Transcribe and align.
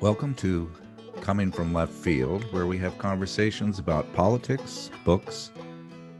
Welcome 0.00 0.34
to 0.34 0.70
Coming 1.22 1.50
from 1.50 1.74
Left 1.74 1.92
Field, 1.92 2.44
where 2.52 2.68
we 2.68 2.78
have 2.78 2.96
conversations 2.98 3.80
about 3.80 4.12
politics, 4.12 4.92
books, 5.04 5.50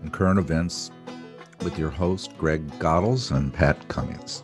and 0.03 0.12
current 0.12 0.40
events 0.40 0.90
with 1.62 1.79
your 1.79 1.91
host, 1.91 2.37
Greg 2.37 2.67
Godels 2.80 3.30
and 3.30 3.54
Pat 3.54 3.87
Cummings. 3.87 4.43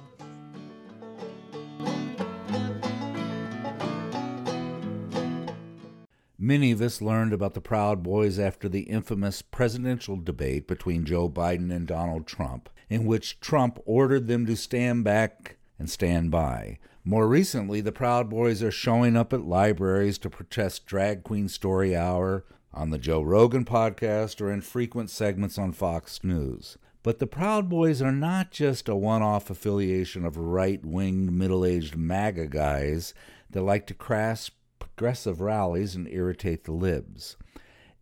Many 6.38 6.71
of 6.71 6.80
us 6.80 7.03
learned 7.03 7.32
about 7.32 7.54
the 7.54 7.60
Proud 7.60 8.04
Boys 8.04 8.38
after 8.38 8.69
the 8.69 8.82
infamous 8.82 9.42
presidential 9.42 10.14
debate 10.14 10.69
between 10.69 11.04
Joe 11.04 11.28
Biden 11.28 11.74
and 11.74 11.88
Donald 11.88 12.28
Trump, 12.28 12.71
in 12.88 13.04
which 13.04 13.40
Trump 13.40 13.80
ordered 13.85 14.28
them 14.28 14.46
to 14.46 14.54
stand 14.54 15.03
back 15.03 15.56
and 15.76 15.90
stand 15.90 16.30
by. 16.30 16.78
More 17.07 17.29
recently, 17.29 17.83
the 17.83 17.93
Proud 17.93 18.30
Boys 18.30 18.63
are 18.63 18.71
showing 18.71 19.15
up 19.15 19.35
at 19.35 19.45
libraries 19.45 20.17
to 20.19 20.31
protest 20.31 20.87
Drag 20.87 21.23
Queen 21.23 21.51
Story 21.51 21.95
Hour, 21.95 22.47
on 22.73 22.89
the 22.89 22.99
Joe 22.99 23.21
Rogan 23.21 23.67
podcast, 23.67 24.41
or 24.41 24.51
in 24.51 24.62
frequent 24.62 25.11
segments 25.11 25.59
on 25.59 25.73
Fox 25.73 26.25
News. 26.25 26.79
But 27.03 27.19
the 27.19 27.27
Proud 27.27 27.69
Boys 27.69 28.01
are 28.01 28.11
not 28.11 28.53
just 28.53 28.89
a 28.89 28.97
one 28.97 29.21
off 29.21 29.51
affiliation 29.51 30.25
of 30.25 30.39
right 30.39 30.83
winged, 30.83 31.31
middle 31.31 31.67
aged 31.67 31.95
MAGA 31.95 32.47
guys 32.47 33.12
that 33.51 33.61
like 33.61 33.87
to 33.89 33.95
crash 33.95 34.51
progressive 34.79 35.43
rallies 35.43 35.95
and 35.95 36.09
irritate 36.09 36.65
the 36.65 36.73
libs. 36.73 37.37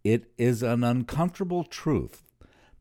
It 0.05 0.31
is 0.39 0.63
an 0.63 0.85
uncomfortable 0.85 1.65
truth 1.65 2.23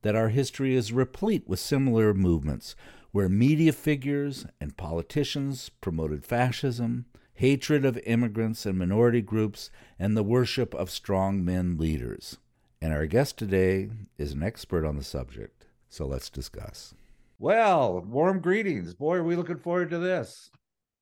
that 0.03 0.15
our 0.15 0.29
history 0.29 0.76
is 0.76 0.93
replete 0.93 1.48
with 1.48 1.59
similar 1.59 2.13
movements 2.13 2.76
where 3.11 3.27
media 3.27 3.73
figures 3.73 4.45
and 4.59 4.77
politicians 4.77 5.70
promoted 5.81 6.25
fascism, 6.25 7.05
hatred 7.34 7.84
of 7.84 7.97
immigrants 8.05 8.65
and 8.65 8.77
minority 8.77 9.21
groups, 9.21 9.70
and 9.99 10.15
the 10.15 10.23
worship 10.23 10.73
of 10.73 10.90
strong 10.90 11.43
men 11.43 11.77
leaders. 11.77 12.37
And 12.82 12.93
our 12.93 13.05
guest 13.05 13.37
today 13.37 13.89
is 14.17 14.32
an 14.32 14.43
expert 14.43 14.85
on 14.85 14.95
the 14.95 15.04
subject, 15.04 15.65
so 15.89 16.05
let's 16.05 16.29
discuss. 16.29 16.93
Well, 17.37 18.01
warm 18.01 18.39
greetings. 18.39 18.93
Boy, 18.93 19.17
are 19.17 19.23
we 19.23 19.35
looking 19.35 19.57
forward 19.57 19.89
to 19.89 19.99
this. 19.99 20.49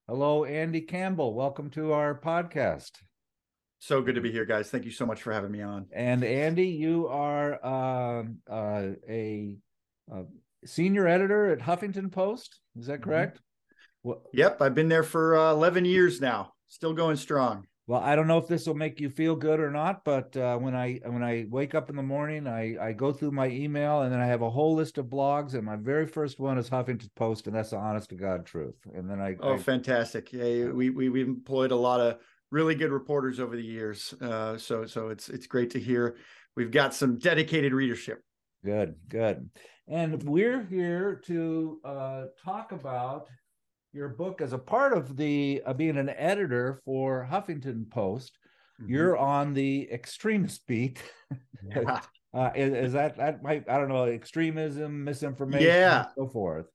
Hello, 0.08 0.46
Andy 0.46 0.82
Campbell. 0.82 1.34
Welcome 1.36 1.70
to 1.72 1.92
our 1.92 2.16
podcast. 2.16 3.02
So 3.78 4.02
good 4.02 4.16
to 4.16 4.22
be 4.22 4.32
here, 4.32 4.46
guys. 4.46 4.70
Thank 4.70 4.84
you 4.86 4.92
so 4.92 5.06
much 5.06 5.22
for 5.22 5.32
having 5.32 5.52
me 5.52 5.62
on. 5.62 5.86
And 5.94 6.24
Andy, 6.24 6.68
you 6.68 7.08
are 7.08 7.60
uh, 7.64 8.24
uh, 8.52 8.88
a, 9.08 9.56
a, 10.12 10.24
senior 10.66 11.08
editor 11.08 11.52
at 11.52 11.60
Huffington 11.60 12.12
Post. 12.12 12.60
Is 12.78 12.88
that 12.88 13.02
mm-hmm. 13.02 13.04
correct? 13.10 13.38
Mm-hmm. 13.38 14.10
Well, 14.10 14.24
yep, 14.34 14.62
I've 14.62 14.76
been 14.76 14.90
there 14.90 15.04
for 15.04 15.38
uh, 15.38 15.52
11 15.52 15.86
years 15.86 16.22
now. 16.22 16.54
Still 16.68 16.94
going 16.94 17.18
strong. 17.18 17.66
Well, 17.90 18.02
I 18.02 18.16
don't 18.16 18.28
know 18.28 18.38
if 18.38 18.48
this 18.48 18.68
will 18.68 18.76
make 18.76 19.00
you 19.00 19.10
feel 19.10 19.36
good 19.36 19.60
or 19.60 19.72
not, 19.72 20.06
but 20.06 20.38
uh, 20.38 20.58
when 20.58 20.76
I 20.76 21.00
when 21.06 21.24
I 21.24 21.48
wake 21.50 21.74
up 21.74 21.90
in 21.90 21.96
the 21.96 22.04
morning, 22.04 22.46
I 22.46 22.78
I 22.80 22.94
go 22.94 23.12
through 23.12 23.32
my 23.32 23.48
email 23.48 24.04
and 24.04 24.14
then 24.14 24.20
I 24.20 24.28
have 24.28 24.44
a 24.44 24.50
whole 24.50 24.76
list 24.76 25.00
of 25.00 25.08
blogs, 25.08 25.56
and 25.56 25.64
my 25.64 25.76
very 25.76 26.06
first 26.06 26.40
one 26.40 26.60
is 26.60 26.70
Huffington 26.70 27.10
Post, 27.16 27.48
and 27.48 27.56
that's 27.56 27.72
the 27.72 27.78
honest 27.78 28.12
to 28.12 28.16
god 28.16 28.46
truth. 28.46 28.76
And 28.94 29.10
then 29.10 29.20
I 29.20 29.38
oh, 29.40 29.56
I, 29.56 29.58
fantastic! 29.58 30.32
Yeah, 30.32 30.66
we 30.66 30.92
we 30.92 31.10
we 31.10 31.22
employed 31.22 31.72
a 31.72 31.76
lot 31.76 32.00
of 32.00 32.20
really 32.52 32.76
good 32.76 32.92
reporters 32.92 33.40
over 33.40 33.56
the 33.56 33.66
years, 33.66 34.14
uh, 34.22 34.56
so 34.60 34.86
so 34.86 35.10
it's 35.10 35.28
it's 35.28 35.48
great 35.48 35.72
to 35.72 35.80
hear 35.80 36.16
we've 36.56 36.70
got 36.70 36.94
some 36.94 37.18
dedicated 37.18 37.74
readership. 37.74 38.22
Good, 38.64 38.98
good, 39.08 39.50
and 39.90 40.22
we're 40.24 40.64
here 40.64 41.20
to 41.26 41.80
uh, 41.84 42.24
talk 42.44 42.72
about 42.72 43.28
your 43.92 44.10
book 44.10 44.40
as 44.40 44.54
a 44.54 44.58
part 44.58 44.94
of 44.94 45.18
the 45.18 45.64
uh, 45.66 45.74
being 45.74 45.98
an 45.98 46.10
editor 46.10 46.80
for 46.86 47.28
Huffington 47.30 47.90
Post. 47.90 48.38
Mm-hmm. 48.80 48.94
You're 48.94 49.18
on 49.18 49.54
the 49.54 49.90
extremist 49.92 50.66
beat. 50.68 51.02
Yeah. 51.76 52.00
uh, 52.34 52.52
is, 52.56 52.74
is, 52.74 52.94
that 52.94 53.18
that 53.18 53.44
might 53.44 53.70
I 53.70 53.78
don't 53.78 53.90
know 53.90 54.06
extremism, 54.06 55.04
misinformation, 55.04 55.68
yeah, 55.68 56.06
so 56.16 56.30
forth. 56.30 56.68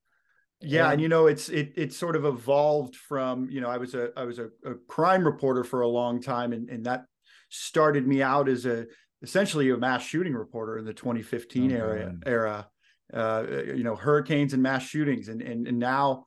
Yeah, 0.60 0.84
and, 0.84 0.93
and, 0.93 1.03
you 1.03 1.09
know 1.09 1.27
it's 1.27 1.49
it 1.49 1.72
it 1.75 1.94
sort 1.94 2.16
of 2.16 2.27
evolved 2.27 2.94
from 2.94 3.49
you 3.49 3.62
know 3.62 3.71
I 3.71 3.78
was 3.78 3.94
a 3.94 4.10
I 4.15 4.25
was 4.25 4.39
a, 4.39 4.50
a 4.66 4.75
crime 4.87 5.25
reporter 5.25 5.65
for 5.65 5.81
a 5.81 5.89
long 5.89 6.21
time, 6.21 6.53
and 6.53 6.69
and 6.69 6.84
that 6.84 7.06
started 7.49 8.06
me 8.06 8.22
out 8.22 8.47
as 8.47 8.66
a 8.66 8.84
essentially 9.22 9.71
a 9.71 9.77
mass 9.78 10.03
shooting 10.03 10.34
reporter 10.34 10.77
in 10.77 10.84
the 10.84 10.93
2015 10.93 11.72
oh, 11.72 11.75
era 11.75 11.97
man. 11.97 12.22
era. 12.27 12.69
Uh, 13.12 13.44
you 13.66 13.84
know 13.84 13.97
hurricanes 13.97 14.54
and 14.54 14.62
mass 14.62 14.82
shootings, 14.82 15.28
and 15.28 15.42
and 15.42 15.69
and 15.69 15.78
now 15.78 16.25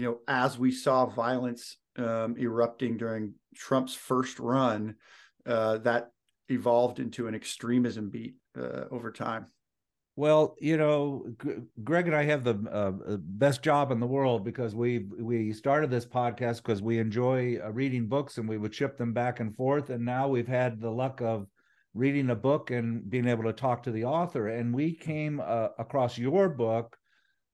you 0.00 0.06
know, 0.06 0.18
as 0.28 0.58
we 0.58 0.72
saw 0.72 1.04
violence 1.04 1.76
um, 1.98 2.34
erupting 2.38 2.96
during 2.96 3.34
Trump's 3.54 3.94
first 3.94 4.38
run, 4.38 4.94
uh, 5.44 5.76
that 5.78 6.10
evolved 6.48 7.00
into 7.00 7.26
an 7.26 7.34
extremism 7.34 8.08
beat 8.08 8.36
uh, 8.58 8.84
over 8.90 9.12
time. 9.12 9.44
Well, 10.16 10.56
you 10.58 10.78
know, 10.78 11.26
G- 11.42 11.56
Greg 11.84 12.06
and 12.06 12.16
I 12.16 12.24
have 12.24 12.44
the 12.44 12.54
uh, 12.70 13.16
best 13.18 13.62
job 13.62 13.90
in 13.90 14.00
the 14.00 14.06
world 14.06 14.42
because 14.42 14.74
we 14.74 15.06
we 15.18 15.52
started 15.52 15.90
this 15.90 16.06
podcast 16.06 16.62
because 16.62 16.80
we 16.80 16.98
enjoy 16.98 17.58
uh, 17.62 17.70
reading 17.70 18.06
books 18.06 18.38
and 18.38 18.48
we 18.48 18.56
would 18.56 18.74
ship 18.74 18.96
them 18.96 19.12
back 19.12 19.40
and 19.40 19.54
forth, 19.54 19.90
and 19.90 20.04
now 20.04 20.28
we've 20.28 20.48
had 20.48 20.80
the 20.80 20.90
luck 20.90 21.20
of 21.20 21.46
reading 21.94 22.30
a 22.30 22.36
book 22.36 22.70
and 22.70 23.08
being 23.10 23.26
able 23.26 23.44
to 23.44 23.52
talk 23.52 23.82
to 23.82 23.90
the 23.90 24.04
author, 24.04 24.48
and 24.48 24.74
we 24.74 24.94
came 24.94 25.40
uh, 25.40 25.68
across 25.78 26.16
your 26.16 26.48
book 26.48 26.96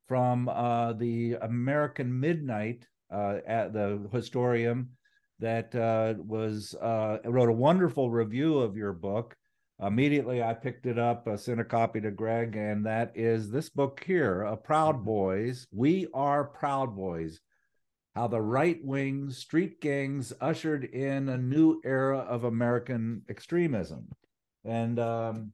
from 0.09 0.49
uh, 0.49 0.93
the 0.93 1.35
American 1.43 2.19
Midnight 2.21 2.87
uh, 3.13 3.39
at 3.47 3.73
the 3.73 4.09
Historium 4.13 4.89
that 5.39 5.75
uh, 5.75 6.15
was 6.23 6.75
uh, 6.81 7.19
wrote 7.25 7.49
a 7.49 7.53
wonderful 7.53 8.11
review 8.11 8.59
of 8.59 8.77
your 8.77 8.93
book. 8.93 9.37
Immediately, 9.81 10.43
I 10.43 10.55
picked 10.55 10.87
it 10.87 10.99
up, 10.99 11.29
uh, 11.29 11.37
sent 11.37 11.61
a 11.61 11.65
copy 11.65 12.01
to 12.01 12.11
Greg, 12.11 12.57
and 12.57 12.87
that 12.87 13.13
is 13.15 13.51
this 13.51 13.69
book 13.69 14.03
here, 14.07 14.43
"A 14.43 14.57
Proud 14.57 14.97
mm-hmm. 14.97 15.05
Boys." 15.05 15.67
We 15.71 16.09
are 16.15 16.45
Proud 16.45 16.97
Boys. 16.97 17.41
How 18.15 18.29
the 18.29 18.41
right 18.41 18.83
wing 18.83 19.31
street 19.31 19.83
gangs 19.83 20.33
ushered 20.41 20.85
in 20.85 21.29
a 21.29 21.37
new 21.37 21.83
era 21.85 22.21
of 22.21 22.45
American 22.45 23.23
extremism, 23.29 24.09
and 24.67 24.99
um, 24.99 25.53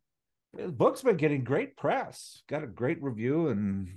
the 0.55 0.69
book's 0.69 1.03
been 1.03 1.17
getting 1.17 1.45
great 1.45 1.77
press. 1.77 2.43
Got 2.49 2.63
a 2.63 2.67
great 2.67 3.03
review 3.03 3.49
and 3.49 3.89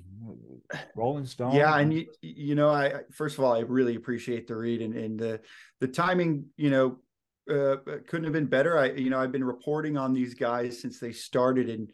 Rolling 0.96 1.26
Stone. 1.26 1.56
Yeah, 1.56 1.78
and 1.78 1.94
you, 1.94 2.08
you 2.22 2.56
know, 2.56 2.70
I 2.70 3.02
first 3.12 3.38
of 3.38 3.44
all, 3.44 3.54
I 3.54 3.60
really 3.60 3.96
appreciate 3.96 4.48
the 4.48 4.56
read 4.56 4.82
and, 4.82 4.96
and 4.96 5.20
the 5.20 5.42
the 5.80 5.88
timing. 5.88 6.46
You 6.58 6.70
know, 6.70 6.98
uh, 7.50 7.78
couldn't 8.08 8.24
have 8.24 8.34
been 8.34 8.48
better. 8.48 8.78
I 8.78 8.92
you 8.92 9.10
know 9.10 9.20
I've 9.20 9.32
been 9.32 9.44
reporting 9.44 9.98
on 9.98 10.14
these 10.14 10.34
guys 10.34 10.80
since 10.80 11.00
they 11.00 11.12
started 11.12 11.70
in 11.70 11.88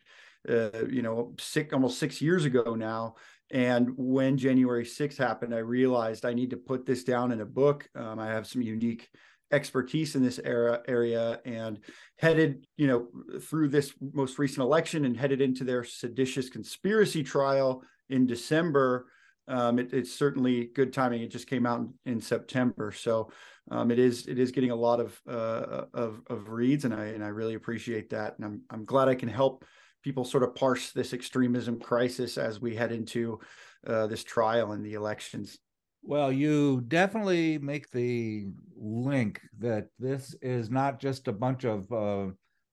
uh, 0.48 0.86
you 0.90 1.02
know 1.02 1.34
six 1.40 1.74
almost 1.74 2.00
six 2.00 2.22
years 2.22 2.46
ago 2.46 2.76
now. 2.76 3.16
And 3.54 3.90
when 3.98 4.38
January 4.38 4.86
6th 4.86 5.18
happened, 5.18 5.54
I 5.54 5.58
realized 5.58 6.24
I 6.24 6.34
need 6.34 6.52
to 6.52 6.58
put 6.58 6.86
this 6.86 7.04
down 7.04 7.34
in 7.34 7.42
a 7.42 7.46
book. 7.46 7.86
Um, 7.96 8.18
I 8.18 8.28
have 8.28 8.48
some 8.48 8.62
unique 8.62 9.10
expertise 9.52 10.16
in 10.16 10.24
this 10.24 10.40
era 10.44 10.82
area 10.88 11.40
and 11.46 11.80
headed 12.18 12.66
you 12.78 12.88
know 12.88 13.08
through 13.40 13.68
this 13.68 13.94
most 14.14 14.40
recent 14.40 14.60
election 14.60 15.06
and 15.06 15.18
headed 15.18 15.42
into 15.42 15.64
their 15.64 15.84
seditious 15.84 16.50
conspiracy 16.50 17.24
trial 17.24 17.84
in 18.10 18.26
december 18.26 19.08
um, 19.48 19.80
it, 19.80 19.94
it's 19.94 20.14
certainly 20.14 20.66
good 20.76 20.94
timing. 20.94 21.22
It 21.22 21.32
just 21.32 21.48
came 21.48 21.66
out 21.66 21.80
in, 21.80 21.94
in 22.06 22.22
september. 22.22 22.92
So 22.92 23.32
um, 23.70 23.92
it 23.92 24.00
is 24.00 24.28
it 24.28 24.40
is 24.40 24.52
getting 24.52 24.72
a 24.72 24.76
lot 24.76 25.00
of 25.00 25.20
uh, 25.28 25.86
of 25.94 26.22
of 26.28 26.50
reads 26.50 26.86
and 26.86 26.94
i 26.94 27.06
and 27.06 27.24
i 27.24 27.28
really 27.28 27.56
appreciate 27.56 28.10
that. 28.12 28.36
And 28.38 28.46
i'm 28.46 28.62
i'm 28.70 28.86
glad 28.86 29.10
i 29.10 29.16
can 29.16 29.30
help 29.30 29.66
people 30.04 30.24
sort 30.24 30.44
of 30.44 30.56
parse 30.56 30.92
this 30.92 31.14
extremism 31.14 31.80
crisis 31.80 32.38
as 32.38 32.60
we 32.60 32.76
head 32.76 32.92
into 32.92 33.40
uh, 33.86 34.08
this 34.08 34.24
trial 34.24 34.72
and 34.72 34.86
the 34.86 34.94
elections 34.94 35.60
well, 36.04 36.32
you 36.32 36.82
definitely 36.88 37.58
make 37.58 37.90
the 37.92 38.48
link 38.76 39.42
that 39.60 39.88
this 40.00 40.36
is 40.42 40.70
not 40.70 41.00
just 41.00 41.28
a 41.28 41.34
bunch 41.34 41.64
of 41.64 41.92
uh, 41.92 42.28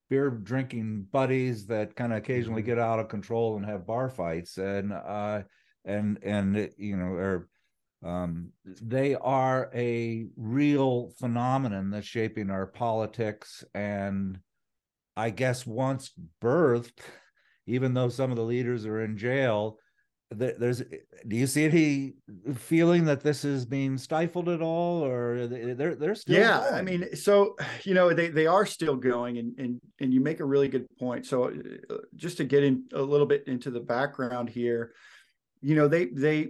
beer 0.09 0.31
drinking 0.31 1.07
buddies 1.13 1.67
that 1.67 1.95
kind 1.95 2.13
of 2.13 2.19
occasionally 2.19 2.63
mm-hmm. 2.63 2.71
get 2.71 2.79
out 2.79 2.99
of 2.99 3.09
control 3.09 3.57
and 3.57 3.67
have 3.67 3.87
bar 3.87 4.09
fights, 4.09 4.57
and 4.57 4.93
uh, 4.93 5.43
and 5.85 6.19
and 6.23 6.71
you 6.79 6.97
know, 6.97 7.13
are 7.13 7.49
um, 8.05 8.51
they 8.65 9.15
are 9.15 9.71
a 9.75 10.27
real 10.37 11.11
phenomenon 11.19 11.91
that's 11.91 12.07
shaping 12.07 12.51
our 12.51 12.67
politics, 12.67 13.65
and 13.75 14.39
I 15.17 15.31
guess 15.31 15.67
once 15.67 16.13
birthed, 16.43 17.01
even 17.67 17.93
though 17.93 18.09
some 18.09 18.31
of 18.31 18.37
the 18.37 18.45
leaders 18.45 18.87
are 18.87 19.03
in 19.03 19.19
jail 19.19 19.79
there's 20.31 20.83
do 21.27 21.37
you 21.37 21.47
see 21.47 21.65
any 21.65 22.13
feeling 22.55 23.07
that 23.07 23.23
this 23.23 23.47
is 23.47 23.65
being 23.65 23.97
stifled 23.97 24.49
at 24.49 24.61
all 24.61 25.03
or 25.03 25.47
they're 25.47 25.95
they're 25.95 26.15
still 26.15 26.39
yeah 26.39 26.61
going? 26.61 26.75
i 26.75 26.83
mean 26.83 27.17
so 27.17 27.57
you 27.85 27.95
know 27.95 28.13
they 28.13 28.29
they 28.29 28.47
are 28.47 28.67
still 28.67 28.95
going 28.95 29.39
and 29.39 29.59
and 29.59 29.81
and 30.01 30.13
you 30.13 30.21
make 30.21 30.41
a 30.41 30.45
really 30.45 30.69
good 30.69 30.87
point 30.99 31.25
so 31.25 31.45
uh, 31.45 31.95
just 32.17 32.37
to 32.37 32.45
get 32.45 32.63
in 32.63 32.85
a 32.93 33.01
little 33.01 33.27
bit 33.27 33.45
into 33.47 33.71
the 33.71 33.81
background 33.81 34.51
here 34.51 34.93
you 35.63 35.75
know 35.75 35.89
they 35.89 36.07
they 36.07 36.49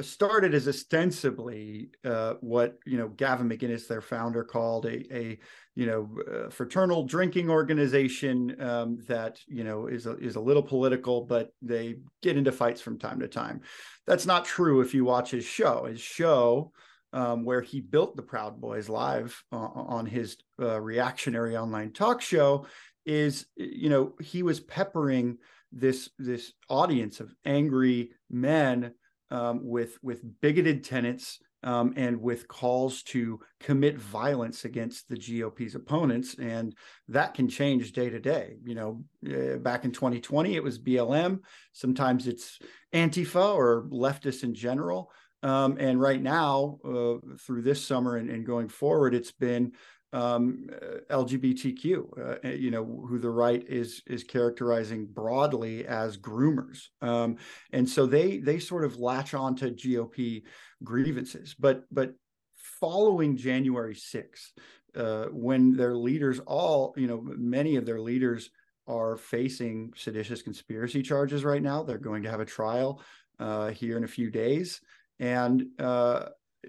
started 0.00 0.54
as 0.54 0.68
ostensibly 0.68 1.90
uh, 2.04 2.34
what 2.40 2.78
you 2.84 2.98
know 2.98 3.08
Gavin 3.08 3.48
McInnes, 3.48 3.86
their 3.86 4.00
founder, 4.00 4.44
called 4.44 4.86
a, 4.86 5.14
a 5.14 5.38
you 5.74 5.86
know 5.86 6.08
uh, 6.32 6.50
fraternal 6.50 7.04
drinking 7.04 7.50
organization 7.50 8.60
um, 8.60 8.98
that 9.08 9.38
you 9.46 9.64
know 9.64 9.86
is 9.86 10.06
a, 10.06 10.16
is 10.18 10.36
a 10.36 10.40
little 10.40 10.62
political, 10.62 11.22
but 11.22 11.50
they 11.62 11.96
get 12.22 12.36
into 12.36 12.52
fights 12.52 12.80
from 12.80 12.98
time 12.98 13.20
to 13.20 13.28
time. 13.28 13.60
That's 14.06 14.26
not 14.26 14.44
true 14.44 14.80
if 14.80 14.94
you 14.94 15.04
watch 15.04 15.30
his 15.30 15.44
show. 15.44 15.84
His 15.84 16.00
show. 16.00 16.72
Um, 17.12 17.44
where 17.44 17.62
he 17.62 17.80
built 17.80 18.14
the 18.14 18.22
Proud 18.22 18.60
Boys 18.60 18.90
live 18.90 19.42
uh, 19.50 19.56
on 19.56 20.04
his 20.04 20.36
uh, 20.60 20.78
reactionary 20.78 21.56
online 21.56 21.92
talk 21.92 22.20
show, 22.20 22.66
is 23.06 23.46
you 23.56 23.88
know 23.88 24.14
he 24.20 24.42
was 24.42 24.60
peppering 24.60 25.38
this 25.72 26.10
this 26.18 26.52
audience 26.68 27.20
of 27.20 27.34
angry 27.44 28.10
men 28.28 28.92
um, 29.30 29.60
with 29.62 29.98
with 30.02 30.22
bigoted 30.40 30.84
tenets 30.84 31.38
um, 31.62 31.94
and 31.96 32.20
with 32.20 32.46
calls 32.46 33.02
to 33.02 33.40
commit 33.60 33.98
violence 33.98 34.64
against 34.64 35.08
the 35.08 35.16
GOP's 35.16 35.74
opponents, 35.74 36.36
and 36.38 36.74
that 37.08 37.34
can 37.34 37.48
change 37.48 37.92
day 37.92 38.08
to 38.08 38.20
day. 38.20 38.56
You 38.64 38.74
know, 38.74 39.04
uh, 39.28 39.56
back 39.58 39.84
in 39.84 39.92
2020, 39.92 40.54
it 40.54 40.62
was 40.62 40.78
BLM. 40.78 41.40
Sometimes 41.72 42.28
it's 42.28 42.58
Antifa 42.94 43.54
or 43.54 43.86
leftists 43.90 44.44
in 44.44 44.54
general. 44.54 45.10
Um, 45.42 45.76
and 45.78 46.00
right 46.00 46.20
now, 46.20 46.78
uh, 46.84 47.14
through 47.40 47.62
this 47.62 47.84
summer 47.84 48.16
and, 48.16 48.30
and, 48.30 48.46
going 48.46 48.68
forward, 48.68 49.14
it's 49.14 49.32
been 49.32 49.72
um, 50.12 50.68
uh, 50.72 51.14
LGBTQ, 51.14 52.44
uh, 52.44 52.48
you 52.48 52.70
know, 52.70 52.84
who 53.08 53.18
the 53.18 53.30
right 53.30 53.64
is 53.68 54.02
is 54.06 54.24
characterizing 54.24 55.06
broadly 55.06 55.86
as 55.86 56.16
groomers, 56.16 56.88
um, 57.02 57.36
and 57.72 57.88
so 57.88 58.06
they 58.06 58.38
they 58.38 58.58
sort 58.58 58.84
of 58.84 58.98
latch 58.98 59.34
on 59.34 59.56
to 59.56 59.70
GOP 59.70 60.42
grievances. 60.84 61.54
But 61.58 61.84
but 61.90 62.14
following 62.80 63.36
January 63.36 63.94
6th, 63.94 64.52
uh, 64.94 65.26
when 65.26 65.76
their 65.76 65.94
leaders 65.94 66.40
all, 66.40 66.94
you 66.96 67.06
know, 67.06 67.20
many 67.22 67.76
of 67.76 67.86
their 67.86 68.00
leaders 68.00 68.50
are 68.86 69.16
facing 69.16 69.92
seditious 69.96 70.42
conspiracy 70.42 71.02
charges 71.02 71.44
right 71.44 71.62
now. 71.62 71.82
They're 71.82 71.98
going 71.98 72.22
to 72.22 72.30
have 72.30 72.40
a 72.40 72.44
trial 72.44 73.02
uh, 73.40 73.70
here 73.70 73.96
in 73.96 74.04
a 74.04 74.08
few 74.08 74.30
days, 74.30 74.80
and 75.18 75.66
uh, 75.78 76.26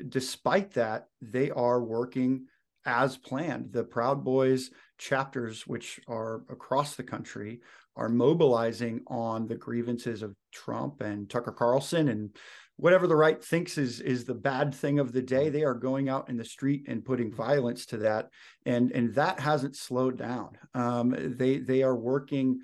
despite 0.09 0.71
that, 0.73 1.07
they 1.21 1.51
are 1.51 1.83
working 1.83 2.45
as 2.87 3.17
planned. 3.17 3.71
The 3.71 3.83
Proud 3.83 4.23
Boys 4.23 4.71
chapters, 4.97 5.67
which 5.67 5.99
are 6.07 6.43
across 6.49 6.95
the 6.95 7.03
country, 7.03 7.59
are 7.95 8.09
mobilizing 8.09 9.01
on 9.07 9.47
the 9.47 9.55
grievances 9.55 10.23
of 10.23 10.35
Trump 10.51 11.01
and 11.01 11.29
Tucker 11.29 11.51
Carlson 11.51 12.09
and 12.09 12.35
whatever 12.77 13.07
the 13.07 13.15
right 13.15 13.43
thinks 13.43 13.77
is 13.77 13.99
is 13.99 14.23
the 14.23 14.33
bad 14.33 14.73
thing 14.73 14.99
of 14.99 15.11
the 15.11 15.21
day. 15.21 15.49
They 15.49 15.63
are 15.63 15.73
going 15.73 16.09
out 16.09 16.29
in 16.29 16.37
the 16.37 16.45
street 16.45 16.85
and 16.87 17.03
putting 17.03 17.33
violence 17.33 17.85
to 17.87 17.97
that, 17.97 18.29
and 18.65 18.91
and 18.91 19.13
that 19.15 19.39
hasn't 19.39 19.75
slowed 19.75 20.17
down. 20.17 20.57
Um, 20.73 21.15
they 21.37 21.57
they 21.57 21.83
are 21.83 21.95
working, 21.95 22.59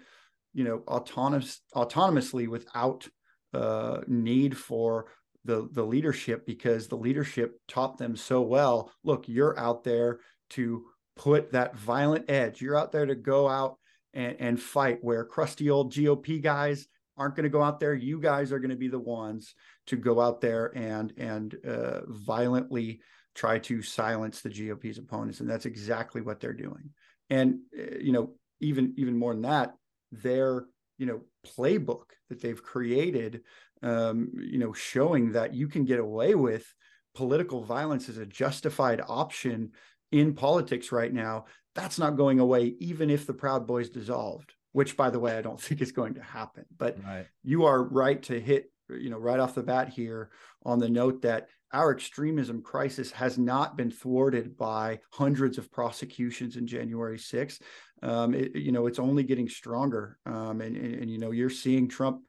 you 0.54 0.64
know, 0.64 0.84
autonomous 0.88 1.62
autonomously 1.76 2.48
without 2.48 3.08
uh, 3.54 4.02
need 4.08 4.58
for 4.58 5.08
the 5.46 5.68
the 5.72 5.84
leadership 5.84 6.46
because 6.46 6.88
the 6.88 6.96
leadership 6.96 7.60
taught 7.68 7.98
them 7.98 8.16
so 8.16 8.42
well 8.42 8.92
look 9.04 9.28
you're 9.28 9.58
out 9.60 9.84
there 9.84 10.20
to 10.50 10.86
put 11.16 11.52
that 11.52 11.76
violent 11.76 12.30
edge. 12.30 12.62
You're 12.62 12.78
out 12.78 12.92
there 12.92 13.06
to 13.06 13.16
go 13.16 13.48
out 13.48 13.78
and, 14.14 14.36
and 14.40 14.62
fight 14.62 15.00
where 15.02 15.26
crusty 15.26 15.70
old 15.70 15.94
gop 15.94 16.42
guys 16.42 16.88
aren't 17.18 17.36
going 17.36 17.44
to 17.44 17.50
go 17.50 17.62
out 17.62 17.80
there. 17.80 17.94
You 17.94 18.20
guys 18.20 18.52
are 18.52 18.60
going 18.60 18.72
to 18.72 18.76
be 18.76 18.88
the 18.88 19.00
ones 19.00 19.54
to 19.88 19.96
go 19.96 20.20
out 20.20 20.42
there 20.42 20.76
and 20.76 21.14
and 21.18 21.56
uh, 21.66 22.02
violently 22.08 23.02
try 23.36 23.60
to 23.60 23.82
silence 23.82 24.42
the 24.42 24.50
gop's 24.50 24.98
opponents. 24.98 25.40
And 25.40 25.50
that's 25.50 25.66
exactly 25.66 26.22
what 26.22 26.40
they're 26.40 26.54
doing. 26.54 26.92
And 27.30 27.60
uh, 27.78 27.98
you 28.00 28.12
know 28.12 28.34
even 28.60 28.94
even 28.98 29.18
more 29.18 29.34
than 29.34 29.44
that 29.44 29.74
their 30.12 30.66
you 30.98 31.06
know 31.06 31.22
playbook 31.46 32.06
that 32.30 32.42
they've 32.42 32.62
created 32.62 33.42
um, 33.84 34.32
you 34.36 34.58
know, 34.58 34.74
showing 34.74 35.34
that 35.34 35.54
you 35.54 35.68
can 35.68 35.86
get 35.86 36.00
away 36.00 36.34
with 36.36 36.66
political 37.14 37.64
violence 37.64 38.10
as 38.10 38.18
a 38.18 38.26
justified 38.26 39.02
option 39.08 39.72
in 40.12 40.34
politics 40.34 40.92
right 40.92 41.14
now. 41.14 41.46
That's 41.76 42.00
not 42.00 42.18
going 42.18 42.40
away, 42.40 42.76
even 42.80 43.10
if 43.10 43.28
the 43.28 43.34
Proud 43.34 43.68
Boys 43.68 43.90
dissolved. 43.90 44.54
Which, 44.72 44.98
by 44.98 45.12
the 45.12 45.20
way, 45.20 45.38
I 45.38 45.42
don't 45.42 45.62
think 45.62 45.82
is 45.82 45.92
going 45.92 46.16
to 46.16 46.24
happen. 46.24 46.66
But 46.76 46.98
right. 47.04 47.28
you 47.44 47.66
are 47.66 47.84
right 47.84 48.22
to 48.24 48.40
hit, 48.40 48.72
you 48.90 49.10
know, 49.10 49.20
right 49.20 49.40
off 49.40 49.54
the 49.54 49.62
bat 49.62 49.90
here 49.90 50.32
on 50.66 50.80
the 50.80 50.90
note 50.90 51.22
that 51.24 51.50
our 51.74 51.92
extremism 51.92 52.62
crisis 52.62 53.12
has 53.12 53.38
not 53.38 53.76
been 53.76 53.90
thwarted 53.90 54.56
by 54.56 55.00
hundreds 55.12 55.58
of 55.58 55.72
prosecutions 55.72 56.56
in 56.56 56.68
January 56.68 57.18
6th. 57.18 57.62
Um, 58.04 58.36
it, 58.36 58.56
you 58.56 58.72
know, 58.72 58.86
it's 58.86 59.00
only 59.00 59.24
getting 59.24 59.50
stronger. 59.50 60.18
Um, 60.26 60.62
and, 60.62 60.78
and, 60.78 60.96
and, 60.96 61.12
you 61.12 61.18
know, 61.18 61.32
you're 61.32 61.50
seeing 61.50 61.88
Trump 61.88 62.22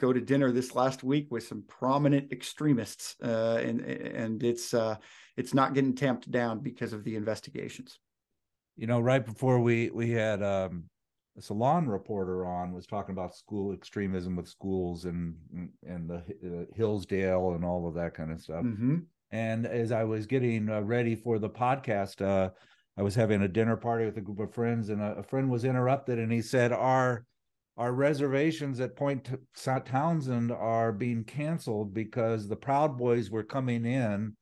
go 0.00 0.12
to 0.12 0.20
dinner 0.20 0.50
this 0.50 0.74
last 0.74 1.04
week 1.04 1.28
with 1.30 1.46
some 1.46 1.62
prominent 1.68 2.32
extremists, 2.32 3.16
uh, 3.22 3.60
and 3.62 3.80
and 3.82 4.42
it's 4.42 4.72
uh, 4.74 4.96
it's 5.36 5.54
not 5.54 5.74
getting 5.74 5.94
tamped 5.94 6.30
down 6.30 6.60
because 6.60 6.92
of 6.92 7.04
the 7.04 7.14
investigations. 7.14 7.98
You 8.76 8.86
know, 8.86 9.00
right 9.00 9.24
before 9.24 9.60
we 9.60 9.90
we 9.90 10.10
had 10.10 10.42
um, 10.42 10.84
a 11.36 11.42
salon 11.42 11.86
reporter 11.86 12.46
on 12.46 12.72
was 12.72 12.86
talking 12.86 13.12
about 13.12 13.36
school 13.36 13.72
extremism 13.72 14.36
with 14.36 14.48
schools 14.48 15.04
and 15.04 15.36
and 15.86 16.08
the 16.08 16.16
uh, 16.16 16.74
Hillsdale 16.74 17.52
and 17.52 17.64
all 17.64 17.86
of 17.86 17.94
that 17.94 18.14
kind 18.14 18.32
of 18.32 18.40
stuff. 18.40 18.64
Mm-hmm. 18.64 18.98
And 19.32 19.66
as 19.66 19.92
I 19.92 20.04
was 20.04 20.26
getting 20.26 20.68
uh, 20.68 20.80
ready 20.80 21.14
for 21.14 21.38
the 21.38 21.50
podcast, 21.50 22.20
uh, 22.20 22.50
I 22.96 23.02
was 23.02 23.14
having 23.14 23.42
a 23.42 23.48
dinner 23.48 23.76
party 23.76 24.04
with 24.04 24.16
a 24.16 24.20
group 24.20 24.40
of 24.40 24.52
friends, 24.52 24.88
and 24.88 25.00
a, 25.00 25.18
a 25.18 25.22
friend 25.22 25.48
was 25.48 25.64
interrupted, 25.64 26.18
and 26.18 26.32
he 26.32 26.42
said, 26.42 26.72
"Our 26.72 27.24
our 27.76 27.92
reservations 27.92 28.80
at 28.80 28.96
Port 28.96 29.28
Townsend 29.86 30.52
are 30.52 30.92
being 30.92 31.24
canceled 31.24 31.94
because 31.94 32.46
the 32.46 32.56
Proud 32.56 32.98
Boys 32.98 33.30
were 33.30 33.42
coming 33.42 33.84
in 33.86 34.36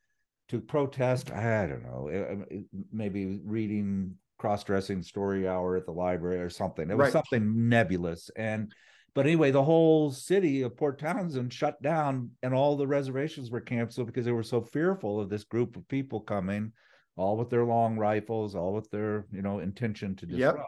to 0.48 0.60
protest. 0.60 1.30
I 1.30 1.66
don't 1.66 1.84
know, 1.84 2.08
eh, 2.08 2.36
eh, 2.50 2.60
maybe 2.92 3.40
reading 3.44 4.14
cross-dressing 4.38 5.02
story 5.02 5.48
hour 5.48 5.76
at 5.76 5.84
the 5.84 5.92
library 5.92 6.40
or 6.40 6.50
something. 6.50 6.90
It 6.90 6.96
was 6.96 7.06
right. 7.06 7.12
something 7.12 7.68
nebulous. 7.68 8.30
And 8.36 8.72
but 9.14 9.26
anyway, 9.26 9.50
the 9.50 9.64
whole 9.64 10.12
city 10.12 10.62
of 10.62 10.76
Port 10.76 10.98
Townsend 10.98 11.52
shut 11.52 11.80
down, 11.82 12.30
and 12.42 12.54
all 12.54 12.76
the 12.76 12.86
reservations 12.86 13.50
were 13.50 13.60
canceled 13.60 14.06
because 14.06 14.24
they 14.24 14.32
were 14.32 14.42
so 14.42 14.60
fearful 14.60 15.20
of 15.20 15.28
this 15.28 15.44
group 15.44 15.76
of 15.76 15.88
people 15.88 16.20
coming, 16.20 16.72
all 17.16 17.36
with 17.36 17.50
their 17.50 17.64
long 17.64 17.96
rifles, 17.96 18.54
all 18.54 18.72
with 18.72 18.88
their 18.90 19.26
you 19.32 19.42
know 19.42 19.58
intention 19.58 20.14
to 20.16 20.26
disrupt. 20.26 20.58
Yep. 20.58 20.66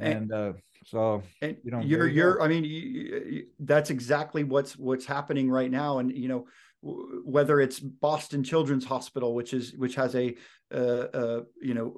And, 0.00 0.32
and 0.32 0.32
uh, 0.32 0.52
so 0.84 1.22
and 1.42 1.56
you 1.62 1.70
know, 1.70 1.80
you're 1.80 2.08
you're. 2.08 2.36
Go. 2.38 2.44
I 2.44 2.48
mean, 2.48 2.64
you, 2.64 2.80
you, 2.80 3.46
that's 3.60 3.90
exactly 3.90 4.44
what's 4.44 4.76
what's 4.76 5.04
happening 5.04 5.50
right 5.50 5.70
now. 5.70 5.98
And 5.98 6.12
you 6.16 6.28
know, 6.28 6.46
whether 6.82 7.60
it's 7.60 7.78
Boston 7.78 8.42
Children's 8.42 8.86
Hospital, 8.86 9.34
which 9.34 9.52
is 9.52 9.74
which 9.74 9.94
has 9.96 10.14
a 10.14 10.34
uh, 10.72 10.76
uh, 10.76 11.40
you 11.60 11.74
know 11.74 11.96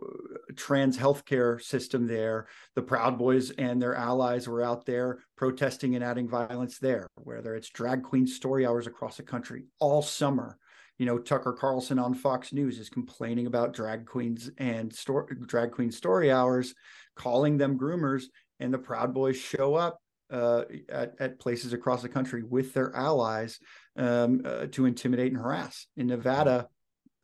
trans 0.57 0.99
healthcare 0.99 1.63
system 1.63 2.07
there, 2.07 2.49
the 2.75 2.83
Proud 2.83 3.19
Boys 3.19 3.51
and 3.51 3.81
their 3.81 3.95
allies 3.95 4.49
were 4.49 4.63
out 4.63 4.85
there 4.85 5.21
protesting 5.37 5.95
and 5.95 6.03
adding 6.03 6.29
violence 6.29 6.79
there. 6.79 7.07
Whether 7.17 7.55
it's 7.55 7.71
drag 7.71 8.03
queen 8.03 8.27
story 8.27 8.67
hours 8.67 8.87
across 8.89 9.17
the 9.17 9.23
country 9.23 9.67
all 9.79 10.03
summer, 10.03 10.59
you 10.99 11.07
know 11.07 11.19
Tucker 11.19 11.53
Carlson 11.53 12.01
on 12.01 12.15
Fox 12.15 12.53
News 12.53 12.81
is 12.81 12.89
complaining 12.89 13.47
about 13.47 13.75
drag 13.75 14.07
queens 14.07 14.51
and 14.59 14.93
story, 14.93 15.37
drag 15.47 15.71
queen 15.71 15.93
story 15.93 16.33
hours, 16.33 16.75
calling 17.17 17.59
them 17.59 17.79
groomers 17.79 18.25
and 18.61 18.73
the 18.73 18.79
Proud 18.79 19.13
Boys 19.15 19.37
show 19.37 19.75
up 19.75 19.99
uh, 20.31 20.63
at, 20.89 21.15
at, 21.21 21.39
places 21.39 21.73
across 21.73 22.01
the 22.01 22.09
country 22.09 22.43
with 22.43 22.73
their 22.73 22.95
allies 22.97 23.59
um, 23.97 24.41
uh, 24.45 24.67
to 24.71 24.87
intimidate 24.87 25.33
and 25.33 25.41
harass. 25.41 25.87
In 25.97 26.07
Nevada, 26.07 26.69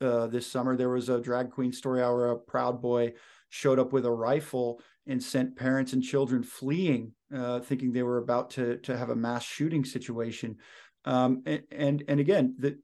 uh, 0.01 0.27
this 0.27 0.45
summer, 0.45 0.77
there 0.77 0.89
was 0.89 1.09
a 1.09 1.19
drag 1.19 1.49
queen 1.49 1.73
story 1.73 2.03
hour. 2.03 2.31
A 2.31 2.37
Proud 2.37 2.81
Boy 2.81 3.13
showed 3.49 3.79
up 3.79 3.91
with 3.91 4.05
a 4.05 4.11
rifle 4.11 4.79
and 5.07 5.21
sent 5.21 5.55
parents 5.57 5.93
and 5.93 6.03
children 6.03 6.43
fleeing, 6.43 7.13
uh, 7.35 7.61
thinking 7.61 7.91
they 7.91 8.03
were 8.03 8.19
about 8.19 8.51
to 8.51 8.77
to 8.77 8.95
have 8.95 9.09
a 9.09 9.15
mass 9.15 9.43
shooting 9.43 9.83
situation. 9.83 10.57
Um, 11.05 11.41
and, 11.45 11.63
and 11.71 12.03
and 12.07 12.19
again, 12.19 12.55
the, 12.59 12.77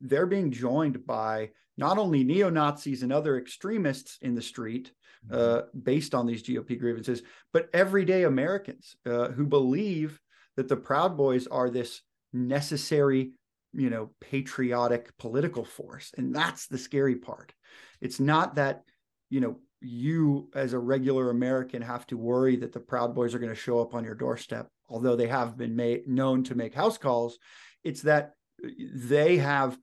they're 0.00 0.26
being 0.26 0.50
joined 0.50 1.06
by 1.06 1.50
not 1.76 1.98
only 1.98 2.24
neo 2.24 2.50
Nazis 2.50 3.02
and 3.02 3.12
other 3.12 3.38
extremists 3.38 4.18
in 4.22 4.34
the 4.34 4.42
street, 4.42 4.92
uh, 5.30 5.36
mm-hmm. 5.36 5.78
based 5.80 6.14
on 6.14 6.26
these 6.26 6.42
GOP 6.42 6.78
grievances, 6.78 7.22
but 7.52 7.68
everyday 7.72 8.24
Americans 8.24 8.96
uh, 9.06 9.28
who 9.28 9.46
believe 9.46 10.20
that 10.56 10.68
the 10.68 10.76
Proud 10.76 11.16
Boys 11.16 11.46
are 11.46 11.68
this 11.68 12.02
necessary, 12.32 13.32
you 13.72 13.90
know, 13.90 14.10
patriotic 14.20 15.16
political 15.18 15.64
force. 15.64 16.12
And 16.16 16.34
that's 16.34 16.66
the 16.66 16.78
scary 16.78 17.16
part. 17.16 17.52
It's 18.00 18.20
not 18.20 18.54
that, 18.54 18.82
you 19.30 19.40
know, 19.40 19.58
you 19.80 20.48
as 20.54 20.72
a 20.72 20.78
regular 20.78 21.30
American 21.30 21.82
have 21.82 22.06
to 22.06 22.16
worry 22.16 22.56
that 22.56 22.72
the 22.72 22.80
Proud 22.80 23.14
Boys 23.14 23.34
are 23.34 23.38
going 23.38 23.54
to 23.54 23.60
show 23.60 23.80
up 23.80 23.94
on 23.94 24.04
your 24.04 24.14
doorstep, 24.14 24.68
although 24.88 25.16
they 25.16 25.28
have 25.28 25.56
been 25.56 25.76
made 25.76 26.08
known 26.08 26.42
to 26.44 26.54
make 26.54 26.74
house 26.74 26.98
calls. 26.98 27.38
It's 27.84 28.02
that 28.02 28.32
they 28.62 29.36
have 29.36 29.78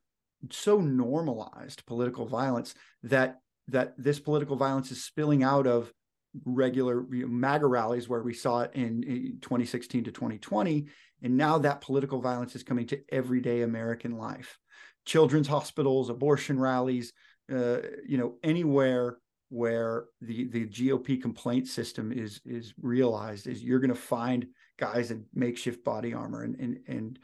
so 0.51 0.79
normalized 0.79 1.85
political 1.85 2.25
violence 2.25 2.75
that 3.03 3.39
that 3.69 3.93
this 3.97 4.19
political 4.19 4.55
violence 4.55 4.91
is 4.91 5.03
spilling 5.03 5.43
out 5.43 5.67
of 5.67 5.91
regular 6.45 7.05
you 7.13 7.23
know, 7.23 7.27
MAGA 7.27 7.67
rallies 7.67 8.09
where 8.09 8.23
we 8.23 8.33
saw 8.33 8.61
it 8.61 8.71
in, 8.73 9.03
in 9.03 9.37
2016 9.41 10.05
to 10.05 10.11
2020. 10.11 10.87
And 11.21 11.37
now 11.37 11.59
that 11.59 11.81
political 11.81 12.19
violence 12.19 12.55
is 12.55 12.63
coming 12.63 12.87
to 12.87 12.99
everyday 13.09 13.61
American 13.61 14.17
life. 14.17 14.57
Children's 15.05 15.47
hospitals, 15.47 16.09
abortion 16.09 16.59
rallies, 16.59 17.13
uh, 17.53 17.77
you 18.05 18.17
know, 18.17 18.35
anywhere 18.43 19.17
where 19.49 20.05
the 20.21 20.47
the 20.47 20.65
GOP 20.65 21.21
complaint 21.21 21.67
system 21.67 22.11
is 22.11 22.41
is 22.45 22.73
realized 22.81 23.45
is 23.45 23.63
you're 23.63 23.79
going 23.79 23.93
to 23.93 23.95
find 23.95 24.47
guys 24.79 25.11
in 25.11 25.25
makeshift 25.33 25.83
body 25.83 26.13
armor 26.13 26.41
and 26.41 26.55
and 26.59 26.79
and 26.87 27.19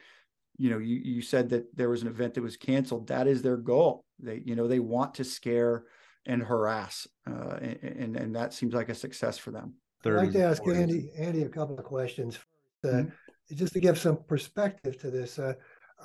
you 0.60 0.70
know 0.70 0.78
you 0.78 0.98
you 0.98 1.22
said 1.24 1.50
that 1.50 1.76
there 1.76 1.90
was 1.90 2.04
an 2.04 2.08
event 2.08 2.36
that 2.36 2.44
was 2.44 2.58
canceled 2.58 3.08
that 3.08 3.26
is 3.26 3.42
their 3.42 3.58
goal 3.58 4.06
they 4.20 4.44
you 4.46 4.56
know 4.56 4.68
they 4.68 4.80
want 4.80 5.16
to 5.16 5.24
scare 5.24 5.86
and 6.26 6.44
harass, 6.44 7.08
uh, 7.28 7.58
and, 7.82 8.16
and 8.16 8.36
that 8.36 8.54
seems 8.54 8.74
like 8.74 8.90
a 8.90 8.96
success 8.96 9.38
for 9.38 9.52
them. 9.52 9.74
I'd 10.06 10.14
like 10.14 10.32
to 10.32 10.44
ask 10.44 10.66
Andy 10.66 11.10
Andy 11.18 11.44
a 11.44 11.50
couple 11.50 11.78
of 11.78 11.84
questions. 11.84 12.38
Uh, 12.84 12.88
mm-hmm. 12.88 13.56
Just 13.56 13.74
to 13.74 13.80
give 13.80 13.98
some 13.98 14.18
perspective 14.28 15.00
to 15.02 15.10
this, 15.10 15.40
uh, 15.40 15.54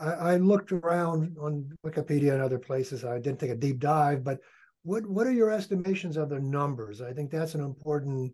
I, 0.01 0.13
I, 0.13 0.37
looked 0.39 0.73
around 0.73 1.37
on 1.39 1.71
Wikipedia 1.87 2.33
and 2.33 2.43
other 2.43 2.59
places. 2.59 3.05
I 3.05 3.19
didn't 3.19 3.39
take 3.39 3.51
a 3.51 3.57
deep 3.57 3.79
dive, 3.79 4.25
but 4.25 4.41
what 4.83 5.07
what 5.07 5.27
are 5.27 5.33
your 5.33 5.51
estimations 5.51 6.17
of 6.17 6.31
the 6.31 6.41
numbers? 6.41 7.03
I 7.03 7.13
think 7.13 7.31
that's 7.31 7.55
an 7.55 7.61
important 7.61 8.33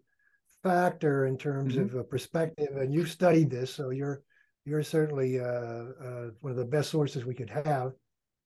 factor 0.63 1.27
in 1.27 1.37
terms 1.37 1.75
mm-hmm. 1.75 1.99
of 1.99 2.09
perspective. 2.09 2.77
And 2.77 2.95
you've 2.95 3.11
studied 3.11 3.51
this, 3.51 3.75
so 3.75 3.91
you're 3.91 4.23
you're 4.71 4.83
certainly 4.83 5.41
uh, 5.41 5.45
uh, 5.45 6.31
one 6.41 6.53
of 6.53 6.57
the 6.57 6.65
best 6.65 6.91
sources 6.91 7.25
we 7.25 7.35
could 7.35 7.51
have 7.51 7.93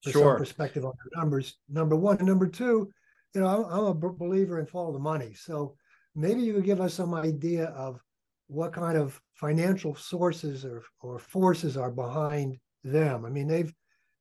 for 0.03 0.11
sure. 0.11 0.23
some 0.23 0.37
perspective 0.39 0.85
on 0.85 0.93
the 1.05 1.21
numbers. 1.21 1.59
Number 1.69 1.97
one, 1.97 2.19
and 2.19 2.27
number 2.27 2.49
two 2.49 2.91
you 3.35 3.41
know, 3.41 3.67
I'm, 3.69 3.87
a 3.87 3.95
believer 3.95 4.61
in 4.61 4.67
follow 4.67 4.93
the 4.93 4.99
money. 4.99 5.35
So 5.35 5.75
maybe 6.15 6.43
you 6.43 6.55
could 6.55 6.65
give 6.65 6.81
us 6.81 6.95
some 6.95 7.15
idea 7.15 7.67
of 7.67 8.01
what 8.47 8.73
kind 8.73 8.97
of 8.97 9.21
financial 9.35 9.95
sources 9.95 10.65
or, 10.65 10.83
or 11.01 11.19
forces 11.19 11.77
are 11.77 11.91
behind 11.91 12.59
them. 12.85 13.25
I 13.25 13.31
mean, 13.31 13.49
they've 13.49 13.73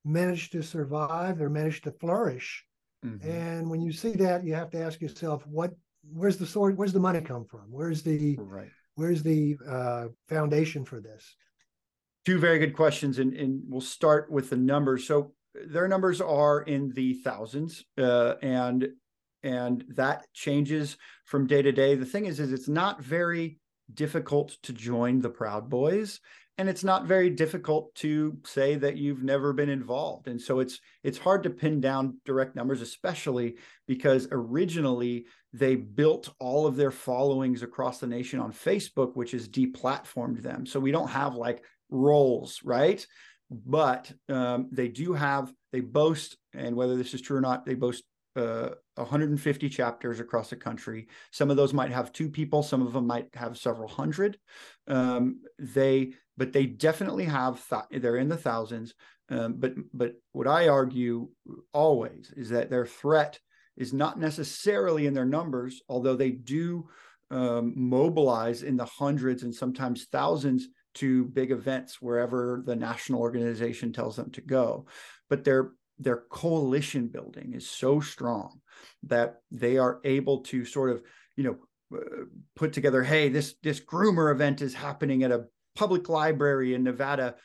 managed 0.04 0.52
to 0.54 0.64
survive, 0.64 1.38
they're 1.38 1.50
managed 1.50 1.84
to 1.84 1.92
flourish. 1.92 2.66
Mm-hmm. 3.06 3.30
And 3.30 3.70
when 3.70 3.82
you 3.82 3.92
see 3.92 4.14
that, 4.14 4.44
you 4.44 4.56
have 4.56 4.72
to 4.72 4.82
ask 4.82 5.00
yourself, 5.02 5.46
what, 5.46 5.72
where's 6.12 6.38
the 6.38 6.46
source, 6.46 6.74
where's 6.76 6.94
the 6.94 7.00
money 7.00 7.22
come 7.22 7.46
from? 7.46 7.66
Where's 7.70 8.02
the, 8.02 8.38
right. 8.40 8.70
where's 8.96 9.22
the 9.22 9.58
uh, 9.68 10.06
foundation 10.28 10.86
for 10.86 11.00
this? 11.00 11.36
Two 12.26 12.40
very 12.40 12.60
good 12.60 12.76
questions, 12.76 13.20
and, 13.20 13.34
and 13.34 13.62
we'll 13.68 13.82
start 13.82 14.32
with 14.32 14.50
the 14.50 14.58
numbers. 14.58 15.06
So 15.06 15.34
their 15.54 15.88
numbers 15.88 16.22
are 16.22 16.62
in 16.62 16.92
the 16.94 17.16
thousands, 17.16 17.84
uh, 17.98 18.36
and 18.42 18.88
and 19.44 19.84
that 19.90 20.26
changes 20.34 20.98
from 21.26 21.48
day 21.48 21.62
to 21.62 21.72
day. 21.72 21.96
The 21.96 22.06
thing 22.06 22.26
is, 22.26 22.40
is 22.40 22.54
it's 22.54 22.70
not 22.70 23.04
very 23.04 23.60
difficult 23.94 24.56
to 24.64 24.72
join 24.72 25.20
the 25.20 25.30
Proud 25.30 25.70
Boys, 25.70 26.22
and 26.58 26.70
it's 26.70 26.84
not 26.84 27.06
very 27.06 27.30
difficult 27.30 27.94
to 27.96 28.38
say 28.46 28.76
that 28.76 28.96
you've 28.96 29.24
never 29.24 29.54
been 29.54 29.70
involved. 29.70 30.28
And 30.28 30.40
so 30.40 30.60
it's 30.60 30.80
it's 31.04 31.18
hard 31.18 31.44
to 31.44 31.50
pin 31.50 31.82
down 31.82 32.20
direct 32.26 32.56
numbers, 32.56 32.82
especially 32.82 33.56
because 33.88 34.28
originally 34.32 35.26
they 35.52 35.76
built 35.76 36.34
all 36.40 36.66
of 36.66 36.76
their 36.76 36.92
followings 36.92 37.64
across 37.64 38.00
the 38.00 38.08
nation 38.08 38.40
on 38.40 38.54
Facebook, 38.54 39.16
which 39.16 39.32
has 39.32 39.50
deplatformed 39.50 40.42
them. 40.42 40.66
So 40.66 40.80
we 40.80 40.92
don't 40.92 41.10
have 41.10 41.36
like 41.36 41.64
rolls, 41.94 42.60
right? 42.64 43.06
But 43.50 44.12
um, 44.30 44.70
they 44.72 44.88
do 44.88 45.14
have, 45.14 45.54
they 45.72 45.80
boast, 45.80 46.38
and 46.54 46.76
whether 46.76 46.96
this 46.96 47.14
is 47.14 47.22
true 47.22 47.38
or 47.38 47.42
not, 47.42 47.66
they 47.66 47.76
boast 47.76 48.04
uh, 48.36 48.70
150 48.96 49.70
chapters 49.70 50.20
across 50.20 50.50
the 50.50 50.56
country. 50.56 51.08
Some 51.32 51.52
of 51.52 51.58
those 51.58 51.74
might 51.74 51.92
have 51.92 52.12
two 52.12 52.30
people, 52.30 52.64
some 52.64 52.82
of 52.82 52.94
them 52.94 53.06
might 53.06 53.28
have 53.36 53.58
several 53.58 53.88
hundred. 53.88 54.40
Um, 54.88 55.42
they, 55.60 56.14
but 56.36 56.52
they 56.52 56.66
definitely 56.66 57.26
have. 57.26 57.64
Th- 57.70 58.02
they're 58.02 58.18
in 58.18 58.30
the 58.30 58.38
thousands. 58.38 58.96
Um, 59.30 59.54
but 59.58 59.74
but 59.94 60.14
what 60.32 60.48
I 60.48 60.68
argue 60.68 61.30
always 61.74 62.34
is 62.36 62.50
that 62.50 62.70
their 62.70 62.86
threat 62.86 63.40
is 63.78 63.94
not 63.94 64.20
necessarily 64.20 65.06
in 65.06 65.14
their 65.14 65.26
numbers, 65.26 65.82
although 65.88 66.16
they 66.16 66.32
do 66.32 66.90
um, 67.32 67.74
mobilize 67.76 68.64
in 68.64 68.78
the 68.78 68.86
hundreds 68.86 69.44
and 69.44 69.54
sometimes 69.54 70.06
thousands 70.06 70.68
to 70.96 71.26
big 71.26 71.52
events 71.52 72.02
wherever 72.02 72.64
the 72.66 72.76
national 72.76 73.22
organization 73.22 73.94
tells 73.94 74.16
them 74.16 74.32
to 74.32 74.42
go. 74.42 74.86
But 75.30 75.44
their 75.44 75.72
their 76.00 76.24
coalition 76.30 77.08
building 77.08 77.54
is 77.54 77.70
so 77.70 78.00
strong 78.00 78.60
that 79.04 79.42
they 79.52 79.78
are 79.78 80.00
able 80.04 80.40
to 80.40 80.66
sort 80.66 80.90
of 80.90 81.02
you 81.36 81.44
know 81.44 81.58
uh, 81.98 82.26
put 82.56 82.74
together 82.74 83.04
hey 83.04 83.30
this 83.30 83.56
this 83.62 83.80
groomer 83.80 84.32
event 84.32 84.62
is 84.62 84.74
happening 84.74 85.24
at 85.24 85.32
a 85.32 85.46
public 85.76 86.10
library 86.10 86.74
in 86.74 86.84
nevada 86.84 87.36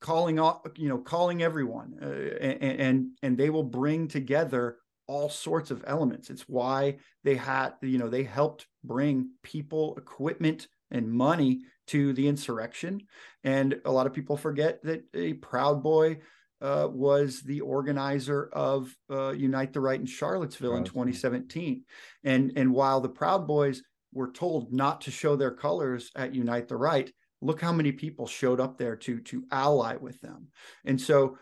calling 0.00 0.38
all 0.38 0.64
you 0.76 0.88
know 0.88 0.98
calling 0.98 1.42
everyone 1.42 1.94
uh, 2.02 2.06
and, 2.06 2.80
and 2.80 3.06
and 3.22 3.38
they 3.38 3.50
will 3.50 3.62
bring 3.62 4.08
together 4.08 4.78
all 5.06 5.28
sorts 5.28 5.70
of 5.70 5.84
elements 5.86 6.30
it's 6.30 6.48
why 6.48 6.96
they 7.22 7.36
had 7.36 7.72
you 7.82 7.98
know 7.98 8.08
they 8.08 8.22
helped 8.22 8.66
bring 8.82 9.30
people 9.42 9.94
equipment 9.96 10.68
and 10.90 11.10
money 11.10 11.62
to 11.86 12.12
the 12.12 12.28
insurrection 12.28 13.00
and 13.44 13.80
a 13.84 13.92
lot 13.92 14.06
of 14.06 14.14
people 14.14 14.36
forget 14.36 14.82
that 14.82 15.04
a 15.14 15.34
proud 15.34 15.82
boy 15.82 16.18
uh, 16.62 16.88
was 16.90 17.42
the 17.42 17.60
organizer 17.60 18.48
of 18.52 18.94
uh, 19.10 19.32
Unite 19.32 19.74
the 19.74 19.80
Right 19.80 20.00
in 20.00 20.06
Charlottesville 20.06 20.76
in 20.76 20.84
2017. 20.84 21.84
And, 22.24 22.52
and 22.56 22.72
while 22.72 23.02
the 23.02 23.08
Proud 23.10 23.46
Boys 23.46 23.82
were 24.14 24.32
told 24.32 24.72
not 24.72 25.02
to 25.02 25.10
show 25.10 25.36
their 25.36 25.50
colors 25.50 26.10
at 26.16 26.34
Unite 26.34 26.68
the 26.68 26.76
Right, 26.76 27.12
look 27.42 27.60
how 27.60 27.72
many 27.72 27.92
people 27.92 28.26
showed 28.26 28.60
up 28.60 28.78
there 28.78 28.96
to, 28.96 29.20
to 29.20 29.44
ally 29.50 29.96
with 29.96 30.18
them. 30.22 30.48
And 30.86 30.98
so 30.98 31.36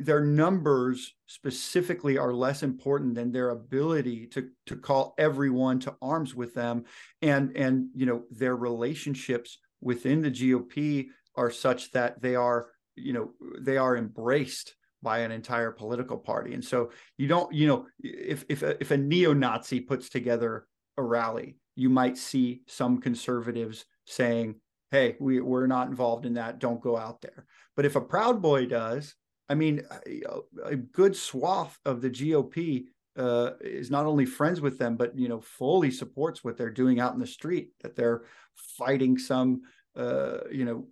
their 0.00 0.24
numbers 0.24 1.14
specifically 1.26 2.18
are 2.18 2.32
less 2.32 2.62
important 2.62 3.14
than 3.14 3.32
their 3.32 3.50
ability 3.50 4.26
to, 4.28 4.48
to 4.66 4.76
call 4.76 5.14
everyone 5.18 5.78
to 5.80 5.94
arms 6.02 6.34
with 6.34 6.54
them. 6.54 6.84
And, 7.22 7.56
and 7.56 7.88
you 7.94 8.06
know, 8.06 8.22
their 8.30 8.56
relationships 8.56 9.58
within 9.80 10.22
the 10.22 10.30
GOP 10.30 11.08
are 11.36 11.50
such 11.50 11.92
that 11.92 12.20
they 12.20 12.34
are 12.34 12.68
you 12.96 13.12
know 13.12 13.30
they 13.60 13.76
are 13.76 13.96
embraced 13.96 14.74
by 15.02 15.20
an 15.20 15.30
entire 15.30 15.70
political 15.70 16.18
party. 16.18 16.54
And 16.54 16.64
so 16.64 16.90
you 17.16 17.26
don't 17.26 17.52
you 17.52 17.66
know 17.66 17.86
if 18.00 18.44
if 18.48 18.62
a, 18.62 18.80
if 18.80 18.90
a 18.90 18.96
neo-nazi 18.96 19.80
puts 19.80 20.08
together 20.08 20.66
a 20.96 21.02
rally 21.02 21.56
you 21.76 21.88
might 21.88 22.18
see 22.18 22.62
some 22.66 23.00
conservatives 23.00 23.86
saying 24.06 24.56
hey 24.90 25.16
we, 25.20 25.40
we're 25.40 25.66
not 25.66 25.88
involved 25.88 26.26
in 26.26 26.34
that. 26.34 26.58
Don't 26.58 26.80
go 26.80 26.96
out 26.96 27.20
there. 27.22 27.46
But 27.76 27.86
if 27.86 27.96
a 27.96 28.00
proud 28.00 28.42
boy 28.42 28.66
does 28.66 29.14
i 29.50 29.54
mean 29.54 29.82
a, 30.06 30.20
a 30.64 30.76
good 30.76 31.14
swath 31.14 31.78
of 31.84 32.00
the 32.00 32.10
gop 32.10 32.86
uh, 33.16 33.50
is 33.60 33.90
not 33.90 34.06
only 34.06 34.24
friends 34.24 34.60
with 34.62 34.78
them 34.78 34.96
but 34.96 35.18
you 35.18 35.28
know 35.28 35.40
fully 35.40 35.90
supports 35.90 36.42
what 36.42 36.56
they're 36.56 36.70
doing 36.70 37.00
out 37.00 37.12
in 37.12 37.20
the 37.20 37.26
street 37.26 37.72
that 37.82 37.94
they're 37.94 38.22
fighting 38.54 39.18
some 39.18 39.60
uh, 39.96 40.38
you 40.50 40.64
know 40.64 40.86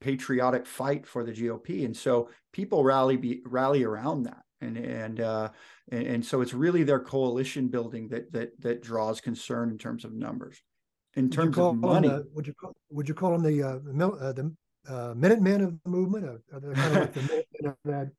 patriotic 0.00 0.66
fight 0.66 1.06
for 1.06 1.22
the 1.24 1.32
GOP, 1.32 1.84
and 1.84 1.96
so 1.96 2.30
people 2.52 2.82
rally 2.82 3.16
be, 3.16 3.42
rally 3.44 3.84
around 3.84 4.24
that, 4.24 4.42
and 4.60 4.76
and, 4.76 5.20
uh, 5.20 5.50
and 5.90 6.06
and 6.06 6.24
so 6.24 6.40
it's 6.40 6.54
really 6.54 6.82
their 6.82 7.00
coalition 7.00 7.68
building 7.68 8.08
that 8.08 8.32
that 8.32 8.60
that 8.60 8.82
draws 8.82 9.20
concern 9.20 9.70
in 9.70 9.78
terms 9.78 10.04
of 10.04 10.12
numbers. 10.12 10.62
In 11.14 11.28
terms 11.28 11.58
of 11.58 11.76
money, 11.76 12.08
the, 12.08 12.26
would 12.32 12.46
you 12.46 12.54
call, 12.54 12.72
would 12.90 13.08
you 13.08 13.14
call 13.14 13.32
them 13.32 13.42
the 13.42 13.62
uh, 13.62 13.78
the 14.32 14.54
uh, 14.88 15.14
Minutemen 15.16 15.62
of 15.62 15.78
the 15.82 15.90
movement? 15.90 16.24
Are 16.24 16.60
they 16.60 16.74
kind 16.74 16.96
of 16.96 17.00
like 17.00 17.12
the 17.12 17.68
of 17.68 17.76
that 17.84 18.10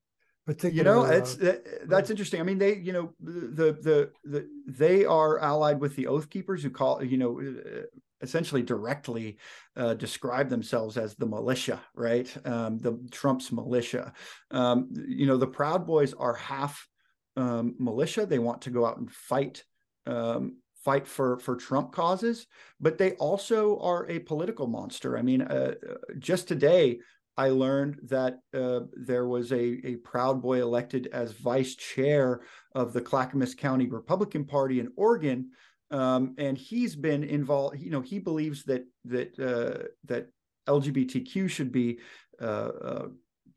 particular? 0.46 0.75
You 0.75 0.84
know, 0.84 1.03
it's 1.03 1.39
uh, 1.39 1.58
that's 1.86 2.10
interesting. 2.10 2.39
I 2.39 2.44
mean, 2.44 2.58
they 2.58 2.75
you 2.75 2.94
know 2.94 3.13
the 3.20 3.74
the 3.74 4.12
the 4.24 4.48
they 4.68 5.06
are 5.06 5.39
allied 5.39 5.80
with 5.80 5.96
the 5.96 6.08
Oath 6.08 6.30
Keepers 6.30 6.63
who 6.63 6.70
call 6.70 7.03
you 7.03 7.18
know 7.18 7.41
uh, 7.41 7.82
essentially 8.22 8.62
directly 8.62 9.38
uh, 9.75 9.94
describe 9.96 10.50
themselves 10.50 10.98
as 10.98 11.15
the 11.15 11.25
militia, 11.25 11.82
right? 11.96 12.32
Um, 12.46 12.77
the 12.77 13.00
Trump's 13.12 13.51
militia. 13.51 14.13
Um, 14.51 14.89
you 15.08 15.25
know, 15.25 15.38
the 15.38 15.48
Proud 15.48 15.86
Boys 15.86 16.13
are 16.13 16.36
half 16.36 16.88
um, 17.36 17.75
militia. 17.80 18.25
They 18.25 18.39
want 18.39 18.62
to 18.63 18.70
go 18.70 18.86
out 18.86 18.98
and 18.98 19.12
fight 19.12 19.63
um, 20.06 20.58
fight 20.84 21.08
for 21.08 21.38
for 21.40 21.56
Trump 21.56 21.92
causes, 21.92 22.48
but 22.80 22.98
they 22.98 23.12
also 23.14 23.80
are 23.80 24.10
a 24.10 24.20
political 24.20 24.68
monster. 24.68 25.18
I 25.18 25.22
mean, 25.22 25.42
uh, 25.42 25.76
just 26.20 26.48
today. 26.48 27.00
I 27.38 27.48
learned 27.48 27.98
that 28.04 28.40
uh, 28.54 28.82
there 28.94 29.26
was 29.26 29.54
a, 29.54 29.80
a 29.88 29.96
Proud 29.96 30.42
Boy 30.42 30.62
elected 30.62 31.08
as 31.14 31.32
vice 31.32 31.76
chair 31.76 32.42
of 32.76 32.92
the 32.92 33.00
Clackamas 33.00 33.56
County 33.56 33.88
Republican 33.88 34.44
Party 34.44 34.82
in 34.82 34.92
Oregon, 34.98 35.50
um, 35.92 36.36
and 36.38 36.58
he's 36.58 36.94
been 36.94 37.24
involved. 37.24 37.80
You 37.80 37.90
know, 37.90 38.02
he 38.02 38.20
believes 38.20 38.64
that 38.66 38.84
that 39.06 39.40
uh, 39.40 39.88
that 40.06 40.28
LGBTQ 40.68 41.50
should 41.50 41.72
be 41.72 42.00
uh, 42.42 42.72
uh, 42.84 43.08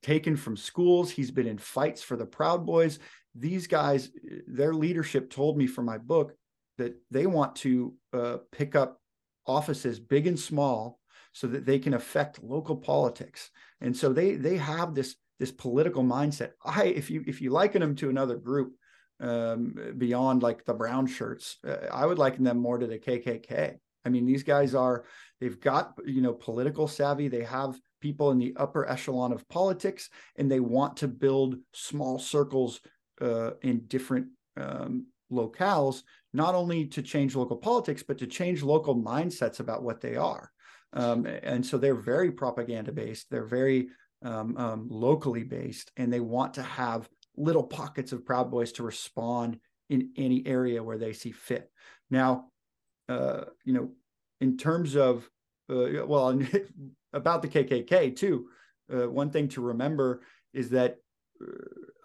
taken 0.03 0.37
from 0.37 0.57
schools. 0.57 1.11
He's 1.11 1.33
been 1.33 1.47
in 1.47 1.59
fights 1.59 2.03
for 2.03 2.17
the 2.17 2.27
Proud 2.27 2.65
Boys. 2.65 3.01
These 3.35 3.67
guys, 3.67 4.11
their 4.47 4.73
leadership 4.73 5.31
told 5.31 5.59
me 5.59 5.67
for 5.67 5.83
my 5.83 5.99
book 5.99 6.35
that 6.79 6.95
they 7.11 7.27
want 7.27 7.57
to 7.57 7.95
uh, 8.13 8.37
pick 8.53 8.75
up 8.75 9.01
offices, 9.47 10.01
big 10.01 10.27
and 10.27 10.39
small, 10.39 10.99
so 11.33 11.47
that 11.49 11.67
they 11.67 11.79
can 11.79 11.95
affect 11.95 12.43
local 12.43 12.77
politics. 12.77 13.51
And 13.81 13.97
so 13.97 14.13
they 14.13 14.37
they 14.37 14.57
have 14.57 14.95
this 14.95 15.17
this 15.39 15.51
political 15.51 16.03
mindset. 16.03 16.53
I 16.65 16.85
if 16.85 17.11
you 17.11 17.25
if 17.27 17.41
you 17.41 17.51
liken 17.51 17.81
them 17.81 17.97
to 17.97 18.11
another 18.11 18.37
group 18.37 18.75
um, 19.21 19.75
beyond 19.99 20.43
like 20.43 20.65
the 20.65 20.75
brown 20.75 21.07
shirts, 21.07 21.59
uh, 21.67 21.89
I 21.93 22.07
would 22.07 22.19
liken 22.19 22.45
them 22.45 22.59
more 22.59 22.79
to 22.79 22.87
the 22.87 22.99
KKK. 22.99 23.77
I 24.05 24.09
mean, 24.09 24.27
these 24.27 24.43
guys 24.43 24.75
are 24.75 25.05
they've 25.41 25.61
got 25.61 25.95
you 26.07 26.23
know 26.23 26.33
political 26.33 26.89
savvy. 26.89 27.29
They 27.29 27.45
have 27.45 27.79
people 28.01 28.31
in 28.31 28.39
the 28.39 28.55
upper 28.57 28.89
echelon 28.89 29.33
of 29.33 29.49
politics, 29.49 30.11
and 30.37 30.51
they 30.51 30.61
want 30.61 30.99
to 30.99 31.09
build 31.09 31.57
small 31.73 32.19
circles 32.19 32.81
uh, 33.21 33.53
in 33.63 33.87
different 33.87 34.29
um, 34.57 35.07
locales, 35.33 36.03
not 36.33 36.55
only 36.55 36.87
to 36.87 37.03
change 37.03 37.37
local 37.37 37.57
politics, 37.57 38.03
but 38.03 38.19
to 38.19 38.27
change 38.27 38.63
local 38.63 38.97
mindsets 38.97 39.61
about 39.61 39.83
what 39.83 40.01
they 40.01 40.17
are. 40.17 40.51
Um, 40.93 41.27
and 41.27 41.65
so 41.65 41.77
they're 41.77 41.95
very 41.95 42.31
propaganda 42.31 42.93
based. 42.93 43.27
They're 43.31 43.47
very 43.47 43.89
um, 44.23 44.57
um, 44.57 44.87
locally 44.89 45.43
based, 45.43 45.91
and 45.97 46.13
they 46.13 46.21
want 46.21 46.55
to 46.55 46.63
have 46.63 47.09
little 47.37 47.65
pockets 47.65 48.13
of 48.13 48.25
Proud 48.25 48.51
Boys 48.51 48.73
to 48.73 48.83
respond 48.83 49.59
in 49.91 50.11
any 50.17 50.47
area 50.47 50.83
where 50.83 50.99
they 50.99 51.13
see 51.13 51.33
fit. 51.33 51.71
Now, 52.11 52.47
uh, 53.09 53.45
you 53.65 53.73
know, 53.73 53.91
in 54.41 54.57
terms 54.57 54.97
of 54.97 55.29
uh, 55.71 56.07
well, 56.07 56.41
about 57.13 57.43
the 57.43 57.49
KKK 57.49 58.17
too, 58.17 58.49
uh, 58.93 59.09
one 59.09 59.31
thing 59.31 59.49
to 59.49 59.61
remember 59.61 60.23
is 60.53 60.71
that 60.71 60.97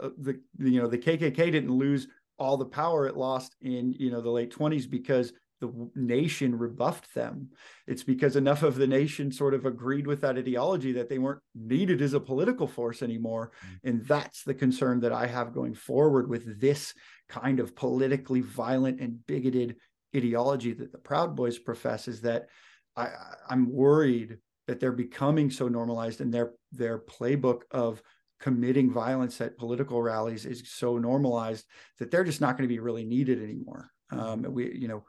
uh, 0.02 0.10
the 0.18 0.40
you 0.58 0.82
know 0.82 0.88
the 0.88 0.98
KKK 0.98 1.36
didn't 1.36 1.72
lose 1.72 2.08
all 2.39 2.58
the 2.58 2.65
power 2.65 3.08
it 3.08 3.17
lost 3.17 3.55
in 3.62 3.93
you 3.93 4.12
know 4.12 4.22
the 4.22 4.29
late 4.29 4.53
20s 4.53 4.89
because 4.89 5.34
the 5.60 5.89
nation 5.96 6.58
rebuffed 6.58 7.13
them. 7.13 7.50
It's 7.86 8.03
because 8.03 8.36
enough 8.36 8.63
of 8.63 8.75
the 8.75 8.88
nation 8.88 9.31
sort 9.31 9.53
of 9.53 9.65
agreed 9.65 10.08
with 10.08 10.22
that 10.22 10.38
ideology 10.38 10.93
that 10.93 11.10
they 11.10 11.17
weren't 11.17 11.41
needed 11.53 12.01
as 12.01 12.13
a 12.13 12.19
political 12.19 12.67
force 12.67 13.01
anymore. 13.01 13.51
Mm-hmm. 13.65 13.89
And 13.89 14.05
that's 14.05 14.43
the 14.43 14.53
concern 14.53 15.01
that 15.01 15.12
I 15.12 15.27
have 15.27 15.53
going 15.53 15.74
forward 15.74 16.29
with 16.29 16.62
this 16.62 16.93
kind 17.27 17.60
of 17.60 17.75
politically 17.75 18.41
violent 18.41 19.01
and 19.01 19.25
bigoted 19.27 19.75
ideology 20.15 20.74
that 20.74 20.91
the 20.91 20.98
Proud 20.98 21.36
Boys 21.36 21.60
profess 21.60 22.08
is 22.08 22.22
that 22.22 22.48
I, 22.96 23.10
I'm 23.50 23.72
worried 23.72 24.38
that 24.67 24.79
they're 24.79 24.91
becoming 24.91 25.50
so 25.50 25.67
normalized 25.67 26.22
and 26.22 26.34
their 26.34 26.53
their 26.72 27.00
playbook 27.00 27.62
of 27.72 28.01
committing 28.39 28.91
violence 28.91 29.41
at 29.41 29.58
political 29.58 30.01
rallies 30.01 30.46
is 30.46 30.63
so 30.65 30.98
normalized 30.98 31.65
that 32.00 32.10
they're 32.10 32.24
just 32.24 32.41
not 32.41 32.58
going 32.58 32.67
to 32.67 32.74
be 32.74 32.79
really 32.79 33.03
needed 33.03 33.41
anymore. 33.43 33.91
Um, 34.12 34.43
we, 34.43 34.74
you 34.75 34.88
know, 34.88 35.03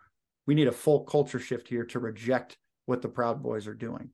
we 0.46 0.54
need 0.54 0.68
a 0.68 0.72
full 0.72 1.04
culture 1.04 1.38
shift 1.38 1.68
here 1.68 1.84
to 1.86 1.98
reject 1.98 2.56
what 2.86 3.02
the 3.02 3.08
Proud 3.08 3.42
Boys 3.42 3.66
are 3.66 3.74
doing. 3.74 4.10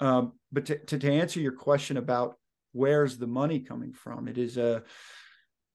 Um, 0.00 0.32
but 0.52 0.66
to, 0.66 0.78
to, 0.78 0.98
to 0.98 1.12
answer 1.12 1.40
your 1.40 1.52
question 1.52 1.96
about 1.96 2.36
where's 2.72 3.16
the 3.16 3.26
money 3.26 3.60
coming 3.60 3.92
from, 3.92 4.28
it 4.28 4.36
is 4.36 4.58
a 4.58 4.82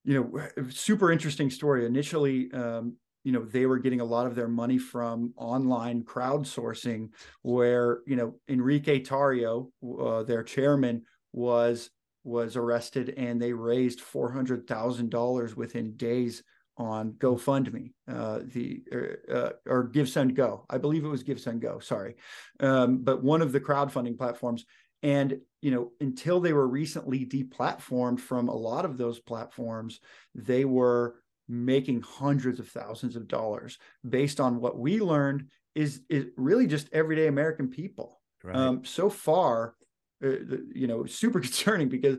you 0.04 0.14
know 0.14 0.70
super 0.70 1.12
interesting 1.12 1.50
story. 1.50 1.86
Initially, 1.86 2.52
um, 2.54 2.96
you 3.24 3.32
know 3.32 3.44
they 3.44 3.66
were 3.66 3.80
getting 3.80 4.02
a 4.02 4.06
lot 4.06 4.28
of 4.28 4.36
their 4.36 4.48
money 4.48 4.78
from 4.78 5.34
online 5.36 6.04
crowdsourcing, 6.04 7.10
where 7.42 8.02
you 8.06 8.16
know 8.16 8.36
Enrique 8.48 9.02
Tarrio, 9.02 9.72
uh, 10.00 10.24
their 10.24 10.44
chairman, 10.44 11.04
was 11.34 11.90
was 12.24 12.56
arrested 12.56 13.14
and 13.18 13.42
they 13.42 13.54
raised 13.54 14.02
four 14.02 14.32
hundred 14.32 14.68
thousand 14.68 15.10
dollars 15.10 15.56
within 15.56 15.96
days 15.96 16.44
on 16.78 17.14
GoFundMe, 17.14 17.94
uh, 18.08 18.40
the 18.44 18.82
uh, 18.92 19.32
uh 19.32 19.50
or 19.68 19.84
Give 19.84 20.10
Send 20.10 20.36
Go. 20.36 20.66
I 20.70 20.78
believe 20.78 21.04
it 21.04 21.10
was 21.10 21.24
Give 21.24 21.40
Send 21.40 21.62
Go. 21.62 21.80
Sorry, 21.80 22.16
um, 22.60 23.00
but 23.00 23.24
one 23.24 23.42
of 23.42 23.52
the 23.52 23.60
crowdfunding 23.60 24.18
platforms. 24.18 24.66
And 25.04 25.40
you 25.62 25.72
know, 25.72 25.92
until 26.00 26.40
they 26.40 26.54
were 26.54 26.68
recently 26.68 27.26
deplatformed 27.26 28.20
from 28.20 28.50
a 28.50 28.56
lot 28.56 28.86
of 28.86 28.98
those 28.98 29.20
platforms, 29.20 30.00
they 30.36 30.66
were 30.66 31.16
making 31.48 32.02
hundreds 32.02 32.60
of 32.60 32.70
thousands 32.70 33.16
of 33.16 33.28
dollars 33.28 33.78
based 34.08 34.40
on 34.40 34.62
what 34.62 34.78
we 34.78 35.00
learned 35.00 35.50
is 35.76 36.02
is 36.10 36.26
really 36.38 36.68
just 36.68 36.90
everyday 36.92 37.28
American 37.28 37.70
people. 37.70 38.20
Right. 38.44 38.56
Um, 38.56 38.86
so 38.86 39.10
far, 39.10 39.76
you 40.22 40.88
know, 40.88 41.06
super 41.06 41.40
concerning 41.48 41.90
because 41.90 42.18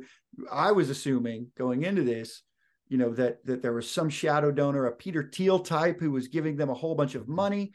I 0.50 0.72
was 0.72 0.90
assuming 0.90 1.48
going 1.56 1.84
into 1.84 2.02
this 2.02 2.42
you 2.88 2.98
know 2.98 3.12
that 3.14 3.44
that 3.46 3.62
there 3.62 3.72
was 3.72 3.90
some 3.90 4.10
shadow 4.10 4.50
donor 4.50 4.86
a 4.86 4.92
peter 4.92 5.30
thiel 5.32 5.58
type 5.58 5.98
who 5.98 6.10
was 6.10 6.28
giving 6.28 6.56
them 6.56 6.68
a 6.68 6.74
whole 6.74 6.94
bunch 6.94 7.14
of 7.14 7.28
money. 7.28 7.72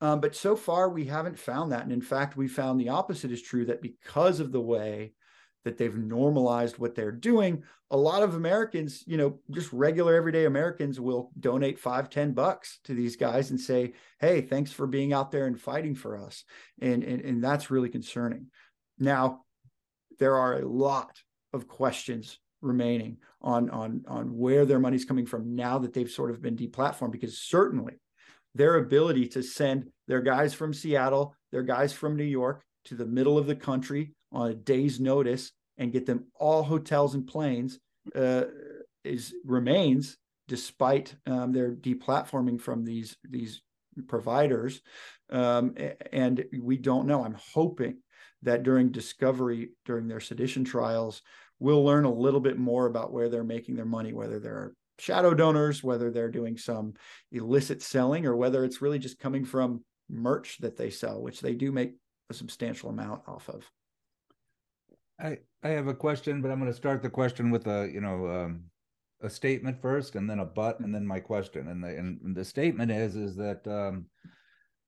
Um, 0.00 0.20
but 0.20 0.34
so 0.34 0.56
far 0.56 0.88
we 0.90 1.04
haven't 1.04 1.38
found 1.38 1.72
that. 1.72 1.84
And 1.84 1.92
in 1.92 2.00
fact 2.02 2.36
we 2.36 2.48
found 2.48 2.80
the 2.80 2.88
opposite 2.88 3.30
is 3.30 3.40
true 3.40 3.64
that 3.66 3.80
because 3.80 4.40
of 4.40 4.52
the 4.52 4.60
way 4.60 5.12
that 5.64 5.78
they've 5.78 5.96
normalized 5.96 6.78
what 6.78 6.94
they're 6.94 7.10
doing 7.10 7.62
a 7.90 7.96
lot 7.96 8.22
of 8.22 8.34
americans 8.34 9.02
you 9.06 9.16
know 9.16 9.40
just 9.50 9.72
regular 9.72 10.14
everyday 10.14 10.44
americans 10.44 11.00
will 11.00 11.32
donate 11.40 11.78
five 11.78 12.08
ten 12.08 12.32
bucks 12.32 12.78
to 12.84 12.94
these 12.94 13.16
guys 13.16 13.50
and 13.50 13.60
say 13.60 13.92
hey 14.20 14.40
thanks 14.40 14.70
for 14.70 14.86
being 14.86 15.12
out 15.12 15.30
there 15.30 15.46
and 15.46 15.60
fighting 15.60 15.94
for 15.94 16.18
us. 16.18 16.44
And 16.80 17.02
and, 17.02 17.20
and 17.20 17.44
that's 17.44 17.70
really 17.70 17.88
concerning. 17.88 18.46
Now 18.98 19.42
there 20.18 20.36
are 20.36 20.60
a 20.60 20.68
lot 20.68 21.10
of 21.52 21.68
questions 21.68 22.38
remaining 22.62 23.18
on 23.42 23.70
on 23.70 24.02
on 24.08 24.36
where 24.36 24.64
their 24.64 24.80
money's 24.80 25.04
coming 25.04 25.26
from 25.26 25.54
now 25.54 25.78
that 25.78 25.92
they've 25.92 26.10
sort 26.10 26.30
of 26.30 26.42
been 26.42 26.56
deplatformed 26.56 27.12
because 27.12 27.38
certainly 27.38 27.94
their 28.54 28.76
ability 28.76 29.28
to 29.28 29.42
send 29.42 29.90
their 30.08 30.22
guys 30.22 30.54
from 30.54 30.72
Seattle, 30.72 31.34
their 31.52 31.62
guys 31.62 31.92
from 31.92 32.16
New 32.16 32.24
York 32.24 32.62
to 32.86 32.94
the 32.94 33.04
middle 33.04 33.36
of 33.36 33.46
the 33.46 33.54
country 33.56 34.14
on 34.32 34.50
a 34.50 34.54
day's 34.54 34.98
notice 34.98 35.52
and 35.76 35.92
get 35.92 36.06
them 36.06 36.26
all 36.34 36.62
hotels 36.62 37.14
and 37.14 37.26
planes 37.26 37.78
uh, 38.14 38.44
is 39.04 39.34
remains 39.44 40.16
despite 40.48 41.14
um, 41.26 41.52
their 41.52 41.72
deplatforming 41.72 42.60
from 42.60 42.84
these 42.84 43.16
these 43.28 43.62
providers. 44.08 44.80
Um, 45.30 45.74
and 46.12 46.44
we 46.60 46.76
don't 46.76 47.06
know. 47.06 47.24
I'm 47.24 47.36
hoping 47.52 47.98
that 48.42 48.62
during 48.62 48.90
discovery 48.90 49.70
during 49.84 50.08
their 50.08 50.20
sedition 50.20 50.64
trials 50.64 51.22
we'll 51.58 51.84
learn 51.84 52.04
a 52.04 52.12
little 52.12 52.40
bit 52.40 52.58
more 52.58 52.86
about 52.86 53.12
where 53.12 53.28
they're 53.28 53.44
making 53.44 53.76
their 53.76 53.84
money, 53.84 54.12
whether 54.12 54.38
they're 54.38 54.74
shadow 54.98 55.34
donors, 55.34 55.82
whether 55.82 56.10
they're 56.10 56.30
doing 56.30 56.56
some 56.56 56.94
illicit 57.32 57.82
selling, 57.82 58.26
or 58.26 58.36
whether 58.36 58.64
it's 58.64 58.82
really 58.82 58.98
just 58.98 59.18
coming 59.18 59.44
from 59.44 59.82
merch 60.08 60.58
that 60.58 60.76
they 60.76 60.90
sell, 60.90 61.20
which 61.20 61.40
they 61.40 61.54
do 61.54 61.72
make 61.72 61.94
a 62.30 62.34
substantial 62.34 62.90
amount 62.90 63.22
off 63.26 63.48
of. 63.48 63.70
I 65.20 65.38
I 65.62 65.68
have 65.68 65.86
a 65.86 65.94
question, 65.94 66.42
but 66.42 66.50
I'm 66.50 66.60
going 66.60 66.70
to 66.70 66.76
start 66.76 67.02
the 67.02 67.10
question 67.10 67.50
with 67.50 67.66
a 67.66 67.90
you 67.92 68.00
know 68.00 68.28
um, 68.28 68.64
a 69.22 69.30
statement 69.30 69.80
first, 69.80 70.14
and 70.14 70.28
then 70.28 70.40
a 70.40 70.44
but, 70.44 70.80
and 70.80 70.94
then 70.94 71.06
my 71.06 71.20
question. 71.20 71.68
And 71.68 71.82
the 71.82 71.88
and 71.88 72.36
the 72.36 72.44
statement 72.44 72.90
is 72.90 73.16
is 73.16 73.36
that 73.36 73.66
um, 73.66 74.06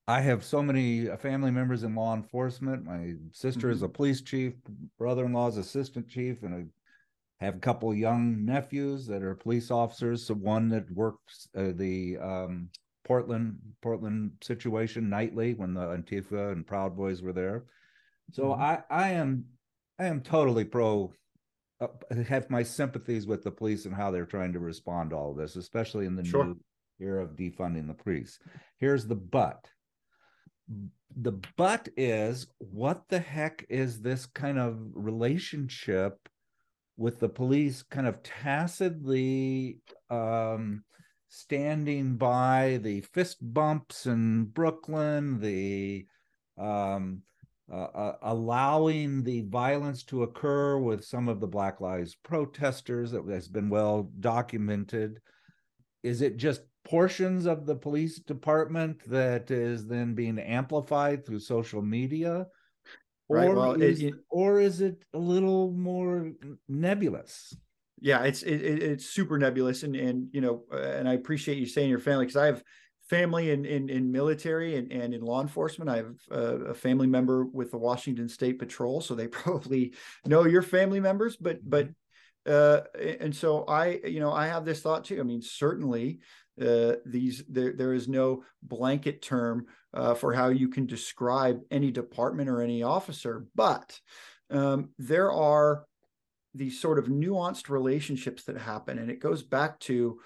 I 0.08 0.22
have 0.22 0.42
so 0.42 0.62
many 0.62 1.10
uh, 1.10 1.18
family 1.18 1.50
members 1.50 1.82
in 1.82 1.94
law 1.94 2.14
enforcement. 2.14 2.86
My 2.86 3.12
sister 3.32 3.66
mm-hmm. 3.66 3.76
is 3.76 3.82
a 3.82 3.88
police 3.88 4.22
chief, 4.22 4.54
brother-in-law 4.98 5.48
is 5.48 5.58
assistant 5.58 6.08
chief, 6.08 6.42
and 6.44 6.54
I 7.40 7.44
have 7.44 7.56
a 7.56 7.60
couple 7.60 7.94
young 7.94 8.42
nephews 8.42 9.06
that 9.08 9.22
are 9.22 9.34
police 9.34 9.70
officers. 9.70 10.26
So 10.26 10.32
one 10.32 10.70
that 10.70 10.90
works 10.90 11.48
uh, 11.54 11.72
the 11.74 12.16
um, 12.22 12.70
Portland 13.04 13.58
Portland 13.82 14.32
situation 14.42 15.10
nightly 15.10 15.52
when 15.52 15.74
the 15.74 15.82
Antifa 15.82 16.52
and 16.52 16.66
Proud 16.66 16.96
Boys 16.96 17.20
were 17.20 17.34
there. 17.34 17.64
So 18.32 18.44
mm-hmm. 18.44 18.62
I 18.62 18.82
I 18.90 19.10
am 19.10 19.44
I 19.98 20.06
am 20.06 20.22
totally 20.22 20.64
pro. 20.64 21.12
Uh, 21.82 21.88
have 22.26 22.48
my 22.48 22.62
sympathies 22.62 23.26
with 23.26 23.44
the 23.44 23.50
police 23.50 23.84
and 23.84 23.94
how 23.94 24.10
they're 24.10 24.24
trying 24.24 24.54
to 24.54 24.58
respond 24.58 25.10
to 25.10 25.16
all 25.16 25.34
this, 25.34 25.54
especially 25.54 26.06
in 26.06 26.16
the 26.16 26.24
sure. 26.24 26.46
new 26.46 26.56
era 26.98 27.22
of 27.22 27.36
defunding 27.36 27.86
the 27.86 27.94
police. 27.94 28.38
Here's 28.78 29.06
the 29.06 29.14
but 29.14 29.68
the 31.16 31.32
but 31.56 31.88
is 31.96 32.46
what 32.58 33.08
the 33.08 33.18
heck 33.18 33.64
is 33.68 34.00
this 34.00 34.26
kind 34.26 34.58
of 34.58 34.78
relationship 34.94 36.28
with 36.96 37.20
the 37.20 37.28
police 37.28 37.82
kind 37.82 38.06
of 38.06 38.22
tacitly 38.22 39.78
um, 40.10 40.84
standing 41.28 42.16
by 42.16 42.78
the 42.82 43.00
fist 43.00 43.36
bumps 43.40 44.06
in 44.06 44.44
Brooklyn, 44.46 45.40
the 45.40 46.06
um, 46.58 47.22
uh, 47.70 47.76
uh, 47.76 48.16
allowing 48.22 49.22
the 49.22 49.42
violence 49.42 50.02
to 50.02 50.22
occur 50.22 50.78
with 50.78 51.04
some 51.04 51.28
of 51.28 51.38
the 51.38 51.46
Black 51.46 51.80
Lives 51.80 52.16
protesters 52.16 53.10
that 53.10 53.26
has 53.28 53.46
been 53.46 53.68
well 53.68 54.10
documented. 54.20 55.20
Is 56.02 56.22
it 56.22 56.36
just 56.36 56.62
portions 56.88 57.46
of 57.46 57.66
the 57.66 57.76
police 57.76 58.18
department 58.18 58.98
that 59.08 59.50
is 59.50 59.86
then 59.86 60.14
being 60.14 60.38
amplified 60.38 61.24
through 61.24 61.40
social 61.40 61.82
media 61.82 62.46
right? 63.28 63.48
Or 63.48 63.54
well, 63.54 63.82
is, 63.82 64.02
it, 64.02 64.14
or 64.30 64.60
is 64.60 64.80
it 64.80 65.02
a 65.14 65.18
little 65.18 65.72
more 65.72 66.32
nebulous? 66.68 67.54
Yeah, 68.00 68.22
it's 68.22 68.42
it, 68.42 68.62
it's 68.62 69.06
super 69.06 69.38
nebulous, 69.38 69.82
and 69.82 69.96
and 69.96 70.28
you 70.32 70.40
know, 70.40 70.62
and 70.72 71.08
I 71.08 71.14
appreciate 71.14 71.58
you 71.58 71.66
saying 71.66 71.90
your 71.90 71.98
family 71.98 72.26
because 72.26 72.36
I 72.36 72.46
have 72.46 72.62
family 73.10 73.50
in, 73.50 73.64
in, 73.64 73.88
in 73.88 74.12
military 74.12 74.76
and, 74.76 74.92
and 74.92 75.14
in 75.14 75.22
law 75.22 75.40
enforcement. 75.40 75.90
I 75.90 75.96
have 75.96 76.14
a, 76.30 76.42
a, 76.66 76.74
family 76.74 77.06
member 77.06 77.46
with 77.46 77.70
the 77.70 77.78
Washington 77.78 78.28
State 78.28 78.58
Patrol, 78.58 79.00
so 79.00 79.14
they 79.14 79.26
probably 79.28 79.94
know 80.26 80.44
your 80.44 80.62
family 80.62 81.00
members. 81.00 81.36
But 81.36 81.58
but 81.68 81.88
uh, 82.46 82.82
and 83.20 83.34
so 83.34 83.64
I 83.64 84.00
you 84.04 84.20
know 84.20 84.32
I 84.32 84.46
have 84.46 84.64
this 84.64 84.80
thought 84.80 85.04
too. 85.04 85.18
I 85.18 85.24
mean, 85.24 85.42
certainly 85.42 86.20
uh, 86.60 86.96
these 87.06 87.44
there 87.48 87.72
there 87.72 87.94
is 87.94 88.08
no 88.08 88.44
blanket 88.62 89.22
term 89.22 89.66
uh, 89.94 90.14
for 90.14 90.32
how 90.32 90.48
you 90.48 90.68
can 90.68 90.86
describe 90.86 91.60
any 91.70 91.90
department 91.90 92.48
or 92.48 92.62
any 92.62 92.82
officer, 92.82 93.46
but 93.54 93.98
um, 94.50 94.90
there 94.98 95.30
are 95.32 95.84
these 96.54 96.80
sort 96.80 96.98
of 96.98 97.06
nuanced 97.06 97.68
relationships 97.68 98.44
that 98.44 98.58
happen, 98.58 98.98
and 98.98 99.10
it 99.10 99.20
goes 99.20 99.42
back 99.42 99.78
to 99.80 100.20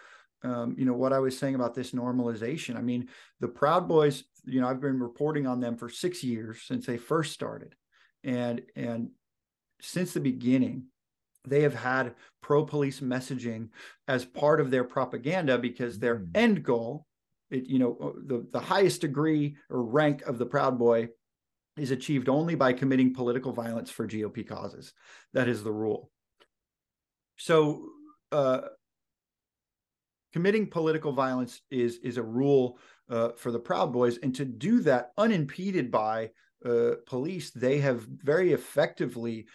um, 0.45 0.75
you 0.79 0.85
know 0.85 0.95
what 0.95 1.13
I 1.13 1.21
was 1.21 1.39
saying 1.39 1.55
about 1.55 1.75
this 1.75 1.93
normalization. 1.93 2.77
I 2.77 2.83
mean, 2.83 3.09
the 3.41 3.49
Proud 3.49 3.89
Boys, 3.89 4.25
you 4.45 4.61
know, 4.61 4.69
I've 4.69 4.81
been 4.81 4.99
reporting 4.99 5.47
on 5.47 5.61
them 5.61 5.77
for 5.77 5.89
six 5.89 6.25
years 6.25 6.63
since 6.63 6.87
they 6.87 6.97
first 6.97 7.33
started, 7.33 7.75
and 8.25 8.63
and 8.75 9.11
since 9.81 10.13
the 10.13 10.21
beginning, 10.21 10.85
they 11.45 11.63
have 11.63 11.75
had 11.75 12.15
pro 12.41 12.65
police 12.65 13.01
messaging 13.01 13.69
as 14.09 14.25
part 14.25 14.61
of 14.61 14.71
their 14.71 14.85
propaganda 14.85 15.59
because 15.59 15.99
their 15.99 16.21
mm. 16.21 16.29
end 16.35 16.63
goal, 16.63 17.07
it, 17.51 17.67
you 17.67 17.79
know, 17.79 17.97
uh, 18.01 18.21
the 18.27 18.47
the 18.53 18.61
highest 18.61 19.01
degree 19.01 19.57
or 19.71 19.83
rank 19.83 20.23
of 20.23 20.39
the 20.39 20.47
Proud 20.47 20.79
Boy 20.79 21.09
is 21.77 21.91
achieved 21.91 22.29
only 22.29 22.55
by 22.55 22.73
committing 22.73 23.15
political 23.15 23.53
violence 23.53 23.91
for 23.91 24.07
GOP 24.07 24.47
causes. 24.47 24.93
That 25.33 25.49
is 25.49 25.63
the 25.63 25.73
rule. 25.73 26.11
So. 27.37 27.87
Uh, 28.31 28.63
committing 30.33 30.67
political 30.67 31.13
violence 31.13 31.61
is 31.71 31.99
is 31.99 32.17
a 32.17 32.23
rule 32.23 32.79
uh, 33.11 33.29
for 33.37 33.51
the 33.51 33.59
Proud 33.59 33.93
Boys, 33.93 34.17
and 34.23 34.35
to 34.35 34.47
do 34.47 34.81
that 34.81 35.13
unimpeded 35.19 35.91
by 35.91 36.31
uh, 36.65 36.93
police, 37.07 37.51
they 37.51 37.79
have 37.79 38.03
very 38.03 38.53
effectively 38.53 39.47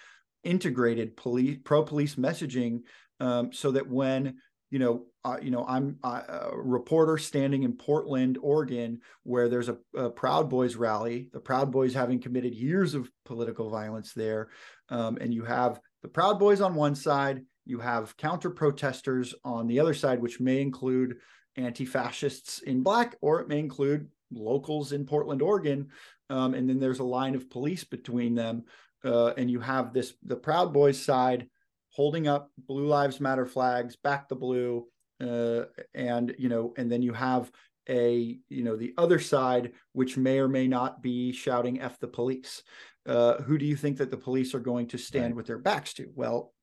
integrated 0.47 1.17
police 1.17 1.59
pro 1.63 1.83
police 1.83 2.15
messaging 2.15 2.81
um, 3.19 3.51
so 3.51 3.71
that 3.71 3.87
when 3.87 4.37
you 4.69 4.79
know 4.79 5.05
uh, 5.23 5.37
you 5.41 5.51
know 5.51 5.65
I'm 5.67 5.97
a 6.03 6.49
reporter 6.53 7.17
standing 7.17 7.63
in 7.63 7.73
Portland, 7.73 8.37
Oregon, 8.41 9.01
where 9.23 9.49
there's 9.49 9.69
a, 9.69 9.77
a, 9.95 10.09
Proud 10.09 10.49
Boys 10.49 10.75
rally, 10.75 11.29
the 11.33 11.39
Proud 11.39 11.71
Boys 11.71 11.93
having 11.93 12.19
committed 12.19 12.55
years 12.55 12.93
of 12.93 13.09
political 13.25 13.69
violence 13.69 14.13
there, 14.13 14.49
um, 14.89 15.17
and 15.19 15.33
you 15.33 15.43
have 15.43 15.79
the 16.01 16.07
Proud 16.07 16.39
Boys 16.39 16.61
on 16.61 16.75
one 16.75 16.95
side 16.95 17.41
you 17.67 17.79
have 17.79 18.15
counter 18.15 18.49
protesters 18.49 19.35
on 19.43 19.67
the 19.67 19.79
other 19.79 19.93
side, 19.93 20.21
which 20.21 20.39
may 20.39 20.61
include 20.61 21.17
anti 21.57 21.85
fascists 21.85 22.59
in 22.59 22.81
black, 22.81 23.15
or 23.21 23.41
it 23.41 23.49
may 23.49 23.59
include 23.59 24.07
locals 24.31 24.93
in 24.93 25.05
Portland, 25.05 25.41
Oregon. 25.41 25.89
Um, 26.29 26.53
and 26.53 26.69
then 26.69 26.79
there's 26.79 26.99
a 26.99 27.03
line 27.03 27.35
of 27.35 27.49
police 27.49 27.83
between 27.83 28.35
them. 28.35 28.63
Uh, 29.03 29.33
and 29.37 29.49
you 29.49 29.59
have 29.59 29.93
this 29.93 30.13
the 30.23 30.35
Proud 30.35 30.73
Boys 30.73 31.01
side 31.01 31.47
holding 31.89 32.27
up 32.27 32.51
Blue 32.57 32.85
Lives 32.85 33.19
Matter 33.19 33.45
flags, 33.45 33.95
back 33.95 34.27
the 34.27 34.35
blue. 34.35 34.85
Uh, 35.19 35.65
and, 35.95 36.35
you 36.37 36.47
know, 36.47 36.73
and 36.77 36.91
then 36.91 37.01
you 37.01 37.11
have 37.11 37.51
a, 37.89 38.37
you 38.49 38.63
know, 38.63 38.75
the 38.75 38.93
other 38.97 39.17
side, 39.17 39.71
which 39.93 40.15
may 40.15 40.37
or 40.37 40.47
may 40.47 40.67
not 40.67 41.01
be 41.01 41.31
shouting 41.31 41.81
F 41.81 41.99
the 41.99 42.07
police. 42.07 42.61
Uh, 43.07 43.41
who 43.41 43.57
do 43.57 43.65
you 43.65 43.75
think 43.75 43.97
that 43.97 44.11
the 44.11 44.17
police 44.17 44.53
are 44.53 44.59
going 44.59 44.85
to 44.87 44.97
stand 44.97 45.25
right. 45.25 45.35
with 45.37 45.47
their 45.47 45.57
backs 45.57 45.93
to? 45.93 46.11
Well, 46.13 46.53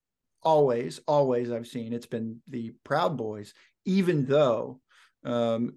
always, 0.42 1.00
always 1.08 1.50
I've 1.50 1.66
seen 1.66 1.92
it's 1.92 2.06
been 2.06 2.40
the 2.46 2.74
Proud 2.84 3.16
Boys, 3.16 3.54
even 3.84 4.26
though 4.26 4.80
um, 5.24 5.74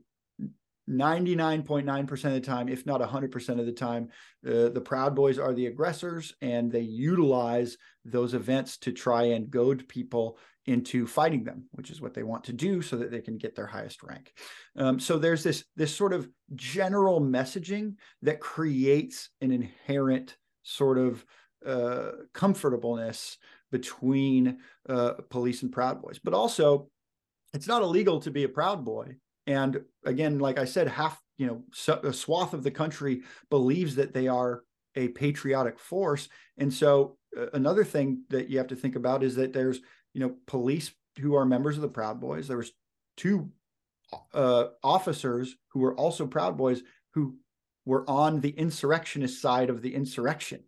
99.9% 0.89 2.12
of 2.26 2.34
the 2.34 2.39
time, 2.39 2.69
if 2.69 2.86
not 2.86 3.02
100% 3.02 3.60
of 3.60 3.65
the 3.65 3.71
time, 3.71 4.10
uh, 4.45 4.69
the 4.69 4.82
Proud 4.84 5.15
Boys 5.15 5.38
are 5.38 5.54
the 5.54 5.67
aggressors 5.67 6.34
and 6.41 6.71
they 6.71 6.82
utilize 6.82 7.78
those 8.06 8.34
events 8.34 8.78
to 8.80 8.91
try 8.91 9.23
and 9.23 9.50
goad 9.50 9.88
people 9.88 10.38
into 10.65 11.08
fighting 11.08 11.43
them, 11.43 11.65
which 11.71 11.89
is 11.89 12.02
what 12.02 12.13
they 12.13 12.23
want 12.23 12.43
to 12.45 12.54
do 12.54 12.82
so 12.82 12.97
that 12.97 13.10
they 13.10 13.21
can 13.21 13.38
get 13.38 13.56
their 13.56 13.65
highest 13.65 14.04
rank. 14.04 14.34
Um, 14.78 15.00
so 15.00 15.17
there's 15.17 15.43
this, 15.43 15.63
this 15.76 15.95
sort 15.95 16.13
of 16.13 16.28
general 16.56 17.21
messaging 17.21 17.95
that 18.21 18.39
creates 18.39 19.30
an 19.41 19.52
inherent 19.52 20.36
sort 20.63 20.97
of 20.97 21.26
uh, 21.65 22.12
comfortableness 22.34 23.38
between 23.71 24.60
uh, 24.88 25.13
police 25.30 25.63
and 25.63 25.71
Proud 25.71 26.02
Boys. 26.02 26.19
But 26.21 26.34
also, 26.34 26.89
it's 27.54 27.67
not 27.67 27.82
illegal 27.82 28.19
to 28.21 28.32
be 28.32 28.43
a 28.43 28.50
Proud 28.50 28.86
Boy. 28.86 29.15
And 29.47 29.81
again, 30.05 30.39
like 30.39 30.60
I 30.60 30.65
said, 30.65 30.88
half 30.88 31.19
you 31.38 31.47
know 31.47 31.99
a 32.03 32.13
swath 32.13 32.53
of 32.53 32.63
the 32.63 32.71
country 32.71 33.21
believes 33.49 33.95
that 33.95 34.13
they 34.13 34.27
are 34.27 34.63
a 34.95 35.07
patriotic 35.10 35.79
force. 35.79 36.27
And 36.57 36.73
so 36.73 37.17
uh, 37.38 37.47
another 37.53 37.83
thing 37.83 38.23
that 38.29 38.49
you 38.49 38.57
have 38.57 38.67
to 38.67 38.75
think 38.75 38.95
about 38.95 39.23
is 39.23 39.36
that 39.36 39.53
there's 39.53 39.79
you 40.13 40.21
know 40.21 40.36
police 40.45 40.91
who 41.19 41.36
are 41.36 41.45
members 41.45 41.77
of 41.77 41.81
the 41.81 41.88
Proud 41.89 42.19
Boys. 42.19 42.47
There 42.47 42.57
was 42.57 42.71
two 43.15 43.49
uh, 44.33 44.65
officers 44.83 45.55
who 45.69 45.79
were 45.79 45.95
also 45.95 46.27
Proud 46.27 46.57
Boys 46.57 46.81
who 47.13 47.36
were 47.86 48.07
on 48.10 48.41
the 48.41 48.49
insurrectionist 48.49 49.41
side 49.41 49.69
of 49.69 49.81
the 49.81 49.93
insurrection. 49.93 50.63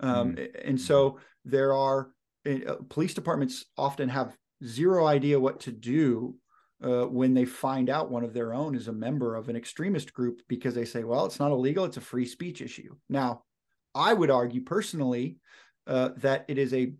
Um, 0.00 0.34
mm-hmm. 0.34 0.68
And 0.68 0.80
so 0.80 1.18
there 1.44 1.72
are 1.72 2.10
uh, 2.46 2.74
police 2.88 3.14
departments 3.14 3.64
often 3.76 4.08
have 4.08 4.36
zero 4.64 5.06
idea 5.06 5.40
what 5.40 5.60
to 5.60 5.72
do 5.72 6.36
uh, 6.82 7.04
when 7.04 7.34
they 7.34 7.44
find 7.44 7.90
out 7.90 8.10
one 8.10 8.24
of 8.24 8.32
their 8.32 8.54
own 8.54 8.74
is 8.74 8.88
a 8.88 8.92
member 8.92 9.34
of 9.34 9.48
an 9.48 9.56
extremist 9.56 10.12
group 10.12 10.42
because 10.48 10.74
they 10.74 10.84
say, 10.84 11.04
well, 11.04 11.26
it's 11.26 11.40
not 11.40 11.50
illegal, 11.50 11.84
it's 11.84 11.96
a 11.96 12.00
free 12.02 12.26
speech 12.26 12.60
issue. 12.60 12.94
Now, 13.08 13.42
I 13.94 14.14
would 14.14 14.30
argue 14.30 14.60
personally 14.60 15.38
uh, 15.86 16.10
that 16.18 16.44
it 16.48 16.58
is 16.58 16.72
a 16.72 16.92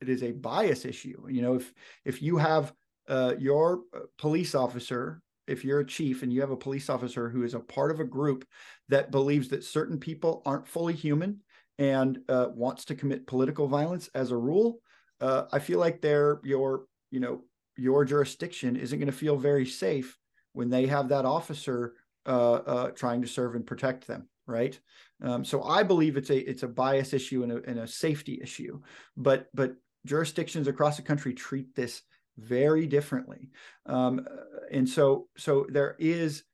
it 0.00 0.08
is 0.08 0.22
a 0.22 0.32
bias 0.32 0.84
issue. 0.84 1.26
You 1.28 1.42
know, 1.42 1.54
if 1.54 1.72
if 2.04 2.22
you 2.22 2.38
have 2.38 2.72
uh, 3.08 3.34
your 3.38 3.80
uh, 3.94 4.00
police 4.18 4.54
officer, 4.54 5.20
if 5.46 5.64
you're 5.64 5.80
a 5.80 5.86
chief 5.86 6.22
and 6.22 6.32
you 6.32 6.40
have 6.40 6.50
a 6.50 6.56
police 6.56 6.88
officer 6.88 7.28
who 7.28 7.42
is 7.42 7.54
a 7.54 7.60
part 7.60 7.90
of 7.90 8.00
a 8.00 8.04
group 8.04 8.46
that 8.88 9.10
believes 9.10 9.48
that 9.48 9.64
certain 9.64 9.98
people 9.98 10.42
aren't 10.46 10.66
fully 10.66 10.94
human 10.94 11.40
and 11.78 12.18
uh, 12.28 12.48
wants 12.54 12.84
to 12.86 12.94
commit 12.94 13.26
political 13.26 13.66
violence 13.66 14.08
as 14.14 14.30
a 14.30 14.36
rule, 14.36 14.80
uh, 15.20 15.44
I 15.52 15.58
feel 15.58 15.78
like 15.78 16.00
they're 16.00 16.40
your, 16.44 16.84
you 17.10 17.20
know, 17.20 17.42
your 17.80 18.04
jurisdiction 18.04 18.76
isn't 18.76 18.98
going 18.98 19.10
to 19.10 19.16
feel 19.16 19.36
very 19.36 19.66
safe 19.66 20.18
when 20.52 20.68
they 20.68 20.86
have 20.86 21.08
that 21.08 21.24
officer 21.24 21.94
uh, 22.26 22.54
uh, 22.54 22.90
trying 22.90 23.22
to 23.22 23.28
serve 23.28 23.54
and 23.54 23.66
protect 23.66 24.06
them, 24.06 24.28
right? 24.46 24.78
Um, 25.22 25.44
so 25.44 25.62
I 25.62 25.82
believe 25.82 26.16
it's 26.16 26.30
a 26.30 26.38
it's 26.38 26.62
a 26.62 26.68
bias 26.68 27.12
issue 27.12 27.42
and 27.42 27.52
a, 27.52 27.62
and 27.66 27.78
a 27.78 27.86
safety 27.86 28.38
issue, 28.42 28.80
but 29.16 29.48
but 29.54 29.74
jurisdictions 30.06 30.68
across 30.68 30.96
the 30.96 31.02
country 31.02 31.32
treat 31.32 31.74
this 31.74 32.02
very 32.36 32.86
differently, 32.86 33.50
um, 33.86 34.26
and 34.70 34.88
so 34.88 35.28
so 35.36 35.66
there 35.68 35.96
is 35.98 36.44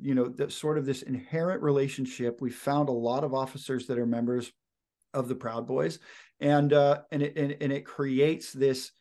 you 0.00 0.14
know 0.14 0.28
the 0.28 0.50
sort 0.50 0.78
of 0.78 0.84
this 0.84 1.02
inherent 1.02 1.62
relationship. 1.62 2.40
We 2.40 2.50
found 2.50 2.88
a 2.88 2.92
lot 2.92 3.24
of 3.24 3.34
officers 3.34 3.86
that 3.86 3.98
are 3.98 4.06
members 4.06 4.52
of 5.14 5.28
the 5.28 5.34
Proud 5.34 5.66
Boys, 5.66 5.98
and 6.40 6.72
uh, 6.72 7.02
and 7.10 7.22
it 7.22 7.36
and, 7.36 7.56
and, 7.60 7.72
it 7.72 7.86
creates 7.86 8.52
this 8.52 8.92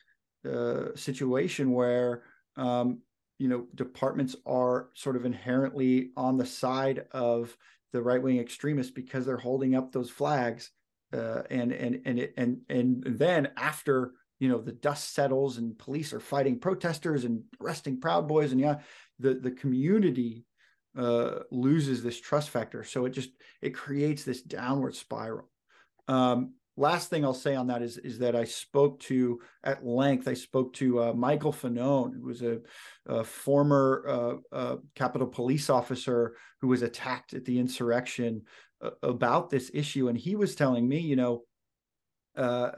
uh, 0.46 0.96
situation 0.96 1.72
where 1.72 2.24
um, 2.58 3.00
you 3.40 3.48
know 3.48 3.66
departments 3.76 4.36
are 4.46 4.90
sort 4.94 5.16
of 5.16 5.26
inherently 5.26 6.12
on 6.16 6.38
the 6.38 6.46
side 6.46 7.06
of 7.12 7.56
the 7.94 8.02
right 8.02 8.22
wing 8.22 8.40
extremists 8.40 8.92
because 8.92 9.26
they're 9.26 9.38
holding 9.38 9.76
up 9.76 9.92
those 9.92 10.10
flags, 10.10 10.72
uh, 11.14 11.44
and 11.50 11.72
and 11.72 12.02
and 12.06 12.30
and 12.38 12.62
and 12.70 13.04
then 13.06 13.50
after 13.58 14.14
you 14.40 14.50
know 14.50 14.60
the 14.60 14.72
dust 14.72 15.14
settles 15.14 15.58
and 15.58 15.78
police 15.78 16.14
are 16.14 16.20
fighting 16.20 16.60
protesters 16.60 17.24
and 17.24 17.44
arresting 17.62 18.00
Proud 18.00 18.28
Boys 18.28 18.52
and 18.52 18.62
yeah, 18.62 18.78
the 19.20 19.34
the 19.34 19.52
community 19.52 20.46
uh, 20.98 21.40
loses 21.52 22.04
this 22.04 22.20
trust 22.20 22.50
factor. 22.50 22.84
So 22.84 23.06
it 23.06 23.12
just 23.12 23.30
it 23.62 23.72
creates 23.72 24.24
this 24.24 24.42
downward 24.42 24.96
spiral. 24.96 25.50
Um, 26.08 26.54
last 26.78 27.10
thing 27.10 27.24
I'll 27.24 27.34
say 27.34 27.56
on 27.56 27.68
that 27.68 27.82
is 27.82 27.98
is 27.98 28.20
that 28.20 28.36
I 28.36 28.44
spoke 28.44 29.00
to 29.02 29.40
at 29.64 29.86
length. 29.86 30.28
I 30.28 30.34
spoke 30.34 30.74
to 30.74 31.02
uh, 31.02 31.14
Michael 31.14 31.54
Fanone, 31.54 32.14
who 32.14 32.28
was 32.28 32.42
a, 32.42 32.60
a 33.08 33.24
former 33.24 34.06
uh, 34.08 34.56
uh, 34.56 34.76
Capitol 34.96 35.28
Police 35.28 35.70
officer 35.70 36.36
who 36.62 36.68
was 36.68 36.82
attacked 36.82 37.34
at 37.34 37.46
the 37.46 37.60
insurrection 37.60 38.44
uh, 38.82 38.92
about 39.04 39.50
this 39.50 39.72
issue, 39.74 40.08
and 40.08 40.18
he 40.18 40.36
was 40.36 40.56
telling 40.56 40.88
me, 40.88 41.00
you 41.00 41.16
know, 41.16 41.44
uh, 42.38 42.72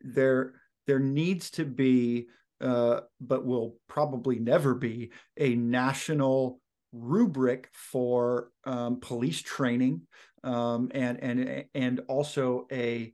there 0.00 0.54
there 0.86 0.98
needs 0.98 1.50
to 1.50 1.64
be, 1.64 2.26
uh, 2.60 3.00
but 3.20 3.44
will 3.44 3.76
probably 3.88 4.38
never 4.38 4.74
be 4.74 5.12
a 5.36 5.54
national 5.54 6.60
rubric 6.92 7.68
for 7.74 8.50
um, 8.64 8.98
police 8.98 9.42
training 9.42 10.00
um, 10.44 10.90
and 10.94 11.22
and 11.22 11.64
and 11.74 12.00
also 12.08 12.66
a, 12.72 13.12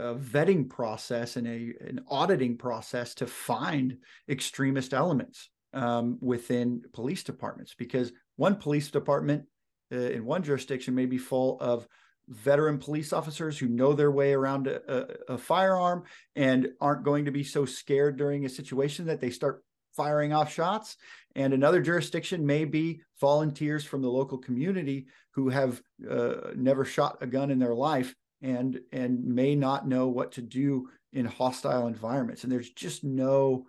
a, 0.00 0.14
vetting 0.14 0.68
process 0.68 1.36
and 1.36 1.46
a 1.46 1.72
an 1.80 2.00
auditing 2.08 2.56
process 2.56 3.14
to 3.14 3.26
find 3.26 3.98
extremist 4.28 4.94
elements 4.94 5.48
um, 5.72 6.18
within 6.20 6.82
police 6.92 7.22
departments 7.22 7.74
because 7.76 8.12
one 8.36 8.56
police 8.56 8.90
department 8.90 9.44
uh, 9.92 9.96
in 9.96 10.24
one 10.24 10.42
jurisdiction 10.42 10.94
may 10.94 11.06
be 11.06 11.18
full 11.18 11.58
of 11.60 11.86
veteran 12.28 12.78
police 12.78 13.12
officers 13.12 13.58
who 13.58 13.68
know 13.68 13.92
their 13.92 14.10
way 14.10 14.32
around 14.32 14.66
a, 14.68 14.80
a, 14.92 15.34
a, 15.34 15.38
firearm 15.38 16.04
and 16.36 16.68
aren't 16.80 17.02
going 17.02 17.24
to 17.24 17.32
be 17.32 17.42
so 17.42 17.64
scared 17.64 18.16
during 18.16 18.44
a 18.44 18.48
situation 18.48 19.06
that 19.06 19.20
they 19.20 19.30
start 19.30 19.64
firing 19.96 20.32
off 20.32 20.52
shots. 20.52 20.96
And 21.34 21.52
another 21.52 21.80
jurisdiction 21.80 22.46
may 22.46 22.64
be 22.64 23.02
volunteers 23.20 23.84
from 23.84 24.02
the 24.02 24.10
local 24.10 24.38
community 24.38 25.06
who 25.32 25.48
have 25.48 25.82
uh, 26.08 26.52
never 26.54 26.84
shot 26.84 27.18
a 27.20 27.26
gun 27.26 27.50
in 27.50 27.58
their 27.58 27.74
life 27.74 28.14
and 28.42 28.80
and 28.92 29.24
may 29.24 29.54
not 29.54 29.86
know 29.86 30.08
what 30.08 30.32
to 30.32 30.42
do 30.42 30.88
in 31.12 31.26
hostile 31.26 31.86
environments. 31.86 32.44
And 32.44 32.52
there's 32.52 32.70
just 32.70 33.04
no 33.04 33.66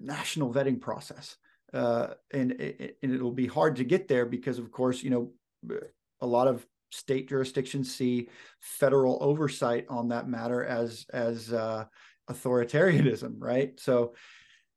national 0.00 0.52
vetting 0.52 0.80
process. 0.80 1.36
Uh, 1.72 2.08
and, 2.32 2.52
and 2.52 3.12
it'll 3.14 3.32
be 3.32 3.46
hard 3.46 3.76
to 3.76 3.84
get 3.84 4.08
there 4.08 4.24
because, 4.24 4.58
of 4.58 4.70
course, 4.70 5.02
you 5.02 5.10
know, 5.10 5.30
a 6.20 6.26
lot 6.26 6.48
of 6.48 6.66
state 6.90 7.28
jurisdictions 7.28 7.94
see 7.94 8.28
federal 8.60 9.18
oversight 9.20 9.86
on 9.88 10.08
that 10.08 10.28
matter 10.28 10.64
as 10.64 11.04
as 11.12 11.52
uh, 11.52 11.84
authoritarianism, 12.30 13.34
right? 13.38 13.78
So 13.80 14.14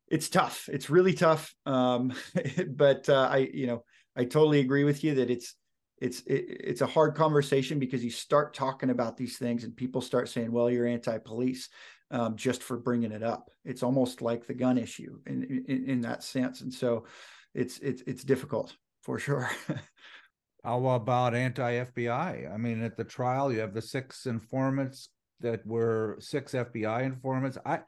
it's 0.08 0.30
tough. 0.30 0.68
It's 0.72 0.90
really 0.90 1.14
tough. 1.14 1.54
Um, 1.66 2.14
but 2.68 3.08
uh, 3.08 3.30
I, 3.32 3.50
you 3.54 3.68
know, 3.68 3.84
I 4.16 4.26
totally 4.26 4.60
agree 4.60 4.84
with 4.84 5.04
you 5.04 5.16
that 5.16 5.30
it's 5.30 5.56
it's 6.02 6.22
it, 6.22 6.46
it's 6.48 6.82
a 6.82 6.88
hard 6.88 7.16
conversation 7.16 7.80
because 7.80 8.04
you 8.04 8.10
start 8.10 8.54
talking 8.54 8.90
about 8.90 9.18
these 9.18 9.38
things 9.38 9.64
and 9.64 9.76
people 9.76 10.02
start 10.02 10.30
saying, 10.30 10.52
"Well, 10.52 10.70
you're 10.70 10.88
anti-police." 10.88 11.70
Um, 12.12 12.36
just 12.36 12.64
for 12.64 12.78
bringing 12.78 13.12
it 13.12 13.22
up, 13.22 13.52
it's 13.66 13.84
almost 13.84 14.24
like 14.24 14.48
the 14.48 14.56
gun 14.56 14.80
issue 14.80 15.20
in, 15.28 15.64
in, 15.68 15.86
in 15.88 16.02
that 16.02 16.24
sense, 16.24 16.62
and 16.62 16.74
so 16.74 17.06
it's 17.54 17.78
it's 17.80 18.02
it's 18.08 18.24
difficult 18.24 18.76
for 19.04 19.20
sure. 19.20 19.50
How 20.64 20.86
about 20.88 21.36
anti 21.36 21.74
FBI? 21.74 22.52
I 22.52 22.58
mean, 22.58 22.84
at 22.84 22.98
the 22.98 23.04
trial, 23.04 23.54
you 23.54 23.60
have 23.60 23.74
the 23.74 23.82
six 23.82 24.26
informants 24.26 25.10
that 25.40 25.66
were 25.66 26.18
six 26.20 26.54
FBI 26.54 27.04
informants. 27.04 27.58
I 27.66 27.82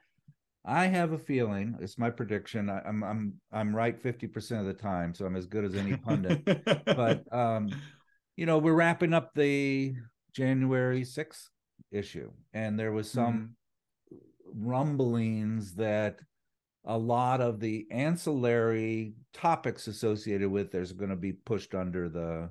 I 0.64 0.86
have 0.86 1.12
a 1.12 1.18
feeling, 1.18 1.76
it's 1.80 1.98
my 1.98 2.10
prediction. 2.10 2.70
I, 2.70 2.78
am 2.86 3.02
I'm, 3.02 3.04
I'm 3.04 3.34
I'm 3.52 3.76
right 3.76 4.00
50% 4.00 4.60
of 4.60 4.66
the 4.66 4.72
time, 4.72 5.12
so 5.14 5.26
I'm 5.26 5.36
as 5.36 5.46
good 5.46 5.64
as 5.64 5.74
any 5.74 5.96
pundit. 5.96 6.44
but 6.86 7.24
um, 7.32 7.70
you 8.36 8.46
know, 8.46 8.58
we're 8.58 8.74
wrapping 8.74 9.12
up 9.12 9.34
the 9.34 9.94
January 10.32 11.02
6th 11.02 11.48
issue, 11.90 12.30
and 12.52 12.78
there 12.78 12.92
was 12.92 13.10
some 13.10 13.56
mm-hmm. 14.12 14.68
rumblings 14.68 15.74
that 15.74 16.20
a 16.84 16.98
lot 16.98 17.40
of 17.40 17.60
the 17.60 17.86
ancillary 17.90 19.14
topics 19.32 19.86
associated 19.86 20.50
with 20.50 20.70
there's 20.70 20.92
going 20.92 21.10
to 21.10 21.16
be 21.16 21.32
pushed 21.32 21.74
under 21.74 22.08
the 22.08 22.50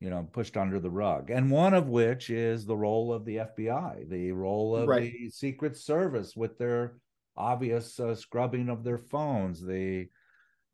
you 0.00 0.10
know 0.10 0.28
pushed 0.32 0.56
under 0.56 0.78
the 0.78 0.90
rug 0.90 1.30
and 1.30 1.50
one 1.50 1.72
of 1.72 1.88
which 1.88 2.28
is 2.28 2.66
the 2.66 2.76
role 2.76 3.12
of 3.12 3.24
the 3.24 3.36
fbi 3.36 4.08
the 4.10 4.30
role 4.30 4.76
of 4.76 4.88
right. 4.88 5.12
the 5.12 5.30
secret 5.30 5.76
service 5.76 6.36
with 6.36 6.58
their 6.58 6.98
obvious 7.36 7.98
uh, 7.98 8.14
scrubbing 8.14 8.68
of 8.68 8.84
their 8.84 8.98
phones 8.98 9.62
the 9.62 10.06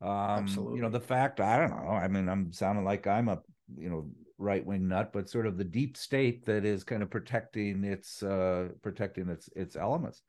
um 0.01 0.11
Absolutely. 0.11 0.77
you 0.77 0.83
know 0.83 0.91
the 0.91 1.01
fact 1.01 1.39
i 1.39 1.57
don't 1.57 1.71
know 1.71 1.93
i 1.93 2.09
mean 2.09 2.29
i'm 2.29 2.53
sounding 2.53 2.85
like 2.85 3.07
i'm 3.07 3.29
a 3.29 3.41
you 3.77 3.89
know 3.89 4.11
right 4.43 4.65
wing 4.67 4.89
nut 4.89 5.13
but 5.13 5.29
sort 5.29 5.47
of 5.47 5.57
the 5.57 5.65
deep 5.65 5.97
state 5.97 6.45
that 6.45 6.65
is 6.65 6.85
kind 6.85 7.03
of 7.03 7.11
protecting 7.11 7.85
its 7.85 8.23
uh 8.23 8.69
protecting 8.83 9.29
its 9.29 9.49
its 9.55 9.77
elements. 9.77 10.23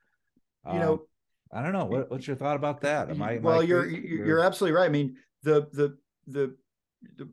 You 0.65 0.73
um, 0.73 0.79
know 0.79 1.01
i 1.51 1.61
don't 1.61 1.73
know. 1.73 1.85
what, 1.85 2.09
what's 2.09 2.27
your 2.27 2.35
thought 2.35 2.55
about 2.55 2.81
that? 2.81 3.09
Am 3.09 3.21
i 3.21 3.33
am 3.33 3.43
well 3.43 3.61
I 3.61 3.63
you're, 3.63 3.89
you're 3.89 4.25
you're 4.25 4.39
absolutely 4.39 4.77
right. 4.77 4.85
I 4.85 4.89
mean 4.89 5.17
the 5.41 5.67
the 5.73 5.97
the 6.27 6.55
the 7.07 7.29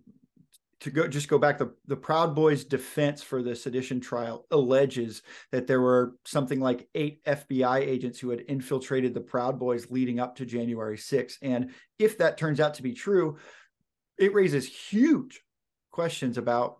to 0.81 0.91
go 0.91 1.07
just 1.07 1.29
go 1.29 1.39
back 1.39 1.59
the 1.59 1.73
the 1.87 1.97
proud 1.97 2.35
boys 2.35 2.65
defense 2.65 3.23
for 3.23 3.43
the 3.43 3.55
sedition 3.55 4.01
trial 4.01 4.47
alleges 4.51 5.23
that 5.53 5.67
there 5.67 5.81
were 5.81 6.15
something 6.25 6.59
like 6.61 6.89
eight 6.95 7.25
fbi 7.25 7.81
agents 7.81 8.19
who 8.19 8.31
had 8.31 8.41
infiltrated 8.49 9.15
the 9.15 9.21
proud 9.21 9.59
boys 9.59 9.91
leading 9.91 10.19
up 10.19 10.37
to 10.37 10.47
january 10.47 10.97
6 10.99 11.39
and 11.43 11.71
if 11.99 12.19
that 12.19 12.39
turns 12.39 12.61
out 12.61 12.75
to 12.75 12.83
be 12.83 12.95
true 12.95 13.37
it 14.19 14.35
raises 14.35 14.67
huge 14.67 15.43
questions 16.01 16.39
about 16.39 16.79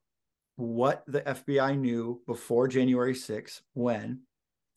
what 0.57 1.05
the 1.07 1.21
fbi 1.21 1.79
knew 1.79 2.23
before 2.27 2.67
january 2.67 3.13
6th, 3.13 3.61
when 3.75 4.21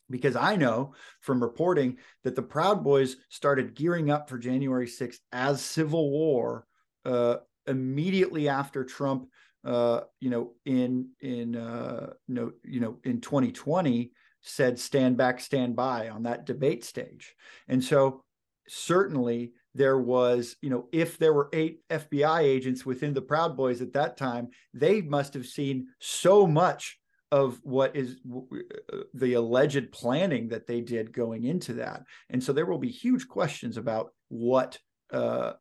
because 0.10 0.36
I 0.36 0.58
know 0.58 0.93
from 1.21 1.41
reporting 1.41 1.97
that 2.25 2.36
the 2.36 2.41
Proud 2.41 2.84
Boys 2.84 3.15
started 3.29 3.73
gearing 3.73 4.12
up 4.12 4.29
for 4.29 4.38
January 4.38 4.86
6th 4.86 5.19
as 5.32 5.62
civil 5.62 6.12
war 6.12 6.67
uh, 7.06 7.38
immediately 7.67 8.49
after 8.49 8.84
Trump, 8.84 9.29
uh, 9.65 10.01
you 10.19 10.29
know, 10.29 10.51
in 10.65 11.08
in 11.21 11.56
uh, 11.56 12.12
no, 12.27 12.51
you 12.63 12.82
know, 12.82 12.97
in 13.06 13.21
2020 13.21 14.12
said 14.41 14.77
stand 14.77 15.15
back, 15.15 15.39
stand 15.39 15.73
by 15.75 16.10
on 16.10 16.23
that 16.23 16.45
debate 16.45 16.84
stage, 16.84 17.34
and 17.69 17.82
so 17.82 18.23
certainly 18.67 19.53
there 19.75 19.97
was, 19.97 20.55
you 20.62 20.69
know, 20.69 20.88
if 20.91 21.17
there 21.17 21.33
were 21.33 21.49
eight 21.53 21.79
FBI 21.89 22.41
agents 22.41 22.86
within 22.86 23.13
the 23.13 23.21
Proud 23.21 23.57
Boys 23.57 23.81
at 23.81 23.93
that 23.93 24.17
time, 24.17 24.49
they 24.73 25.01
must 25.01 25.33
have 25.33 25.45
seen 25.45 25.88
so 25.99 26.45
much 26.45 26.99
of 27.31 27.59
what 27.63 27.95
is 27.95 28.17
uh, 28.31 28.97
the 29.15 29.33
alleged 29.33 29.91
planning 29.91 30.49
that 30.49 30.67
they 30.67 30.81
did 30.81 31.12
going 31.12 31.45
into 31.45 31.73
that. 31.73 32.03
And 32.29 32.43
so 32.43 32.53
there 32.53 32.67
will 32.67 32.77
be 32.77 32.91
huge 32.91 33.27
questions 33.27 33.77
about 33.77 34.12
what 34.29 34.77
uh, 35.12 35.53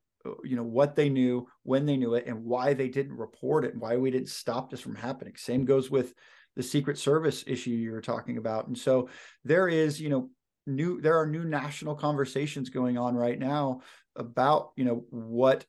you 0.44 0.56
know 0.56 0.62
what 0.62 0.96
they 0.96 1.08
knew 1.08 1.46
when 1.62 1.86
they 1.86 1.96
knew 1.96 2.14
it 2.14 2.26
and 2.26 2.44
why 2.44 2.74
they 2.74 2.88
didn't 2.88 3.16
report 3.16 3.64
it 3.64 3.72
and 3.72 3.80
why 3.80 3.96
we 3.96 4.10
didn't 4.10 4.28
stop 4.28 4.70
this 4.70 4.80
from 4.80 4.94
happening 4.94 5.34
same 5.36 5.64
goes 5.64 5.90
with 5.90 6.14
the 6.54 6.62
secret 6.62 6.98
service 6.98 7.44
issue 7.46 7.70
you 7.70 7.90
were 7.90 8.00
talking 8.00 8.38
about 8.38 8.66
and 8.68 8.78
so 8.78 9.08
there 9.44 9.68
is 9.68 10.00
you 10.00 10.08
know 10.08 10.28
new 10.66 11.00
there 11.00 11.18
are 11.18 11.26
new 11.26 11.44
national 11.44 11.94
conversations 11.94 12.70
going 12.70 12.96
on 12.96 13.14
right 13.14 13.38
now 13.38 13.80
about 14.16 14.72
you 14.76 14.84
know 14.84 15.04
what 15.10 15.64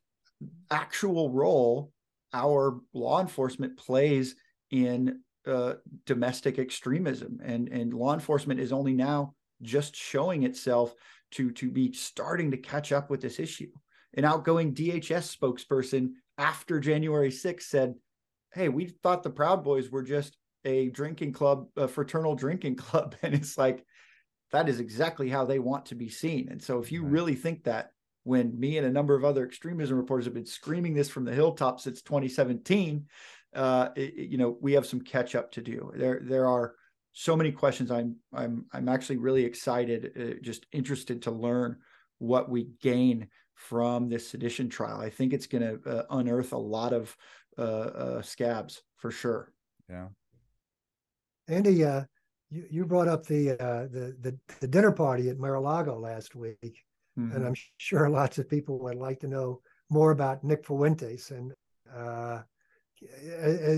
actual 0.70 1.30
role 1.30 1.92
our 2.32 2.80
law 2.92 3.20
enforcement 3.20 3.76
plays 3.76 4.34
in 4.70 5.20
uh, 5.46 5.74
domestic 6.06 6.58
extremism 6.58 7.38
and 7.44 7.68
and 7.68 7.94
law 7.94 8.14
enforcement 8.14 8.60
is 8.60 8.72
only 8.72 8.92
now 8.92 9.34
just 9.62 9.94
showing 9.94 10.42
itself 10.42 10.94
to 11.30 11.50
to 11.52 11.70
be 11.70 11.92
starting 11.92 12.50
to 12.50 12.56
catch 12.56 12.92
up 12.92 13.10
with 13.10 13.20
this 13.20 13.38
issue 13.38 13.70
an 14.16 14.24
outgoing 14.24 14.74
DHS 14.74 15.36
spokesperson 15.36 16.12
after 16.38 16.80
January 16.80 17.30
6th 17.30 17.62
said, 17.62 17.94
Hey, 18.52 18.68
we 18.68 18.86
thought 18.86 19.22
the 19.22 19.30
Proud 19.30 19.64
Boys 19.64 19.90
were 19.90 20.02
just 20.02 20.36
a 20.64 20.88
drinking 20.90 21.32
club, 21.32 21.66
a 21.76 21.88
fraternal 21.88 22.34
drinking 22.34 22.76
club. 22.76 23.16
And 23.22 23.34
it's 23.34 23.58
like, 23.58 23.84
that 24.52 24.68
is 24.68 24.78
exactly 24.78 25.28
how 25.28 25.44
they 25.44 25.58
want 25.58 25.86
to 25.86 25.96
be 25.96 26.08
seen. 26.08 26.48
And 26.48 26.62
so 26.62 26.78
if 26.78 26.92
you 26.92 27.02
right. 27.02 27.10
really 27.10 27.34
think 27.34 27.64
that, 27.64 27.90
when 28.24 28.58
me 28.58 28.78
and 28.78 28.86
a 28.86 28.90
number 28.90 29.14
of 29.14 29.24
other 29.24 29.44
extremism 29.46 29.96
reporters 29.96 30.24
have 30.24 30.34
been 30.34 30.46
screaming 30.46 30.94
this 30.94 31.10
from 31.10 31.24
the 31.24 31.32
hilltop 31.32 31.80
since 31.80 32.02
2017, 32.02 33.06
uh, 33.54 33.90
it, 33.94 34.14
you 34.14 34.38
know, 34.38 34.56
we 34.60 34.72
have 34.72 34.86
some 34.86 35.00
catch 35.00 35.34
up 35.34 35.52
to 35.52 35.62
do. 35.62 35.92
There, 35.94 36.20
there 36.22 36.48
are 36.48 36.74
so 37.12 37.36
many 37.36 37.52
questions. 37.52 37.90
I'm, 37.90 38.16
I'm, 38.32 38.64
I'm 38.72 38.88
actually 38.88 39.18
really 39.18 39.44
excited, 39.44 40.12
uh, 40.18 40.42
just 40.42 40.66
interested 40.72 41.22
to 41.22 41.30
learn 41.30 41.76
what 42.18 42.50
we 42.50 42.70
gain 42.80 43.28
from 43.54 44.08
this 44.08 44.28
sedition 44.28 44.68
trial. 44.68 45.00
I 45.00 45.10
think 45.10 45.32
it's 45.32 45.46
going 45.46 45.62
to 45.62 45.88
uh, 45.88 46.02
unearth 46.10 46.52
a 46.52 46.58
lot 46.58 46.92
of 46.92 47.16
uh, 47.58 47.60
uh, 47.62 48.22
scabs 48.22 48.82
for 48.96 49.10
sure. 49.10 49.52
Yeah. 49.88 50.08
Andy, 51.46 51.84
uh, 51.84 52.04
you, 52.50 52.64
you 52.70 52.84
brought 52.86 53.08
up 53.08 53.26
the, 53.26 53.52
uh, 53.52 53.82
the, 53.82 54.16
the 54.20 54.38
the 54.60 54.68
dinner 54.68 54.92
party 54.92 55.28
at 55.28 55.38
Mar-a-Lago 55.38 55.98
last 55.98 56.34
week, 56.34 56.82
mm-hmm. 57.18 57.34
and 57.34 57.46
I'm 57.46 57.54
sure 57.78 58.08
lots 58.08 58.38
of 58.38 58.48
people 58.48 58.78
would 58.80 58.96
like 58.96 59.20
to 59.20 59.28
know 59.28 59.60
more 59.90 60.10
about 60.10 60.44
Nick 60.44 60.64
Fuentes. 60.66 61.30
And 61.30 61.52
uh, 61.94 62.42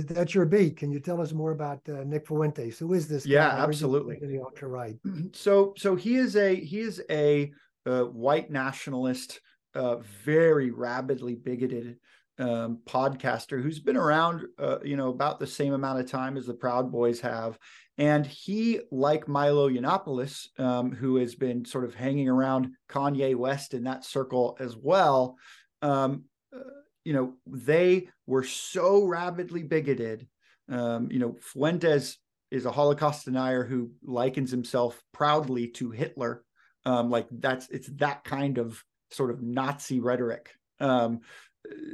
that's 0.08 0.34
your 0.34 0.46
beat. 0.46 0.76
Can 0.76 0.90
you 0.90 1.00
tell 1.00 1.20
us 1.20 1.32
more 1.32 1.52
about 1.52 1.80
Nick 1.86 2.26
Fuentes? 2.26 2.78
Who 2.78 2.94
is 2.94 3.08
this? 3.08 3.26
Yeah, 3.26 3.48
absolutely. 3.48 4.18
The 4.20 4.40
ultra 4.40 4.68
right. 4.68 4.96
So, 5.32 5.74
so 5.76 5.96
he 5.96 6.16
is 6.16 6.36
a 6.36 6.54
he 6.54 6.80
is 6.80 7.02
a 7.10 7.52
white 7.86 8.50
nationalist 8.50 9.40
uh, 9.76 9.96
very 10.24 10.70
rabidly 10.70 11.34
bigoted 11.34 11.98
um, 12.38 12.80
podcaster 12.86 13.62
who's 13.62 13.78
been 13.78 13.96
around, 13.96 14.46
uh, 14.58 14.78
you 14.82 14.96
know, 14.96 15.08
about 15.08 15.38
the 15.38 15.46
same 15.46 15.72
amount 15.72 16.00
of 16.00 16.10
time 16.10 16.36
as 16.36 16.46
the 16.46 16.54
Proud 16.54 16.90
Boys 16.90 17.20
have. 17.20 17.58
And 17.98 18.26
he, 18.26 18.80
like 18.90 19.26
Milo 19.26 19.70
Yiannopoulos, 19.70 20.48
um, 20.60 20.92
who 20.92 21.16
has 21.16 21.34
been 21.34 21.64
sort 21.64 21.84
of 21.84 21.94
hanging 21.94 22.28
around 22.28 22.72
Kanye 22.90 23.34
West 23.34 23.72
in 23.72 23.84
that 23.84 24.04
circle 24.04 24.56
as 24.60 24.76
well, 24.76 25.38
um, 25.80 26.24
uh, 26.54 26.60
you 27.04 27.12
know, 27.14 27.34
they 27.46 28.08
were 28.26 28.44
so 28.44 29.04
rabidly 29.04 29.62
bigoted 29.62 30.26
Um, 30.68 31.10
you 31.10 31.20
know, 31.20 31.36
Fuentes 31.40 32.18
is 32.50 32.66
a 32.66 32.72
Holocaust 32.72 33.24
denier 33.24 33.64
who 33.64 33.90
likens 34.02 34.50
himself 34.50 35.00
proudly 35.12 35.68
to 35.68 35.90
Hitler. 35.90 36.44
Um, 36.84 37.10
like 37.10 37.28
that's 37.30 37.68
it's 37.70 37.88
that 37.96 38.24
kind 38.24 38.58
of 38.58 38.82
sort 39.10 39.30
of 39.30 39.42
Nazi 39.42 40.00
rhetoric. 40.00 40.50
Um, 40.80 41.20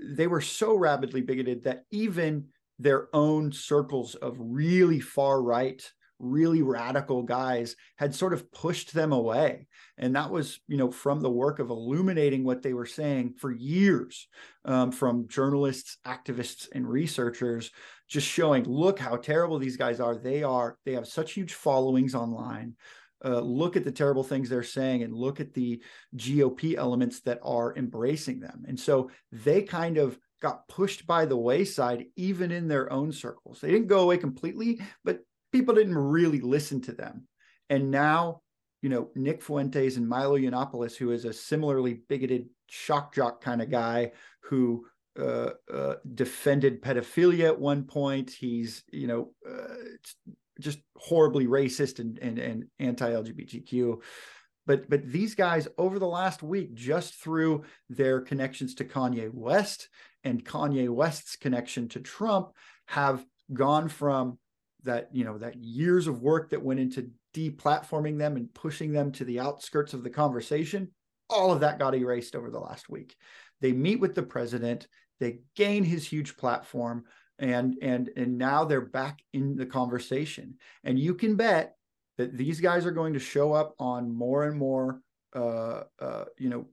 they 0.05 0.27
were 0.27 0.41
so 0.41 0.75
rabidly 0.77 1.23
bigoted 1.23 1.65
that 1.65 1.85
even 1.91 2.49
their 2.83 3.09
own 3.15 3.53
circles 3.53 4.15
of 4.17 4.37
really 4.39 5.01
far 5.01 5.43
right 5.43 5.83
really 6.23 6.63
radical 6.63 7.25
guys 7.25 7.75
had 7.97 8.15
sort 8.15 8.33
of 8.33 8.51
pushed 8.53 8.95
them 8.95 9.13
away. 9.13 9.67
And 9.99 10.15
that 10.17 10.31
was 10.31 10.61
you 10.69 10.77
know 10.77 10.91
from 10.91 11.21
the 11.21 11.31
work 11.31 11.59
of 11.59 11.69
illuminating 11.69 12.45
what 12.45 12.63
they 12.63 12.73
were 12.73 12.87
saying 12.87 13.35
for 13.39 13.51
years 13.51 14.29
um, 14.65 14.93
from 14.93 15.29
journalists 15.29 15.99
activists 16.07 16.69
and 16.73 16.89
researchers 16.89 17.71
just 18.09 18.27
showing 18.27 18.65
look 18.65 18.99
how 18.99 19.17
terrible 19.17 19.59
these 19.59 19.77
guys 19.77 20.01
are. 20.01 20.17
They 20.17 20.43
are 20.43 20.79
they 20.87 20.93
have 20.93 21.09
such 21.09 21.33
huge 21.33 21.55
followings 21.55 22.15
online. 22.15 22.77
Uh, 23.25 23.39
look 23.39 23.77
at 23.77 23.85
the 23.85 23.93
terrible 23.93 24.25
things 24.25 24.49
they're 24.49 24.65
saying 24.65 25.05
and 25.05 25.15
look 25.15 25.39
at 25.39 25.55
the 25.55 25.81
gop 26.17 26.75
elements 26.77 27.21
that 27.21 27.39
are 27.43 27.73
embracing 27.77 28.41
them. 28.41 28.65
And 28.67 28.79
so 28.79 29.11
they 29.31 29.63
kind 29.63 29.97
of 29.97 30.19
got 30.43 30.69
pushed 30.69 31.07
by 31.07 31.25
the 31.25 31.37
wayside 31.37 32.05
even 32.17 32.51
in 32.51 32.69
their 32.69 32.93
own 32.93 33.13
circles 33.13 33.61
they 33.61 33.71
didn't 33.71 33.87
go 33.87 34.01
away 34.01 34.19
completely 34.19 34.81
but 35.05 35.21
people 35.53 35.75
didn't 35.75 35.97
really 35.97 36.41
listen 36.41 36.81
to 36.81 36.93
them. 36.93 37.29
And 37.71 37.91
now, 37.91 38.41
you 38.81 38.89
know, 38.89 39.11
Nick 39.15 39.43
Fuentes 39.43 39.97
and 39.97 40.09
Milo 40.09 40.37
Yiannopoulos, 40.37 40.97
who 40.97 41.13
is 41.13 41.25
a 41.25 41.33
similarly 41.33 42.01
bigoted 42.09 42.49
shock 42.69 43.15
jock 43.15 43.41
kind 43.43 43.63
of 43.63 43.71
guy 43.71 44.13
who 44.41 44.87
uh, 45.19 45.51
uh, 45.73 45.95
defended 46.15 46.83
pedophilia 46.83 47.47
at 47.47 47.61
one 47.61 47.85
point. 47.85 48.31
He's, 48.31 48.83
you 48.91 49.07
know, 49.07 49.33
uh, 49.49 49.75
just 50.59 50.81
horribly 50.97 51.47
racist 51.47 51.99
and, 51.99 52.19
and, 52.19 52.39
and 52.39 52.65
anti-LGBTQ. 52.79 54.01
But 54.65 54.89
but 54.89 55.05
these 55.05 55.35
guys 55.35 55.67
over 55.77 55.99
the 55.99 56.07
last 56.07 56.43
week, 56.43 56.75
just 56.75 57.15
through 57.15 57.65
their 57.91 58.21
connections 58.21 58.77
to 58.77 58.85
Kanye 58.85 59.29
West 59.33 59.89
and 60.25 60.45
Kanye 60.45 60.89
West's 60.89 61.37
connection 61.37 61.89
to 61.89 62.01
Trump, 62.01 62.53
have 62.87 63.25
gone 63.53 63.89
from 63.89 64.39
that 64.85 65.09
you 65.13 65.25
know 65.25 65.39
that 65.39 65.57
years 65.57 66.07
of 66.07 66.23
work 66.23 66.51
that 66.51 66.63
went 66.63 66.81
into 66.81 67.11
deplatforming 67.35 68.19
them 68.19 68.37
and 68.37 68.53
pushing 68.53 68.93
them 68.93 69.13
to 69.13 69.25
the 69.25 69.41
outskirts 69.41 69.95
of 69.95 70.03
the 70.03 70.11
conversation 70.11 70.89
all 71.31 71.51
of 71.51 71.61
that 71.61 71.79
got 71.79 71.95
erased 71.95 72.37
over 72.37 72.51
the 72.51 72.61
last 72.61 72.91
week. 72.91 73.17
They 73.63 73.73
meet 73.73 74.01
with 74.01 74.15
the 74.15 74.23
president 74.23 74.87
they 75.23 75.39
gain 75.55 75.85
his 75.85 76.05
huge 76.05 76.37
platform 76.37 77.05
and 77.39 77.77
and 77.81 78.11
and 78.17 78.39
now 78.39 78.65
they're 78.65 78.81
back 78.81 79.21
in 79.33 79.55
the 79.55 79.65
conversation. 79.65 80.57
And 80.83 80.99
you 80.99 81.15
can 81.15 81.37
bet 81.37 81.77
that 82.19 82.37
these 82.37 82.61
guys 82.61 82.85
are 82.87 82.91
going 82.91 83.13
to 83.13 83.21
show 83.21 83.53
up 83.53 83.75
on 83.79 84.13
more 84.13 84.45
and 84.45 84.59
more 84.59 85.01
uh, 85.35 85.85
uh, 86.01 86.25
you 86.39 86.51
know 86.51 86.67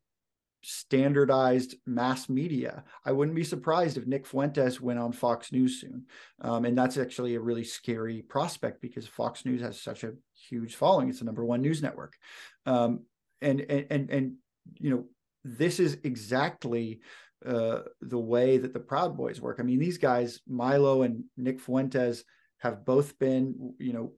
standardized 0.62 1.76
mass 1.86 2.30
media. 2.30 2.84
I 3.06 3.12
wouldn't 3.12 3.36
be 3.36 3.44
surprised 3.44 3.98
if 3.98 4.08
Nick 4.08 4.26
Fuentes 4.26 4.82
went 4.82 5.00
on 5.00 5.12
Fox 5.12 5.52
News 5.52 5.80
soon. 5.80 6.06
Um, 6.42 6.66
and 6.66 6.78
that's 6.78 6.98
actually 6.98 7.36
a 7.36 7.40
really 7.40 7.64
scary 7.64 8.22
prospect 8.22 8.82
because 8.82 9.08
Fox 9.08 9.46
News 9.46 9.62
has 9.62 9.82
such 9.82 10.04
a 10.04 10.14
huge 10.50 10.76
following. 10.76 11.10
It's 11.10 11.20
the 11.20 11.26
number 11.26 11.46
one 11.46 11.62
news 11.62 11.82
network. 11.82 12.18
Um, 12.66 13.06
and, 13.42 13.62
and, 13.62 13.86
and, 13.90 14.10
and, 14.10 14.34
you 14.80 14.90
know, 14.90 15.06
this 15.44 15.80
is 15.80 15.98
exactly 16.04 17.00
uh, 17.46 17.80
the 18.02 18.20
way 18.20 18.58
that 18.58 18.74
the 18.74 18.80
Proud 18.80 19.16
Boys 19.16 19.40
work. 19.40 19.58
I 19.60 19.64
mean, 19.64 19.80
these 19.80 19.98
guys, 19.98 20.42
Milo 20.48 21.04
and 21.04 21.24
Nick 21.38 21.62
Fuentes, 21.62 22.24
have 22.58 22.84
both 22.84 23.18
been, 23.18 23.74
you 23.80 23.94
know, 23.94 24.12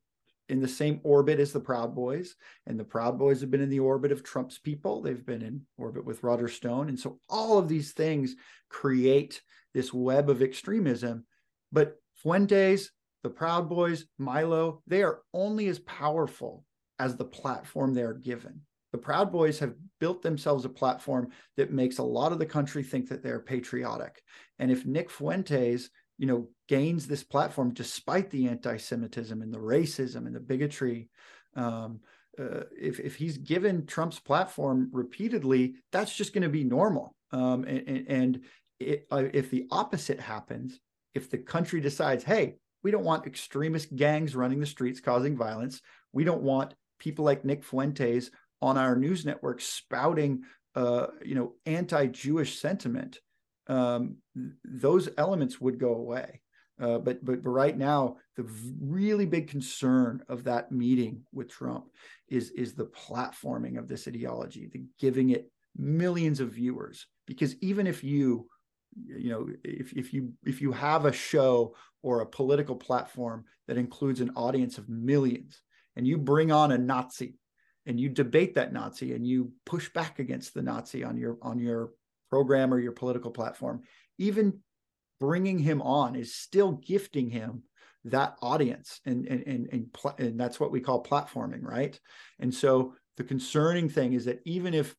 in 0.51 0.59
the 0.59 0.67
same 0.67 0.99
orbit 1.03 1.39
as 1.39 1.53
the 1.53 1.59
Proud 1.59 1.95
Boys, 1.95 2.35
and 2.67 2.79
the 2.79 2.83
Proud 2.83 3.17
Boys 3.17 3.39
have 3.39 3.49
been 3.49 3.61
in 3.61 3.69
the 3.69 3.79
orbit 3.79 4.11
of 4.11 4.21
Trump's 4.21 4.59
people. 4.59 5.01
They've 5.01 5.25
been 5.25 5.41
in 5.41 5.61
orbit 5.77 6.05
with 6.05 6.23
Roger 6.23 6.49
Stone, 6.49 6.89
and 6.89 6.99
so 6.99 7.19
all 7.29 7.57
of 7.57 7.69
these 7.69 7.93
things 7.93 8.35
create 8.69 9.41
this 9.73 9.93
web 9.93 10.29
of 10.29 10.41
extremism. 10.41 11.25
But 11.71 11.95
Fuentes, 12.15 12.91
the 13.23 13.29
Proud 13.29 13.69
Boys, 13.69 14.05
Milo, 14.17 14.83
they 14.87 15.03
are 15.03 15.21
only 15.33 15.67
as 15.67 15.79
powerful 15.79 16.65
as 16.99 17.15
the 17.15 17.25
platform 17.25 17.93
they 17.93 18.03
are 18.03 18.13
given. 18.13 18.61
The 18.91 18.97
Proud 18.97 19.31
Boys 19.31 19.57
have 19.59 19.75
built 20.01 20.21
themselves 20.21 20.65
a 20.65 20.69
platform 20.69 21.29
that 21.55 21.71
makes 21.71 21.99
a 21.99 22.03
lot 22.03 22.33
of 22.33 22.39
the 22.39 22.45
country 22.45 22.83
think 22.83 23.07
that 23.07 23.23
they're 23.23 23.39
patriotic. 23.39 24.21
And 24.59 24.69
if 24.69 24.85
Nick 24.85 25.09
Fuentes 25.09 25.89
you 26.21 26.27
know, 26.27 26.47
gains 26.67 27.07
this 27.07 27.23
platform 27.23 27.73
despite 27.73 28.29
the 28.29 28.47
anti-Semitism 28.47 29.41
and 29.41 29.51
the 29.51 29.57
racism 29.57 30.27
and 30.27 30.35
the 30.35 30.39
bigotry. 30.39 31.09
Um, 31.55 32.01
uh, 32.39 32.65
if 32.79 32.99
if 32.99 33.15
he's 33.15 33.39
given 33.39 33.87
Trump's 33.87 34.19
platform 34.19 34.89
repeatedly, 34.93 35.73
that's 35.91 36.15
just 36.15 36.31
going 36.31 36.43
to 36.43 36.49
be 36.49 36.63
normal. 36.63 37.15
Um, 37.31 37.63
and, 37.63 38.05
and 38.07 38.41
it, 38.79 39.07
uh, 39.09 39.23
if 39.33 39.49
the 39.49 39.65
opposite 39.71 40.19
happens, 40.19 40.79
if 41.15 41.31
the 41.31 41.39
country 41.39 41.81
decides, 41.81 42.23
hey, 42.23 42.57
we 42.83 42.91
don't 42.91 43.03
want 43.03 43.25
extremist 43.25 43.95
gangs 43.95 44.35
running 44.35 44.59
the 44.59 44.67
streets 44.67 44.99
causing 44.99 45.35
violence, 45.35 45.81
we 46.13 46.23
don't 46.23 46.43
want 46.43 46.75
people 46.99 47.25
like 47.25 47.43
Nick 47.43 47.63
Fuentes 47.63 48.29
on 48.61 48.77
our 48.77 48.95
news 48.95 49.25
network 49.25 49.59
spouting, 49.59 50.43
uh, 50.75 51.07
you 51.25 51.33
know, 51.33 51.55
anti-Jewish 51.65 52.59
sentiment 52.59 53.19
um, 53.71 54.17
those 54.65 55.09
elements 55.17 55.59
would 55.61 55.79
go 55.79 55.95
away. 55.95 56.41
Uh, 56.79 56.97
but, 56.97 57.23
but 57.23 57.43
but 57.43 57.49
right 57.49 57.77
now, 57.77 58.17
the 58.35 58.45
really 58.81 59.25
big 59.25 59.47
concern 59.47 60.23
of 60.29 60.43
that 60.43 60.71
meeting 60.71 61.21
with 61.31 61.47
Trump 61.47 61.85
is 62.27 62.49
is 62.51 62.73
the 62.73 62.85
platforming 62.85 63.77
of 63.77 63.87
this 63.87 64.07
ideology, 64.07 64.67
the 64.71 64.83
giving 64.99 65.29
it 65.29 65.51
millions 65.77 66.39
of 66.39 66.49
viewers. 66.49 67.05
Because 67.27 67.55
even 67.61 67.85
if 67.85 68.03
you 68.03 68.47
you 69.05 69.29
know 69.29 69.47
if 69.63 69.93
if 69.93 70.11
you 70.11 70.33
if 70.43 70.59
you 70.59 70.71
have 70.71 71.05
a 71.05 71.13
show 71.13 71.75
or 72.01 72.21
a 72.21 72.25
political 72.25 72.75
platform 72.75 73.45
that 73.67 73.77
includes 73.77 74.19
an 74.19 74.31
audience 74.35 74.79
of 74.79 74.89
millions, 74.89 75.61
and 75.95 76.07
you 76.07 76.17
bring 76.17 76.51
on 76.51 76.71
a 76.71 76.77
Nazi, 76.79 77.35
and 77.85 77.99
you 77.99 78.09
debate 78.09 78.55
that 78.55 78.73
Nazi, 78.73 79.13
and 79.13 79.25
you 79.25 79.51
push 79.67 79.87
back 79.93 80.17
against 80.17 80.55
the 80.55 80.63
Nazi 80.63 81.03
on 81.03 81.15
your 81.15 81.37
on 81.43 81.59
your 81.59 81.91
program 82.31 82.73
or 82.73 82.79
your 82.79 82.93
political 82.93 83.29
platform, 83.29 83.83
even 84.17 84.59
bringing 85.19 85.59
him 85.59 85.81
on 85.81 86.15
is 86.15 86.33
still 86.33 86.71
gifting 86.71 87.29
him 87.29 87.61
that 88.05 88.35
audience 88.41 88.99
and 89.05 89.27
and 89.27 89.43
and 89.45 89.69
and, 89.71 89.93
pl- 89.93 90.15
and 90.17 90.39
that's 90.39 90.59
what 90.59 90.71
we 90.71 90.81
call 90.81 91.03
platforming 91.03 91.61
right 91.61 91.99
and 92.39 92.51
so 92.51 92.95
the 93.17 93.23
concerning 93.23 93.87
thing 93.87 94.13
is 94.13 94.25
that 94.25 94.41
even 94.45 94.73
if 94.73 94.95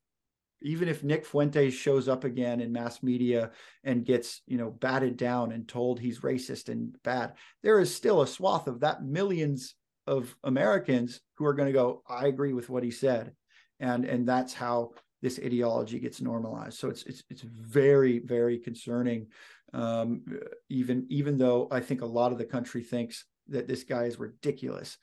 even 0.65 0.89
if 0.89 1.03
Nick 1.03 1.27
Fuentes 1.27 1.75
shows 1.75 2.09
up 2.09 2.23
again 2.23 2.61
in 2.61 2.71
mass 2.73 3.03
media 3.03 3.51
and 3.85 4.05
gets, 4.05 4.43
you 4.47 4.57
know, 4.57 4.71
batted 4.71 5.17
down 5.17 5.51
and 5.51 5.67
told 5.67 5.99
he's 5.99 6.21
racist 6.21 6.69
and 6.69 6.97
bad, 7.03 7.33
there 7.65 7.81
is 7.81 7.93
still 7.93 8.23
a 8.23 8.27
swath 8.27 8.69
of 8.69 8.81
that 8.81 9.03
millions 9.03 9.75
of 10.07 10.35
Americans 10.45 11.21
who 11.37 11.47
are 11.47 11.55
going 11.55 11.67
to 11.67 11.73
go, 11.73 12.03
I 12.09 12.27
agree 12.27 12.53
with 12.53 12.71
what 12.71 12.85
he 12.85 12.91
said. 12.91 13.33
And 13.81 14.05
and 14.05 14.27
that's 14.27 14.55
how 14.55 14.93
this 15.23 15.39
ideology 15.39 16.01
gets 16.01 16.21
normalized. 16.21 16.79
So 16.79 16.91
it's 16.91 17.05
it's 17.05 17.23
it's 17.31 17.43
very 17.43 18.19
very 18.19 18.59
concerning. 18.59 19.29
Um, 19.73 20.25
even 20.69 21.07
even 21.09 21.39
though 21.39 21.69
I 21.71 21.81
think 21.81 22.03
a 22.03 22.07
lot 22.07 22.33
of 22.33 22.39
the 22.39 22.45
country 22.45 22.83
thinks 22.83 23.25
that 23.49 23.69
this 23.69 23.85
guy 23.85 24.05
is 24.05 24.19
ridiculous, 24.19 24.99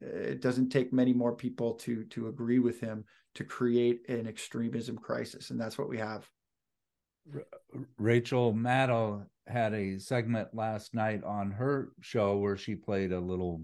it 0.00 0.40
doesn't 0.40 0.68
take 0.68 0.92
many 0.92 1.12
more 1.12 1.34
people 1.34 1.74
to 1.74 2.04
to 2.04 2.28
agree 2.28 2.58
with 2.58 2.80
him 2.80 3.04
to 3.34 3.44
create 3.44 4.08
an 4.08 4.28
extremism 4.28 4.98
crisis, 4.98 5.50
and 5.50 5.60
that's 5.60 5.78
what 5.78 5.88
we 5.88 5.98
have. 5.98 6.28
Rachel 7.98 8.52
Maddow 8.52 9.24
had 9.46 9.72
a 9.74 9.98
segment 9.98 10.48
last 10.52 10.94
night 10.94 11.24
on 11.24 11.50
her 11.50 11.92
show 12.00 12.36
where 12.36 12.56
she 12.56 12.74
played 12.74 13.12
a 13.12 13.18
little 13.18 13.62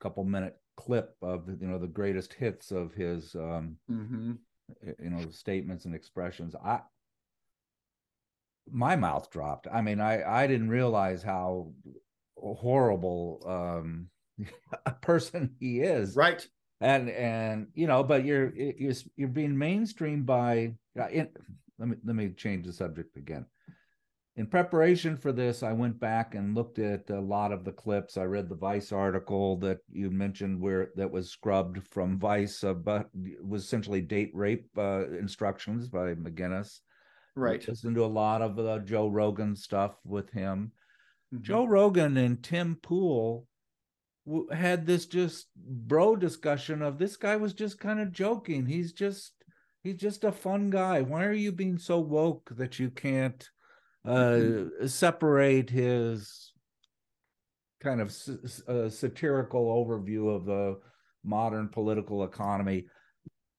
couple 0.00 0.24
minute 0.24 0.56
clip 0.76 1.14
of 1.20 1.48
you 1.60 1.66
know 1.66 1.78
the 1.78 1.86
greatest 1.86 2.32
hits 2.32 2.70
of 2.70 2.92
his 2.94 3.34
um, 3.34 3.76
mm-hmm 3.90 4.32
you 4.98 5.10
know 5.10 5.30
statements 5.30 5.84
and 5.84 5.94
expressions 5.94 6.54
i 6.64 6.80
my 8.70 8.96
mouth 8.96 9.30
dropped. 9.30 9.68
I 9.72 9.80
mean 9.80 10.00
i 10.00 10.22
i 10.42 10.46
didn't 10.46 10.70
realize 10.70 11.22
how 11.22 11.72
horrible 12.36 13.42
um 13.46 14.08
a 14.86 14.92
person 14.92 15.54
he 15.60 15.80
is. 15.80 16.16
Right. 16.16 16.46
And 16.80 17.08
and 17.08 17.68
you 17.74 17.86
know 17.86 18.02
but 18.02 18.24
you're 18.24 18.54
you're 18.54 18.94
you're 19.16 19.28
being 19.28 19.54
mainstreamed 19.54 20.26
by 20.26 20.74
in, 21.10 21.28
let 21.78 21.88
me 21.88 21.96
let 22.04 22.16
me 22.16 22.30
change 22.30 22.66
the 22.66 22.72
subject 22.72 23.16
again 23.16 23.46
in 24.36 24.46
preparation 24.46 25.16
for 25.16 25.32
this, 25.32 25.62
I 25.62 25.72
went 25.72 25.98
back 25.98 26.34
and 26.34 26.54
looked 26.54 26.78
at 26.78 27.08
a 27.08 27.20
lot 27.20 27.52
of 27.52 27.64
the 27.64 27.72
clips. 27.72 28.18
I 28.18 28.24
read 28.24 28.50
the 28.50 28.54
Vice 28.54 28.92
article 28.92 29.56
that 29.58 29.78
you 29.90 30.10
mentioned 30.10 30.60
where 30.60 30.90
that 30.94 31.10
was 31.10 31.30
scrubbed 31.30 31.86
from 31.88 32.18
Vice, 32.18 32.62
uh, 32.62 32.74
but 32.74 33.08
was 33.42 33.64
essentially 33.64 34.02
date 34.02 34.30
rape 34.34 34.68
uh, 34.76 35.08
instructions 35.08 35.88
by 35.88 36.14
McInnes. 36.14 36.80
Right. 37.34 37.66
Listened 37.66 37.96
to 37.96 38.04
a 38.04 38.06
lot 38.06 38.42
of 38.42 38.58
uh, 38.58 38.78
Joe 38.80 39.08
Rogan 39.08 39.56
stuff 39.56 39.96
with 40.04 40.30
him. 40.30 40.72
Mm-hmm. 41.34 41.42
Joe 41.42 41.64
Rogan 41.64 42.18
and 42.18 42.42
Tim 42.42 42.76
Pool 42.82 43.46
had 44.52 44.86
this 44.86 45.06
just 45.06 45.46
bro 45.56 46.14
discussion 46.14 46.82
of 46.82 46.98
this 46.98 47.16
guy 47.16 47.36
was 47.36 47.54
just 47.54 47.80
kind 47.80 48.00
of 48.00 48.12
joking. 48.12 48.66
He's 48.66 48.92
just 48.92 49.32
he's 49.82 49.96
just 49.96 50.24
a 50.24 50.32
fun 50.32 50.68
guy. 50.68 51.00
Why 51.00 51.24
are 51.24 51.32
you 51.32 51.52
being 51.52 51.78
so 51.78 52.00
woke 52.00 52.50
that 52.56 52.78
you 52.78 52.90
can't 52.90 53.48
uh, 54.06 54.10
mm-hmm. 54.10 54.86
separate 54.86 55.70
his 55.70 56.52
kind 57.80 58.00
of 58.00 58.08
uh, 58.68 58.88
satirical 58.88 59.66
overview 59.66 60.34
of 60.34 60.44
the 60.44 60.78
modern 61.24 61.68
political 61.68 62.24
economy 62.24 62.86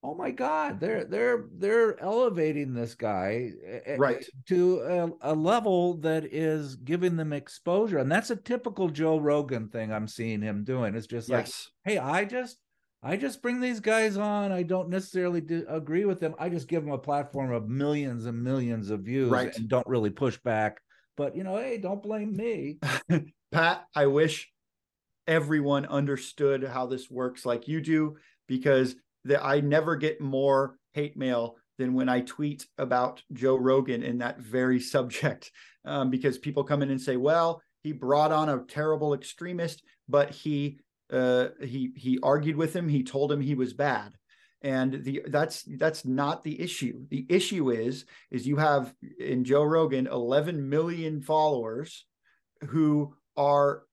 oh 0.04 0.16
my 0.16 0.32
god 0.32 0.80
they're 0.80 1.04
they're 1.04 1.46
they're 1.58 2.00
elevating 2.02 2.74
this 2.74 2.96
guy 2.96 3.52
eh, 3.66 3.80
eh, 3.86 3.96
right 3.98 4.26
to 4.48 4.80
a, 5.22 5.32
a, 5.32 5.34
level 5.34 5.96
that 5.98 6.24
is 6.26 6.76
giving 6.76 7.18
them 7.18 7.34
exposure 7.34 7.98
and 7.98 8.12
that's 8.12 8.30
a 8.30 8.36
typical 8.36 8.90
joe 8.90 9.18
rogan 9.20 9.68
thing 9.68 9.92
i'm 9.92 10.08
seeing 10.08 10.42
him 10.42 10.64
doing 10.64 10.96
it's 10.96 11.08
just 11.08 11.30
like 11.30 11.46
yes. 11.46 11.70
hey 11.84 11.98
i 11.98 12.24
just 12.24 12.58
i 13.08 13.16
just 13.16 13.42
bring 13.42 13.60
these 13.62 13.80
guys 13.80 14.18
on. 14.18 14.52
I 14.52 14.64
don't 14.64 14.90
necessarily 14.90 15.42
do, 15.42 15.66
agree 15.68 16.06
with 16.06 16.20
them. 16.20 16.36
I 16.38 16.50
just 16.50 16.68
give 16.68 16.84
them 16.84 16.94
a 16.94 16.98
platform 16.98 17.52
of 17.52 17.70
millions 17.70 18.26
and 18.26 18.44
millions 18.44 18.90
of 18.90 19.02
views 19.02 19.30
right. 19.30 19.56
and 19.56 19.68
don't 19.68 19.88
really 19.88 20.10
push 20.10 20.38
back. 20.38 20.80
But 21.16 21.36
you 21.36 21.44
know 21.44 21.58
hey 21.58 21.78
don't 21.78 22.04
blame 22.04 22.36
me. 22.36 22.80
Pat 23.52 23.86
i 23.96 24.06
wish 24.08 24.52
everyone 25.26 25.86
understood 25.86 26.64
how 26.64 26.86
this 26.86 27.10
works 27.10 27.46
like 27.46 27.68
you 27.68 27.82
do 27.82 28.18
because 28.48 28.96
that 29.26 29.44
I 29.44 29.60
never 29.60 29.96
get 29.96 30.22
more 30.22 30.78
hate 30.94 31.18
mail 31.18 31.56
than 31.78 31.94
when 31.94 32.10
I 32.10 32.22
tweet 32.22 32.66
about 32.78 33.22
Joe 33.34 33.56
Rogan 33.56 34.04
in 34.04 34.18
that 34.20 34.40
very 34.40 34.80
subject, 34.80 35.52
um, 35.86 36.10
because 36.10 36.38
people 36.38 36.64
come 36.64 36.82
in 36.82 36.90
and 36.90 37.02
say, 37.02 37.18
"Well, 37.18 37.62
he 37.84 37.92
brought 37.92 38.32
on 38.32 38.50
a 38.50 38.64
terrible 38.64 39.14
extremist, 39.14 39.84
but 40.10 40.32
he 40.32 40.80
uh, 41.12 41.50
he 41.62 41.92
he 41.96 42.20
argued 42.22 42.56
with 42.56 42.76
him. 42.76 42.90
He 42.90 43.04
told 43.04 43.32
him 43.32 43.42
he 43.42 43.56
was 43.56 43.74
bad." 43.74 44.14
And 44.62 45.04
the 45.04 45.24
that's 45.28 45.64
that's 45.78 46.04
not 46.04 46.44
the 46.44 46.60
issue. 46.60 47.06
The 47.10 47.26
issue 47.30 47.70
is 47.70 48.06
is 48.32 48.48
you 48.48 48.58
have 48.58 48.94
in 49.20 49.44
Joe 49.44 49.64
Rogan 49.64 50.08
11 50.08 50.68
million 50.68 51.22
followers 51.22 52.06
who 52.70 53.16
are 53.36 53.84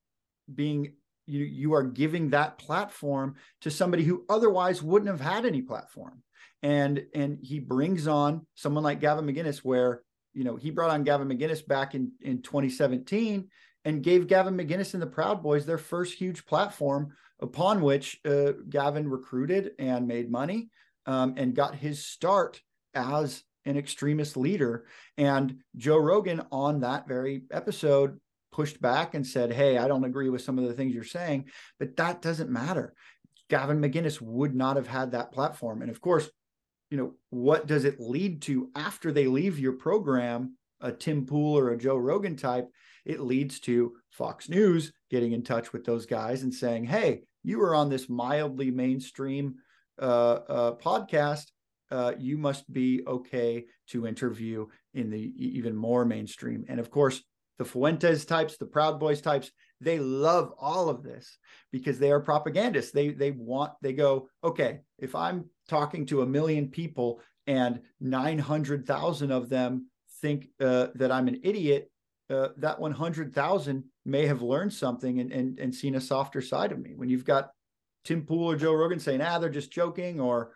being 0.53 0.95
you 1.27 1.45
you 1.45 1.75
are 1.75 1.83
giving 1.83 2.31
that 2.31 2.59
platform 2.59 3.37
to 3.63 3.71
somebody 3.71 4.05
who 4.05 4.25
otherwise 4.29 4.83
wouldn't 4.83 5.11
have 5.11 5.21
had 5.21 5.45
any 5.45 5.63
platform 5.63 6.23
and 6.63 7.05
and 7.15 7.39
he 7.43 7.61
brings 7.61 8.07
on 8.07 8.47
someone 8.55 8.85
like 8.85 9.01
gavin 9.01 9.27
McInnes 9.27 9.59
where 9.59 10.03
you 10.33 10.45
know 10.45 10.57
he 10.57 10.71
brought 10.71 10.91
on 10.91 11.05
gavin 11.05 11.29
McInnes 11.29 11.67
back 11.67 11.95
in 11.95 12.13
in 12.21 12.43
2017 12.43 13.49
and 13.85 14.03
gave 14.03 14.27
gavin 14.27 14.57
McInnes 14.57 14.95
and 14.95 15.03
the 15.03 15.07
proud 15.07 15.43
boys 15.43 15.67
their 15.67 15.79
first 15.79 16.15
huge 16.15 16.47
platform 16.47 17.13
upon 17.41 17.81
which 17.81 18.21
uh, 18.25 18.53
gavin 18.69 19.09
recruited 19.09 19.73
and 19.79 20.07
made 20.07 20.31
money 20.31 20.71
um, 21.07 21.35
and 21.37 21.55
got 21.55 21.75
his 21.75 22.05
start 22.05 22.61
as 22.95 23.43
an 23.67 23.77
extremist 23.77 24.37
leader 24.37 24.87
and 25.17 25.57
joe 25.77 25.99
rogan 25.99 26.43
on 26.53 26.81
that 26.81 27.09
very 27.09 27.43
episode 27.51 28.19
pushed 28.55 28.81
back 28.81 29.15
and 29.15 29.27
said, 29.27 29.53
Hey, 29.53 29.77
I 29.79 29.89
don't 29.89 30.05
agree 30.05 30.29
with 30.29 30.43
some 30.43 30.59
of 30.59 30.65
the 30.65 30.73
things 30.73 30.95
you're 30.95 31.03
saying, 31.03 31.47
but 31.79 31.97
that 31.97 32.23
doesn't 32.23 32.51
matter. 32.51 32.95
Gavin 33.51 33.81
McInnes 33.81 34.21
would 34.21 34.55
not 34.55 34.77
have 34.77 34.87
had 34.87 35.11
that 35.11 35.33
platform. 35.33 35.83
And 35.83 35.91
of 35.91 36.01
course, 36.01 36.31
you 36.89 36.97
know, 36.97 37.15
what 37.31 37.67
does 37.67 37.85
it 37.85 37.99
lead 37.99 38.43
to 38.43 38.71
after 38.77 39.11
they 39.11 39.27
leave 39.27 39.59
your 39.59 39.73
program, 39.73 40.57
a 40.81 40.93
Tim 40.93 41.27
Pool 41.27 41.59
or 41.59 41.71
a 41.71 41.77
Joe 41.77 41.97
Rogan 41.97 42.37
type? 42.37 42.69
It 43.05 43.21
leads 43.21 43.61
to 43.61 43.95
Fox 44.11 44.49
News 44.49 44.93
getting 45.11 45.33
in 45.33 45.43
touch 45.43 45.73
with 45.73 45.85
those 45.85 46.07
guys 46.07 46.43
and 46.43 46.53
saying, 46.53 46.85
Hey, 46.85 47.23
you 47.43 47.59
were 47.59 47.75
on 47.75 47.91
this 47.91 48.09
mildly 48.09 48.71
mainstream 48.71 49.57
uh, 50.01 50.05
uh, 50.49 50.77
podcast. 50.77 51.47
Uh, 51.91 52.13
you 52.19 52.39
must 52.39 52.71
be 52.73 53.03
okay 53.07 53.67
to 53.89 54.07
interview 54.07 54.67
in 54.95 55.11
the 55.11 55.33
even 55.39 55.77
more 55.77 56.05
mainstream. 56.05 56.65
And 56.69 56.81
of 56.81 56.91
course, 56.91 57.23
the 57.59 57.65
Fuentes 57.65 58.25
types, 58.25 58.57
the 58.57 58.67
Proud 58.67 58.99
Boys 58.99 59.21
types, 59.21 59.51
they 59.81 59.99
love 59.99 60.53
all 60.59 60.89
of 60.89 61.03
this 61.03 61.39
because 61.71 61.99
they 61.99 62.11
are 62.11 62.21
propagandists. 62.21 62.91
They 62.91 63.11
they 63.11 63.31
want 63.33 63.73
they 63.83 63.93
go, 63.93 64.29
okay, 64.43 64.81
if 64.99 65.15
I'm 65.15 65.45
talking 65.69 66.07
to 66.07 66.23
a 66.23 66.27
million 66.27 66.69
people 66.69 67.21
and 67.47 67.81
900,000 68.01 69.31
of 69.31 69.49
them 69.49 69.89
think 70.21 70.49
uh, 70.61 70.89
that 70.95 71.13
I'm 71.13 71.29
an 71.29 71.41
idiot, 71.43 71.91
uh, 72.31 72.49
that 72.57 72.81
100,000 72.81 73.85
may 74.05 74.27
have 74.27 74.43
learned 74.43 74.73
something 74.73 75.21
and, 75.21 75.33
and 75.33 75.59
and 75.59 75.75
seen 75.75 75.95
a 75.95 76.01
softer 76.01 76.41
side 76.41 76.73
of 76.73 76.79
me. 76.79 76.95
When 76.95 77.09
you've 77.09 77.25
got 77.25 77.51
Tim 78.05 78.25
Pool 78.25 78.51
or 78.51 78.57
Joe 78.57 78.75
Rogan 78.75 79.01
saying, 79.01 79.21
ah, 79.21 79.39
they're 79.39 79.51
just 79.51 79.71
joking 79.71 80.21
or 80.21 80.53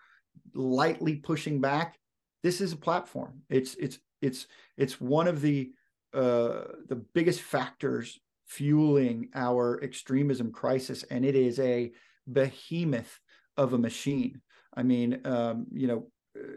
lightly 0.54 1.16
pushing 1.16 1.60
back, 1.60 1.98
this 2.42 2.60
is 2.60 2.72
a 2.72 2.76
platform. 2.76 3.42
It's 3.50 3.74
it's 3.74 3.98
it's 4.22 4.46
it's 4.76 5.00
one 5.00 5.28
of 5.28 5.40
the 5.40 5.72
uh, 6.14 6.64
the 6.88 7.04
biggest 7.14 7.42
factors 7.42 8.18
fueling 8.46 9.28
our 9.34 9.82
extremism 9.82 10.52
crisis, 10.52 11.02
and 11.04 11.24
it 11.24 11.34
is 11.34 11.58
a 11.58 11.92
behemoth 12.26 13.20
of 13.56 13.74
a 13.74 13.78
machine. 13.78 14.40
I 14.74 14.82
mean, 14.82 15.20
um, 15.24 15.66
you 15.70 15.86
know, 15.86 16.10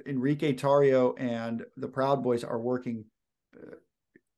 Enrique 0.05 0.53
Tarrio 0.53 1.19
and 1.19 1.65
the 1.75 1.87
Proud 1.87 2.23
Boys 2.23 2.43
are 2.43 2.59
working 2.59 3.05
uh, 3.55 3.75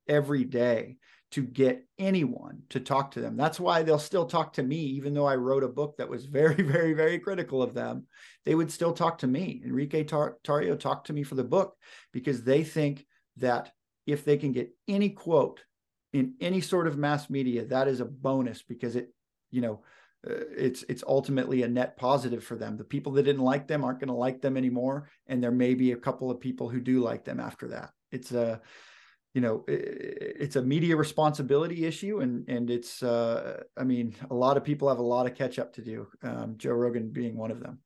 every 0.08 0.43
day 0.43 0.97
to 1.34 1.41
get 1.41 1.84
anyone 1.97 2.62
to 2.70 2.80
talk 2.80 3.10
to 3.10 3.20
them. 3.20 3.36
That's 3.36 3.60
why 3.60 3.82
they'll 3.82 3.97
still 3.97 4.28
talk 4.28 4.54
to 4.54 4.64
me, 4.64 4.78
even 4.78 5.16
though 5.16 5.26
I 5.26 5.36
wrote 5.36 5.64
a 5.64 5.68
book 5.68 5.97
that 5.97 6.08
was 6.08 6.26
very, 6.26 6.62
very, 6.64 6.93
very 6.93 7.18
critical 7.18 7.64
of 7.64 7.74
them. 7.74 8.06
They 8.45 8.54
would 8.54 8.72
still 8.72 8.93
talk 8.93 9.18
to 9.20 9.28
me. 9.28 9.62
Enrique 9.66 10.04
Tar- 10.04 10.38
Tarrio 10.43 10.80
talked 10.80 11.08
to 11.08 11.14
me 11.14 11.24
for 11.24 11.34
the 11.34 11.43
book 11.43 11.76
because 12.12 12.43
they 12.43 12.64
think 12.64 13.08
that 13.38 13.72
if 14.06 14.24
they 14.24 14.38
can 14.38 14.51
get 14.51 14.76
any 14.88 15.10
quote 15.10 15.64
in 16.12 16.36
any 16.39 16.62
sort 16.62 16.86
of 16.86 16.99
mass 16.99 17.32
media, 17.32 17.66
that 17.66 17.88
is 17.88 17.99
a 17.99 18.06
bonus 18.06 18.62
because 18.62 18.95
it, 18.95 19.10
you 19.49 19.62
know, 19.62 19.82
uh, 20.30 20.36
it's 20.56 20.84
it's 20.88 21.04
ultimately 21.08 21.64
a 21.64 21.68
net 21.68 21.97
positive 21.97 22.43
for 22.43 22.56
them. 22.56 22.78
The 22.78 22.84
people 22.84 23.12
that 23.14 23.24
didn't 23.24 23.41
like 23.41 23.68
them 23.68 23.84
aren't 23.84 23.99
going 23.99 24.10
to 24.10 24.14
like 24.14 24.41
them 24.41 24.56
anymore, 24.56 25.10
and 25.26 25.43
there 25.43 25.51
may 25.51 25.74
be 25.74 25.93
a 25.93 25.97
couple 25.97 26.30
of 26.30 26.39
people 26.39 26.70
who 26.70 26.80
do 26.80 27.01
like 27.01 27.26
them 27.26 27.39
after 27.39 27.70
that. 27.70 27.89
It's 28.12 28.32
a, 28.32 28.62
you 29.34 29.42
know, 29.42 29.64
it's 29.68 30.56
a 30.56 30.62
media 30.62 30.96
responsibility 30.96 31.86
issue, 31.86 32.20
and 32.20 32.48
and 32.48 32.70
it's, 32.70 33.02
uh, 33.02 33.64
I 33.76 33.84
mean, 33.84 34.16
a 34.30 34.36
lot 34.36 34.58
of 34.58 34.64
people 34.64 34.90
have 34.90 35.00
a 35.00 35.04
lot 35.04 35.26
of 35.26 35.36
catch 35.36 35.58
up 35.58 35.74
to 35.74 35.82
do. 35.82 36.08
Um, 36.22 36.56
Joe 36.58 36.74
Rogan 36.74 37.10
being 37.10 37.36
one 37.36 37.50
of 37.50 37.60
them. 37.60 37.80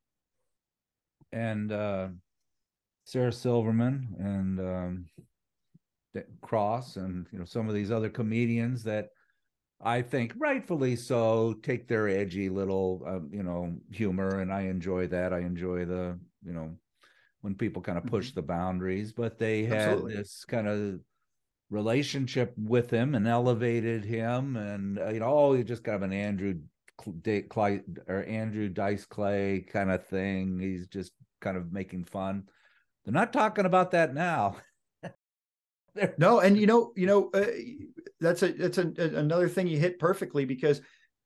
And 1.32 1.72
uh, 1.72 2.10
Sarah 3.06 3.32
Silverman 3.32 4.16
and 4.20 4.60
um, 4.60 5.06
Cross 6.41 6.98
and 6.98 7.28
you 7.32 7.39
know 7.39 7.45
some 7.45 7.70
of 7.70 7.76
these 7.76 7.91
other 7.91 8.10
comedians 8.10 8.84
that 8.84 9.10
I 9.82 10.02
think 10.02 10.34
rightfully 10.38 10.95
so 10.95 11.54
take 11.64 11.88
their 11.88 12.10
edgy 12.10 12.50
little 12.50 13.04
um, 13.06 13.30
you 13.32 13.43
know 13.43 13.74
humor 13.91 14.41
and 14.41 14.52
I 14.52 14.62
enjoy 14.64 15.08
that. 15.08 15.34
I 15.34 15.39
enjoy 15.39 15.86
the 15.86 16.20
you 16.43 16.54
know 16.54 16.76
when 17.41 17.56
people 17.56 17.82
kind 17.82 17.98
of 17.98 18.06
push 18.06 18.30
mm-hmm. 18.32 18.41
the 18.41 18.48
boundaries, 18.48 19.14
but 19.14 19.38
they 19.38 19.64
had 19.64 19.78
Absolutely. 19.78 20.16
this 20.16 20.43
kind 20.45 20.68
of 20.68 21.00
relationship 21.70 22.53
with 22.57 22.89
him 22.89 23.13
and 23.13 23.28
elevated 23.28 24.05
him 24.05 24.55
and 24.55 24.97
uh, 24.99 25.09
you 25.09 25.20
know 25.20 25.28
oh 25.28 25.53
he's 25.53 25.65
just 25.65 25.84
kind 25.84 25.97
of 25.97 26.01
an 26.01 26.13
Andrew 26.13 26.55
Clay 26.97 27.82
or 28.07 28.24
Andrew 28.24 28.70
Dice 28.70 29.05
Clay 29.05 29.65
kind 29.72 29.91
of 29.91 30.05
thing. 30.07 30.59
He's 30.59 30.88
just 30.88 31.11
kind 31.41 31.57
of 31.57 31.72
making 31.72 32.05
fun. 32.05 32.43
They're 33.05 33.13
not 33.13 33.34
talking 33.34 33.65
about 33.65 33.91
that 33.91 34.13
now. 34.13 34.57
no, 36.18 36.39
and 36.39 36.57
you 36.57 36.68
know, 36.68 36.91
you 36.95 37.07
know, 37.07 37.30
uh, 37.34 37.45
that's 38.20 38.43
a 38.43 38.51
that's 38.51 38.78
a, 38.78 38.91
another 38.97 39.47
thing 39.47 39.68
you 39.68 39.80
hit 39.80 39.99
perfectly 39.99 40.45
because, 40.45 40.82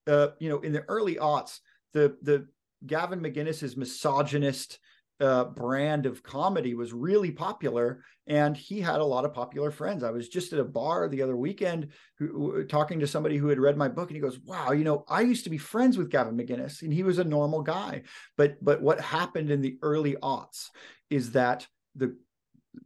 uh, 0.08 0.30
you 0.40 0.50
know, 0.50 0.60
in 0.60 0.74
the 0.74 0.84
early 0.88 1.16
aughts, 1.16 1.60
the 1.94 2.18
the 2.22 2.48
Gavin 2.86 3.22
McInnes's 3.22 3.78
misogynist 3.78 4.80
uh, 5.22 5.46
brand 5.46 6.06
of 6.06 6.24
comedy 6.24 6.74
was 6.74 6.94
really 6.94 7.32
popular, 7.32 8.04
and 8.28 8.58
he 8.58 8.82
had 8.82 9.00
a 9.00 9.06
lot 9.06 9.24
of 9.24 9.34
popular 9.34 9.72
friends. 9.72 10.04
I 10.04 10.12
was 10.12 10.28
just 10.28 10.52
at 10.52 10.60
a 10.60 10.66
bar 10.66 11.08
the 11.08 11.22
other 11.22 11.38
weekend, 11.38 11.90
who, 12.18 12.28
who, 12.28 12.64
talking 12.66 13.00
to 13.00 13.08
somebody 13.08 13.38
who 13.38 13.48
had 13.48 13.60
read 13.60 13.78
my 13.78 13.88
book, 13.88 14.10
and 14.10 14.16
he 14.16 14.22
goes, 14.22 14.40
"Wow, 14.40 14.72
you 14.72 14.84
know, 14.84 15.06
I 15.08 15.22
used 15.22 15.44
to 15.44 15.50
be 15.50 15.58
friends 15.58 15.98
with 15.98 16.10
Gavin 16.10 16.36
McInnes 16.36 16.82
and 16.82 16.92
he 16.92 17.04
was 17.04 17.20
a 17.20 17.24
normal 17.24 17.62
guy." 17.62 18.04
But 18.38 18.64
but 18.64 18.82
what 18.82 19.00
happened 19.00 19.52
in 19.52 19.62
the 19.62 19.78
early 19.82 20.16
aughts 20.16 20.70
is 21.10 21.32
that 21.32 21.68
the 21.96 22.18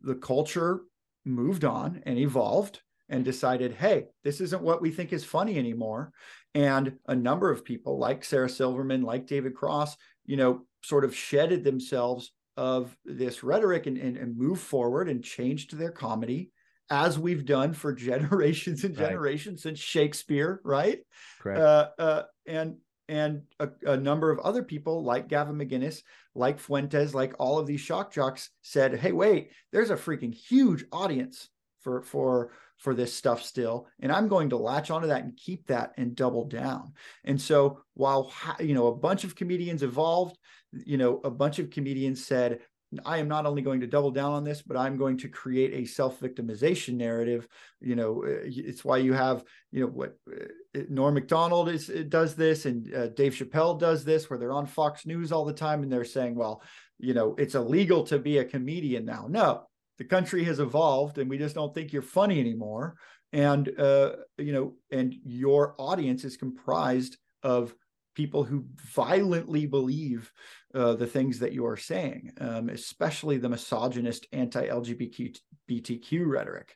the 0.01 0.15
culture 0.15 0.81
moved 1.25 1.63
on 1.65 2.01
and 2.05 2.19
evolved 2.19 2.81
and 3.09 3.23
decided, 3.23 3.73
hey, 3.73 4.07
this 4.23 4.41
isn't 4.41 4.61
what 4.61 4.81
we 4.81 4.91
think 4.91 5.13
is 5.13 5.23
funny 5.23 5.57
anymore. 5.57 6.11
And 6.53 6.93
a 7.07 7.15
number 7.15 7.51
of 7.51 7.65
people, 7.65 7.99
like 7.99 8.23
Sarah 8.23 8.49
Silverman, 8.49 9.03
like 9.03 9.27
David 9.27 9.53
Cross, 9.55 9.97
you 10.25 10.37
know, 10.37 10.65
sort 10.85 11.03
of 11.03 11.15
shedded 11.15 11.63
themselves 11.63 12.31
of 12.57 12.95
this 13.03 13.43
rhetoric 13.43 13.87
and, 13.87 13.97
and, 13.97 14.17
and 14.17 14.37
moved 14.37 14.61
forward 14.61 15.09
and 15.09 15.23
changed 15.23 15.77
their 15.77 15.91
comedy 15.91 16.51
as 16.89 17.17
we've 17.17 17.45
done 17.45 17.73
for 17.73 17.93
generations 17.93 18.83
and 18.83 18.95
generations 18.95 19.65
right. 19.65 19.71
since 19.71 19.79
Shakespeare, 19.79 20.61
right? 20.63 20.99
Correct. 21.39 21.59
Uh, 21.59 21.89
uh, 21.97 22.23
and 22.45 22.77
and 23.07 23.43
a, 23.59 23.69
a, 23.85 23.97
number 23.97 24.31
of 24.31 24.39
other 24.39 24.63
people 24.63 25.03
like 25.03 25.27
Gavin 25.27 25.55
McInnes, 25.55 26.01
like 26.33 26.57
Fuentes, 26.57 27.13
like 27.13 27.35
all 27.37 27.59
of 27.59 27.67
these 27.67 27.81
shock 27.81 28.11
jocks 28.11 28.49
said, 28.63 28.95
"Hey, 28.95 29.11
wait, 29.11 29.51
there's 29.71 29.91
a 29.91 29.95
freaking 29.95 30.33
huge 30.33 30.85
audience 30.91 31.49
for 31.81 32.01
for 32.01 32.51
for 32.77 32.93
this 32.93 33.13
stuff 33.13 33.41
still 33.41 33.87
and 33.99 34.11
i'm 34.11 34.27
going 34.27 34.49
to 34.49 34.57
latch 34.57 34.91
onto 34.91 35.07
that 35.07 35.23
and 35.23 35.37
keep 35.37 35.65
that 35.67 35.91
and 35.97 36.15
double 36.15 36.45
down 36.45 36.93
and 37.23 37.39
so 37.39 37.79
while 37.93 38.31
you 38.59 38.73
know 38.73 38.87
a 38.87 38.95
bunch 38.95 39.23
of 39.23 39.35
comedians 39.35 39.83
evolved 39.83 40.37
you 40.71 40.97
know 40.97 41.21
a 41.23 41.31
bunch 41.31 41.59
of 41.59 41.69
comedians 41.69 42.25
said 42.25 42.59
I 43.03 43.17
am 43.17 43.27
not 43.27 43.45
only 43.45 43.61
going 43.61 43.81
to 43.81 43.87
double 43.87 44.11
down 44.11 44.31
on 44.31 44.43
this, 44.43 44.61
but 44.61 44.77
I'm 44.77 44.97
going 44.97 45.17
to 45.17 45.27
create 45.27 45.73
a 45.73 45.85
self-victimization 45.85 46.95
narrative. 46.95 47.47
You 47.81 47.95
know, 47.95 48.23
uh, 48.23 48.43
it's 48.45 48.85
why 48.85 48.97
you 48.97 49.13
have, 49.13 49.43
you 49.71 49.81
know, 49.81 49.87
what 49.87 50.17
uh, 50.31 50.81
Norm 50.89 51.15
Macdonald 51.15 51.69
is 51.69 51.87
does 52.07 52.35
this, 52.35 52.65
and 52.65 52.93
uh, 52.93 53.07
Dave 53.07 53.33
Chappelle 53.33 53.79
does 53.79 54.05
this, 54.05 54.29
where 54.29 54.39
they're 54.39 54.51
on 54.51 54.67
Fox 54.67 55.05
News 55.05 55.31
all 55.31 55.45
the 55.45 55.53
time, 55.53 55.83
and 55.83 55.91
they're 55.91 56.05
saying, 56.05 56.35
well, 56.35 56.61
you 56.99 57.13
know, 57.13 57.35
it's 57.37 57.55
illegal 57.55 58.03
to 58.05 58.19
be 58.19 58.37
a 58.37 58.45
comedian 58.45 59.05
now. 59.05 59.27
No, 59.29 59.63
the 59.97 60.05
country 60.05 60.43
has 60.43 60.59
evolved 60.59 61.17
and 61.17 61.29
we 61.29 61.37
just 61.37 61.55
don't 61.55 61.73
think 61.73 61.93
you're 61.93 62.01
funny 62.01 62.39
anymore. 62.39 62.95
And 63.33 63.69
uh, 63.79 64.11
you 64.37 64.53
know 64.53 64.73
and 64.91 65.15
your 65.23 65.75
audience 65.77 66.23
is 66.23 66.37
comprised 66.37 67.17
of 67.43 67.75
people 68.15 68.43
who 68.43 68.65
violently 68.93 69.65
believe 69.65 70.31
uh, 70.73 70.93
the 70.93 71.07
things 71.07 71.39
that 71.39 71.51
you 71.51 71.65
are 71.65 71.75
saying 71.75 72.31
um, 72.39 72.69
especially 72.69 73.37
the 73.37 73.49
misogynist 73.49 74.25
anti-lgbtq 74.31 76.25
rhetoric. 76.25 76.75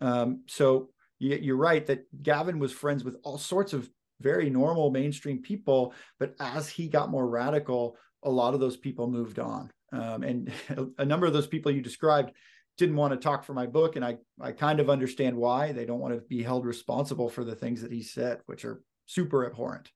Um, 0.00 0.44
so 0.46 0.88
you're 1.18 1.56
right 1.56 1.84
that 1.86 2.06
gavin 2.22 2.60
was 2.60 2.72
friends 2.72 3.02
with 3.02 3.16
all 3.24 3.38
sorts 3.38 3.72
of 3.72 3.90
very 4.20 4.48
normal 4.48 4.90
mainstream 4.90 5.42
people 5.42 5.92
but 6.20 6.34
as 6.38 6.68
he 6.68 6.88
got 6.88 7.10
more 7.10 7.28
radical 7.28 7.96
a 8.22 8.30
lot 8.30 8.54
of 8.54 8.60
those 8.60 8.76
people 8.76 9.10
moved 9.10 9.38
on. 9.38 9.70
Um, 9.92 10.22
and 10.22 10.52
a 10.98 11.04
number 11.04 11.26
of 11.26 11.32
those 11.32 11.46
people 11.46 11.72
you 11.72 11.82
described 11.82 12.32
didn't 12.78 12.96
want 12.96 13.12
to 13.12 13.18
talk 13.18 13.44
for 13.44 13.52
my 13.52 13.66
book 13.66 13.96
and 13.96 14.04
i 14.04 14.16
i 14.40 14.52
kind 14.52 14.80
of 14.80 14.88
understand 14.88 15.36
why. 15.36 15.72
They 15.72 15.84
don't 15.84 16.00
want 16.00 16.14
to 16.14 16.20
be 16.20 16.42
held 16.42 16.64
responsible 16.64 17.28
for 17.28 17.44
the 17.44 17.54
things 17.54 17.82
that 17.82 17.92
he 17.92 18.02
said 18.02 18.40
which 18.46 18.64
are 18.64 18.82
super 19.06 19.44
abhorrent. 19.44 19.90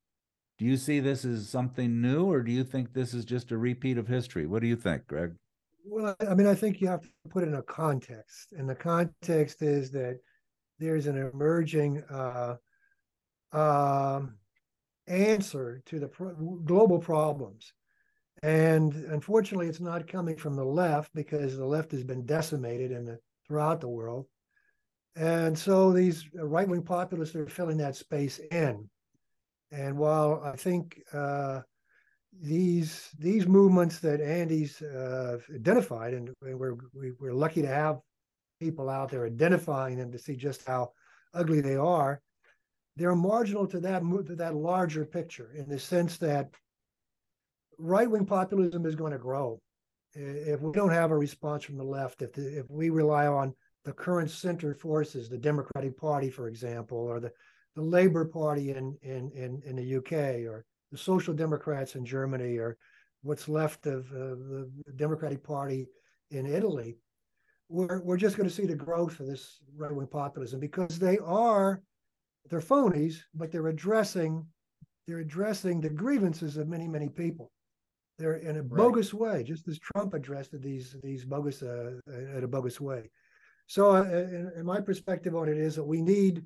Do 0.58 0.66
you 0.66 0.76
see 0.76 1.00
this 1.00 1.24
as 1.24 1.48
something 1.48 2.02
new 2.02 2.30
or 2.30 2.42
do 2.42 2.52
you 2.52 2.64
think 2.64 2.92
this 2.92 3.14
is 3.14 3.24
just 3.24 3.52
a 3.52 3.56
repeat 3.56 3.98
of 3.98 4.06
history? 4.06 4.46
What 4.46 4.60
do 4.60 4.68
you 4.68 4.76
think 4.76 5.06
greg? 5.06 5.34
Well 5.84 6.14
i 6.20 6.34
mean 6.34 6.46
i 6.46 6.54
think 6.54 6.80
you 6.80 6.88
have 6.88 7.02
to 7.02 7.08
put 7.30 7.44
it 7.44 7.48
in 7.48 7.54
a 7.54 7.62
context 7.62 8.52
and 8.52 8.68
the 8.68 8.74
context 8.74 9.62
is 9.62 9.90
that 9.92 10.18
there's 10.78 11.06
an 11.06 11.16
emerging 11.16 12.02
uh, 12.10 12.56
uh, 13.52 14.22
answer 15.06 15.82
to 15.86 16.00
the 16.00 16.08
pro- 16.08 16.34
global 16.64 16.98
problems 16.98 17.72
and 18.42 18.92
unfortunately, 18.94 19.68
it's 19.68 19.80
not 19.80 20.08
coming 20.08 20.36
from 20.36 20.56
the 20.56 20.64
left 20.64 21.14
because 21.14 21.56
the 21.56 21.64
left 21.64 21.92
has 21.92 22.02
been 22.02 22.26
decimated 22.26 22.90
in 22.90 23.04
the, 23.04 23.18
throughout 23.46 23.80
the 23.80 23.88
world. 23.88 24.26
And 25.14 25.56
so 25.56 25.92
these 25.92 26.24
right 26.34 26.68
wing 26.68 26.82
populists 26.82 27.36
are 27.36 27.46
filling 27.46 27.76
that 27.78 27.96
space 27.96 28.40
in. 28.50 28.88
And 29.70 29.96
while 29.96 30.42
I 30.44 30.56
think 30.56 31.00
uh, 31.12 31.60
these 32.40 33.10
these 33.18 33.46
movements 33.46 33.98
that 34.00 34.20
Andy's 34.20 34.80
uh, 34.82 35.38
identified, 35.54 36.14
and 36.14 36.30
we're 36.40 36.76
we're 37.18 37.34
lucky 37.34 37.62
to 37.62 37.68
have 37.68 38.00
people 38.58 38.88
out 38.88 39.10
there 39.10 39.26
identifying 39.26 39.98
them 39.98 40.10
to 40.12 40.18
see 40.18 40.34
just 40.34 40.66
how 40.66 40.92
ugly 41.34 41.60
they 41.60 41.76
are, 41.76 42.20
they're 42.96 43.14
marginal 43.14 43.66
to 43.66 43.80
that 43.80 44.02
to 44.26 44.36
that 44.36 44.54
larger 44.54 45.04
picture 45.04 45.52
in 45.54 45.68
the 45.68 45.78
sense 45.78 46.18
that 46.18 46.50
right 47.82 48.10
wing 48.10 48.24
populism 48.24 48.86
is 48.86 48.94
going 48.94 49.12
to 49.12 49.18
grow 49.18 49.60
if 50.14 50.60
we 50.60 50.72
don't 50.72 50.90
have 50.90 51.10
a 51.10 51.16
response 51.16 51.64
from 51.64 51.76
the 51.76 51.84
left. 51.84 52.22
If 52.22 52.32
the, 52.32 52.58
if 52.58 52.70
we 52.70 52.90
rely 52.90 53.26
on 53.26 53.54
the 53.84 53.92
current 53.92 54.30
center 54.30 54.74
forces, 54.74 55.28
the 55.28 55.38
Democratic 55.38 55.96
Party, 55.96 56.30
for 56.30 56.48
example, 56.48 56.98
or 56.98 57.20
the 57.20 57.32
the 57.74 57.82
Labour 57.82 58.24
Party 58.24 58.70
in 58.70 58.96
in 59.02 59.30
in, 59.34 59.62
in 59.64 59.76
the 59.76 59.96
UK, 59.96 60.46
or 60.50 60.64
the 60.90 60.98
Social 60.98 61.34
Democrats 61.34 61.94
in 61.94 62.04
Germany, 62.04 62.58
or 62.58 62.76
what's 63.22 63.48
left 63.48 63.86
of 63.86 64.10
uh, 64.12 64.36
the 64.36 64.70
Democratic 64.96 65.42
Party 65.42 65.88
in 66.30 66.46
Italy, 66.46 66.98
we're 67.68 68.02
we're 68.02 68.16
just 68.18 68.36
going 68.36 68.48
to 68.48 68.54
see 68.54 68.66
the 68.66 68.74
growth 68.74 69.18
of 69.18 69.26
this 69.26 69.60
right 69.76 69.94
wing 69.94 70.06
populism 70.06 70.60
because 70.60 70.98
they 70.98 71.18
are 71.18 71.82
they're 72.50 72.60
phonies, 72.60 73.22
but 73.34 73.50
they're 73.50 73.68
addressing 73.68 74.46
they're 75.06 75.18
addressing 75.18 75.80
the 75.80 75.90
grievances 75.90 76.58
of 76.58 76.68
many 76.68 76.86
many 76.86 77.08
people. 77.08 77.50
They're 78.22 78.34
in 78.34 78.58
a 78.58 78.62
bogus 78.62 79.12
right. 79.12 79.34
way, 79.34 79.42
just 79.42 79.66
as 79.66 79.80
Trump 79.80 80.14
addressed 80.14 80.52
these 80.62 80.94
these 81.02 81.24
bogus 81.24 81.60
uh, 81.60 81.98
in 82.06 82.44
a 82.44 82.46
bogus 82.46 82.80
way. 82.80 83.10
So, 83.66 83.96
uh, 83.96 84.02
in, 84.04 84.52
in, 84.58 84.64
my 84.64 84.80
perspective 84.80 85.34
on 85.34 85.48
it 85.48 85.58
is 85.58 85.74
that 85.74 85.82
we 85.82 86.00
need 86.00 86.44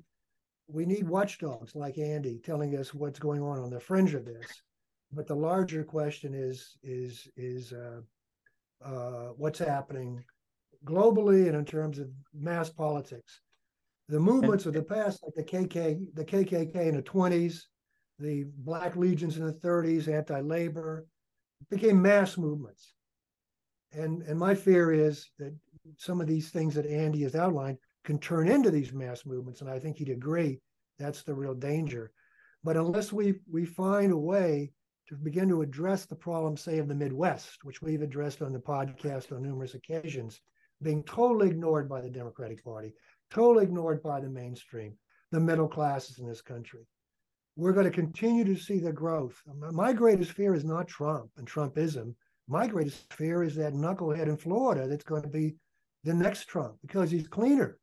we 0.67 0.87
need 0.87 1.07
watchdogs 1.07 1.75
like 1.75 1.99
Andy 1.99 2.39
telling 2.43 2.75
us 2.75 2.95
what's 2.95 3.19
going 3.19 3.43
on 3.43 3.59
on 3.59 3.69
the 3.69 3.79
fringe 3.79 4.15
of 4.15 4.25
this. 4.25 4.47
But 5.11 5.27
the 5.27 5.35
larger 5.35 5.83
question 5.83 6.33
is 6.33 6.79
is 6.81 7.27
is 7.37 7.73
uh, 7.73 8.01
uh, 8.83 9.33
what's 9.37 9.59
happening 9.59 10.23
globally 10.83 11.45
and 11.45 11.55
in 11.55 11.65
terms 11.65 11.99
of 11.99 12.09
mass 12.33 12.71
politics. 12.71 13.41
The 14.09 14.19
movements 14.19 14.65
of 14.65 14.73
the 14.73 14.81
past, 14.81 15.21
like 15.21 15.35
the 15.35 15.43
KK, 15.43 16.07
the 16.15 16.25
KKK 16.25 16.75
in 16.75 16.95
the 16.95 17.03
20s, 17.03 17.65
the 18.17 18.45
Black 18.57 18.95
Legions 18.95 19.37
in 19.37 19.45
the 19.45 19.53
30s, 19.53 20.07
anti-labor, 20.07 21.05
became 21.69 22.01
mass 22.01 22.37
movements. 22.37 22.93
And, 23.91 24.21
and 24.23 24.37
my 24.37 24.55
fear 24.55 24.91
is 24.91 25.29
that 25.39 25.55
some 25.97 26.21
of 26.21 26.27
these 26.27 26.49
things 26.49 26.75
that 26.75 26.85
Andy 26.85 27.23
has 27.23 27.35
outlined 27.35 27.77
can 28.03 28.19
turn 28.19 28.47
into 28.47 28.71
these 28.71 28.93
mass 28.93 29.25
movements. 29.25 29.61
And 29.61 29.69
I 29.69 29.79
think 29.79 29.97
he'd 29.97 30.09
agree 30.09 30.59
that's 30.99 31.23
the 31.23 31.33
real 31.33 31.53
danger. 31.53 32.11
But 32.63 32.77
unless 32.77 33.13
we, 33.13 33.35
we 33.51 33.65
find 33.65 34.11
a 34.11 34.17
way 34.17 34.71
to 35.07 35.15
begin 35.15 35.47
to 35.49 35.61
address 35.61 36.05
the 36.05 36.15
problem, 36.15 36.57
say, 36.57 36.79
of 36.79 36.87
the 36.87 36.95
Midwest, 36.95 37.63
which 37.63 37.81
we've 37.81 38.01
addressed 38.01 38.41
on 38.41 38.51
the 38.51 38.59
podcast 38.59 39.31
on 39.31 39.41
numerous 39.41 39.73
occasions, 39.73 40.41
being 40.81 41.03
totally 41.03 41.49
ignored 41.49 41.87
by 41.87 42.01
the 42.01 42.09
Democratic 42.09 42.63
Party, 42.63 42.93
totally 43.31 43.63
ignored 43.63 44.03
by 44.03 44.19
the 44.19 44.29
mainstream, 44.29 44.97
the 45.31 45.39
middle 45.39 45.67
classes 45.67 46.19
in 46.19 46.27
this 46.27 46.41
country 46.41 46.85
we're 47.57 47.73
going 47.73 47.85
to 47.85 47.91
continue 47.91 48.43
to 48.45 48.55
see 48.55 48.79
the 48.79 48.93
growth. 48.93 49.41
My 49.71 49.91
greatest 49.91 50.31
fear 50.31 50.53
is 50.53 50.63
not 50.63 50.87
Trump 50.87 51.31
and 51.37 51.47
Trumpism. 51.47 52.13
My 52.47 52.67
greatest 52.67 53.11
fear 53.11 53.43
is 53.43 53.55
that 53.55 53.73
knucklehead 53.73 54.27
in 54.27 54.37
Florida 54.37 54.87
that's 54.87 55.03
going 55.03 55.23
to 55.23 55.27
be 55.27 55.55
the 56.03 56.13
next 56.13 56.45
Trump 56.47 56.75
because 56.83 57.09
he's 57.09 57.27
cleaner. 57.27 57.79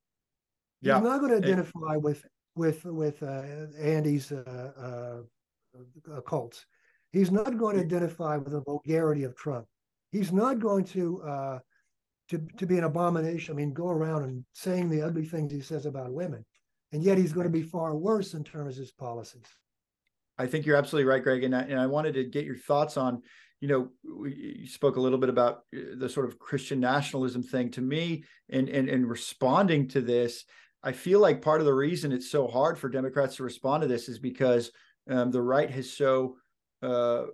Yeah. 0.81 0.95
He's 0.95 1.05
not 1.05 1.21
going 1.21 1.33
to 1.33 1.45
identify 1.45 1.97
with 1.97 2.25
with 2.55 2.85
with 2.85 3.21
uh, 3.23 3.43
Andy's 3.77 4.31
uh, 4.31 5.23
uh, 6.09 6.21
cults. 6.21 6.65
He's 7.11 7.33
not 7.33 7.59
going 7.59 7.77
to 7.77 7.83
identify 7.83 8.37
with 8.37 8.53
the 8.53 8.63
vulgarity 8.63 9.25
of 9.25 9.35
Trump. 9.35 9.67
He's 10.13 10.33
not 10.33 10.61
going 10.61 10.85
to 10.85 11.21
uh, 11.23 11.59
to 12.29 12.39
to 12.59 12.67
be 12.67 12.79
an 12.79 12.85
abomination. 12.85 13.55
I 13.55 13.57
mean, 13.57 13.73
go 13.73 13.89
around 13.89 14.23
and 14.23 14.45
saying 14.53 14.89
the 14.89 15.03
ugly 15.03 15.25
things 15.25 15.51
he 15.53 15.61
says 15.61 15.85
about 15.85 16.13
women, 16.13 16.45
and 16.93 17.03
yet 17.03 17.19
he's 17.19 17.33
going 17.33 17.47
to 17.47 17.53
be 17.53 17.63
far 17.63 17.97
worse 17.97 18.35
in 18.35 18.45
terms 18.45 18.77
of 18.77 18.83
his 18.83 18.93
policies. 18.93 19.49
I 20.39 20.47
think 20.47 20.67
you're 20.67 20.77
absolutely 20.77 21.09
right, 21.09 21.23
Greg. 21.23 21.45
And 21.45 21.55
I, 21.55 21.63
and 21.63 21.79
I 21.79 21.87
wanted 21.87 22.15
to 22.15 22.25
get 22.25 22.45
your 22.45 22.57
thoughts 22.57 22.97
on, 22.97 23.23
you 23.61 23.69
know, 23.69 23.89
we, 24.05 24.57
you 24.61 24.67
spoke 24.67 24.97
a 24.97 25.01
little 25.01 25.19
bit 25.19 25.29
about 25.29 25.63
uh, 25.75 25.97
the 25.97 26.09
sort 26.09 26.27
of 26.27 26.39
Christian 26.39 26.81
nationalism 26.81 27.43
thing. 27.43 27.71
To 27.73 27.81
me, 27.81 28.25
and 28.51 28.69
and 28.69 28.89
and 28.89 29.09
responding 29.09 29.89
to 29.89 30.01
this, 30.01 30.45
I 30.83 30.93
feel 30.93 31.21
like 31.21 31.41
part 31.41 31.61
of 31.61 31.67
the 31.67 31.75
reason 31.75 32.13
it's 32.13 32.31
so 32.31 32.47
hard 32.47 32.79
for 32.79 32.89
Democrats 32.89 33.37
to 33.37 33.45
respond 33.45 33.83
to 33.83 33.89
this 33.89 34.09
is 34.09 34.19
because 34.19 34.71
um, 35.09 35.31
the 35.31 35.43
right 35.43 35.71
has 35.71 35.91
so 35.91 36.37
uh, 36.83 37.25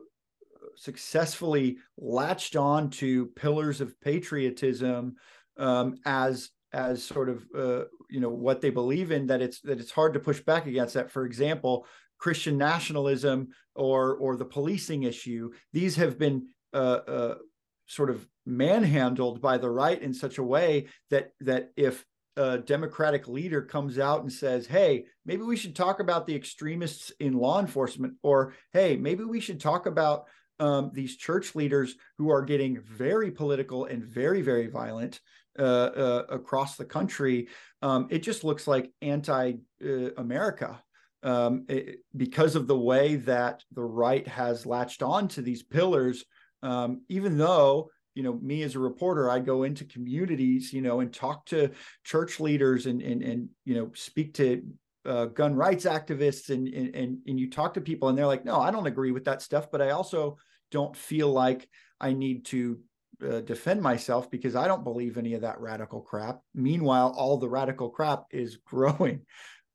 successfully 0.76 1.78
latched 1.98 2.56
on 2.56 2.90
to 2.90 3.26
pillars 3.36 3.80
of 3.80 3.98
patriotism 4.00 5.16
um, 5.58 5.96
as 6.04 6.50
as 6.72 7.02
sort 7.02 7.28
of 7.28 7.44
uh, 7.56 7.84
you 8.08 8.20
know 8.20 8.30
what 8.30 8.60
they 8.60 8.70
believe 8.70 9.10
in 9.10 9.26
that 9.26 9.42
it's 9.42 9.60
that 9.62 9.80
it's 9.80 9.90
hard 9.90 10.14
to 10.14 10.20
push 10.20 10.40
back 10.40 10.66
against 10.66 10.94
that 10.94 11.10
for 11.10 11.26
example 11.26 11.86
Christian 12.20 12.56
nationalism 12.58 13.48
or 13.74 14.14
or 14.16 14.36
the 14.36 14.44
policing 14.44 15.02
issue. 15.04 15.50
These 15.72 15.96
have 15.96 16.18
been 16.18 16.48
uh, 16.72 17.00
uh, 17.08 17.34
sort 17.86 18.10
of 18.10 18.26
manhandled 18.46 19.40
by 19.40 19.58
the 19.58 19.70
right 19.70 20.00
in 20.00 20.14
such 20.14 20.38
a 20.38 20.42
way 20.42 20.86
that 21.10 21.32
that 21.40 21.70
if 21.76 22.04
a 22.36 22.58
Democratic 22.58 23.26
leader 23.26 23.62
comes 23.62 23.98
out 23.98 24.20
and 24.20 24.32
says, 24.32 24.66
"Hey, 24.66 25.06
maybe 25.24 25.42
we 25.42 25.56
should 25.56 25.74
talk 25.74 25.98
about 25.98 26.26
the 26.26 26.36
extremists 26.36 27.10
in 27.18 27.32
law 27.32 27.58
enforcement," 27.58 28.14
or 28.22 28.54
"Hey, 28.72 28.96
maybe 28.96 29.24
we 29.24 29.40
should 29.40 29.60
talk 29.60 29.86
about 29.86 30.26
um, 30.60 30.90
these 30.92 31.16
church 31.16 31.54
leaders 31.54 31.96
who 32.18 32.30
are 32.30 32.42
getting 32.42 32.80
very 32.82 33.30
political 33.30 33.86
and 33.86 34.04
very 34.04 34.42
very 34.42 34.68
violent," 34.68 35.20
uh, 35.58 35.62
uh, 35.62 36.26
across 36.28 36.76
the 36.76 36.84
country, 36.84 37.48
um, 37.82 38.06
it 38.10 38.20
just 38.20 38.44
looks 38.44 38.68
like 38.68 38.92
anti-America 39.02 40.80
um, 41.22 41.64
it, 41.68 41.98
because 42.16 42.56
of 42.56 42.66
the 42.66 42.78
way 42.78 43.16
that 43.16 43.62
the 43.72 43.84
right 43.84 44.26
has 44.26 44.66
latched 44.66 45.02
on 45.02 45.28
to 45.28 45.42
these 45.42 45.62
pillars. 45.62 46.24
Um, 46.62 47.02
even 47.08 47.38
though 47.38 47.90
you 48.14 48.22
know 48.22 48.34
me 48.34 48.62
as 48.62 48.74
a 48.74 48.80
reporter, 48.80 49.30
I 49.30 49.38
go 49.38 49.62
into 49.62 49.84
communities, 49.84 50.72
you 50.72 50.82
know, 50.82 51.00
and 51.00 51.12
talk 51.12 51.46
to 51.46 51.70
church 52.04 52.40
leaders 52.40 52.86
and 52.86 53.00
and 53.02 53.22
and 53.22 53.48
you 53.64 53.74
know 53.74 53.90
speak 53.94 54.34
to 54.34 54.62
uh, 55.06 55.26
gun 55.26 55.54
rights 55.54 55.84
activists 55.84 56.50
and, 56.50 56.68
and 56.68 56.94
and 56.94 57.18
and 57.26 57.40
you 57.40 57.48
talk 57.50 57.74
to 57.74 57.80
people 57.80 58.08
and 58.08 58.18
they're 58.18 58.26
like, 58.26 58.44
no, 58.44 58.60
I 58.60 58.70
don't 58.70 58.86
agree 58.86 59.12
with 59.12 59.24
that 59.24 59.42
stuff, 59.42 59.70
but 59.70 59.80
I 59.80 59.90
also 59.90 60.36
don't 60.70 60.96
feel 60.96 61.30
like 61.30 61.68
I 62.00 62.12
need 62.12 62.44
to 62.46 62.80
uh, 63.22 63.40
defend 63.40 63.82
myself 63.82 64.30
because 64.30 64.56
I 64.56 64.66
don't 64.66 64.84
believe 64.84 65.18
any 65.18 65.34
of 65.34 65.42
that 65.42 65.60
radical 65.60 66.00
crap. 66.00 66.40
Meanwhile, 66.54 67.14
all 67.16 67.36
the 67.36 67.48
radical 67.48 67.90
crap 67.90 68.24
is 68.30 68.56
growing. 68.64 69.26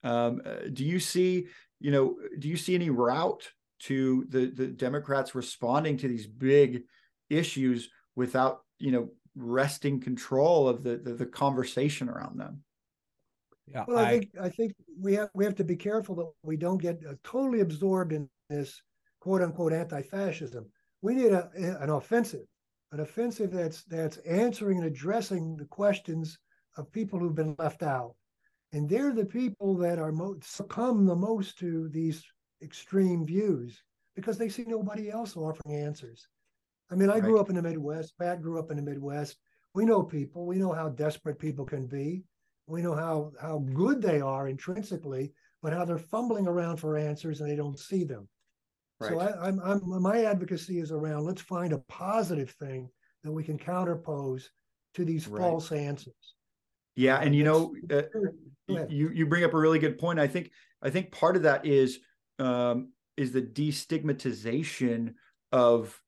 Um, 0.06 0.42
uh, 0.46 0.68
do 0.72 0.86
you 0.86 1.00
see, 1.00 1.48
you 1.80 1.92
know, 1.92 2.16
do 2.40 2.48
you 2.48 2.58
see 2.58 2.76
any 2.76 2.90
route 2.92 3.50
to 3.80 4.26
the 4.30 4.46
the 4.52 4.68
Democrats 4.68 5.36
responding 5.36 5.98
to 5.98 6.08
these 6.08 6.28
big 6.28 6.84
issues 7.30 7.90
without, 8.16 8.62
you 8.80 8.92
know, 8.92 9.10
wresting 9.36 10.00
control 10.00 10.70
of 10.70 10.84
the 10.84 10.98
the, 10.98 11.14
the 11.14 11.26
conversation 11.26 12.08
around 12.08 12.40
them? 12.40 12.64
Yeah, 13.68 13.86
well, 13.88 13.98
I, 13.98 14.04
I, 14.04 14.12
think 14.12 14.30
I 14.44 14.50
think 14.50 14.76
we 15.02 15.16
have 15.16 15.30
we 15.34 15.44
have 15.44 15.56
to 15.56 15.64
be 15.64 15.76
careful 15.76 16.16
that 16.16 16.32
we 16.44 16.56
don't 16.56 16.78
get 16.78 17.02
uh, 17.10 17.16
totally 17.24 17.62
absorbed 17.62 18.14
in 18.14 18.30
this 18.50 18.80
quote 19.20 19.42
unquote 19.42 19.74
anti-fascism. 19.74 20.66
We 21.02 21.16
need 21.16 21.32
a, 21.32 21.50
an 21.82 21.90
offensive, 21.90 22.46
an 22.92 23.00
offensive 23.00 23.52
that's 23.52 23.84
that's 23.86 24.18
answering 24.18 24.78
and 24.78 24.88
addressing 24.88 25.58
the 25.58 25.66
questions 25.66 26.38
of 26.78 26.92
people 26.92 27.18
who've 27.18 27.34
been 27.34 27.56
left 27.58 27.82
out, 27.82 28.14
and 28.74 28.90
they're 28.90 29.14
the 29.14 29.26
people 29.26 29.76
that 29.78 30.00
are 30.00 30.12
most 30.12 30.44
succumb 30.44 31.06
the 31.06 31.16
most 31.16 31.58
to 31.60 31.90
these 31.90 32.24
extreme 32.62 33.26
views 33.26 33.82
because 34.16 34.38
they 34.38 34.50
see 34.50 34.66
nobody 34.68 35.10
else 35.10 35.36
offering 35.36 35.76
answers. 35.76 36.28
I 36.92 36.96
mean, 36.96 37.10
I 37.10 37.14
right. 37.14 37.24
grew 37.24 37.40
up 37.40 37.50
in 37.50 37.56
the 37.56 37.62
Midwest. 37.62 38.18
Pat 38.20 38.42
grew 38.42 38.60
up 38.60 38.72
in 38.72 38.78
the 38.78 38.84
Midwest. 38.84 39.38
We 39.74 39.86
know 39.86 40.04
people. 40.04 40.46
We 40.46 40.58
know 40.58 40.72
how 40.72 40.90
desperate 40.90 41.40
people 41.40 41.66
can 41.66 41.88
be 41.88 42.24
we 42.68 42.82
know 42.82 42.96
how 42.96 43.32
how 43.40 43.60
good 43.60 44.02
they 44.02 44.22
are 44.22 44.48
intrinsically, 44.48 45.34
but 45.62 45.74
how 45.74 45.86
they're 45.86 45.98
fumbling 45.98 46.48
around 46.48 46.78
for 46.78 46.98
answers 46.98 47.42
and 47.42 47.50
they 47.50 47.56
don't 47.56 47.80
see 47.80 48.04
them. 48.04 48.28
Right. 49.00 49.12
So 49.12 49.20
I, 49.20 49.48
I'm, 49.48 49.60
I'm 49.60 50.02
my 50.02 50.24
advocacy 50.24 50.80
is 50.80 50.92
around 50.92 51.26
let's 51.26 51.42
find 51.42 51.74
a 51.74 51.84
positive 51.90 52.52
thing 52.52 52.90
that 53.24 53.32
we 53.32 53.44
can 53.44 53.58
counterpose 53.58 54.46
to 54.96 55.06
these 55.06 55.28
right. 55.28 55.42
false 55.42 55.72
answers. 55.72 56.14
Yeah, 56.96 57.20
and 57.20 57.36
you 57.36 57.44
know, 57.44 57.76
uh, 57.92 58.04
you 58.68 59.10
you 59.10 59.26
bring 59.26 59.44
up 59.44 59.54
a 59.54 59.58
really 59.58 59.80
good 59.80 59.98
point. 59.98 60.20
I 60.20 60.28
think 60.28 60.52
I 60.82 60.90
think 60.90 61.12
part 61.12 61.36
of 61.36 61.44
that 61.44 61.66
is 61.66 62.00
um, 62.40 62.92
is 63.18 63.32
the 63.32 63.42
destigmatization 63.42 65.14
of 65.52 66.00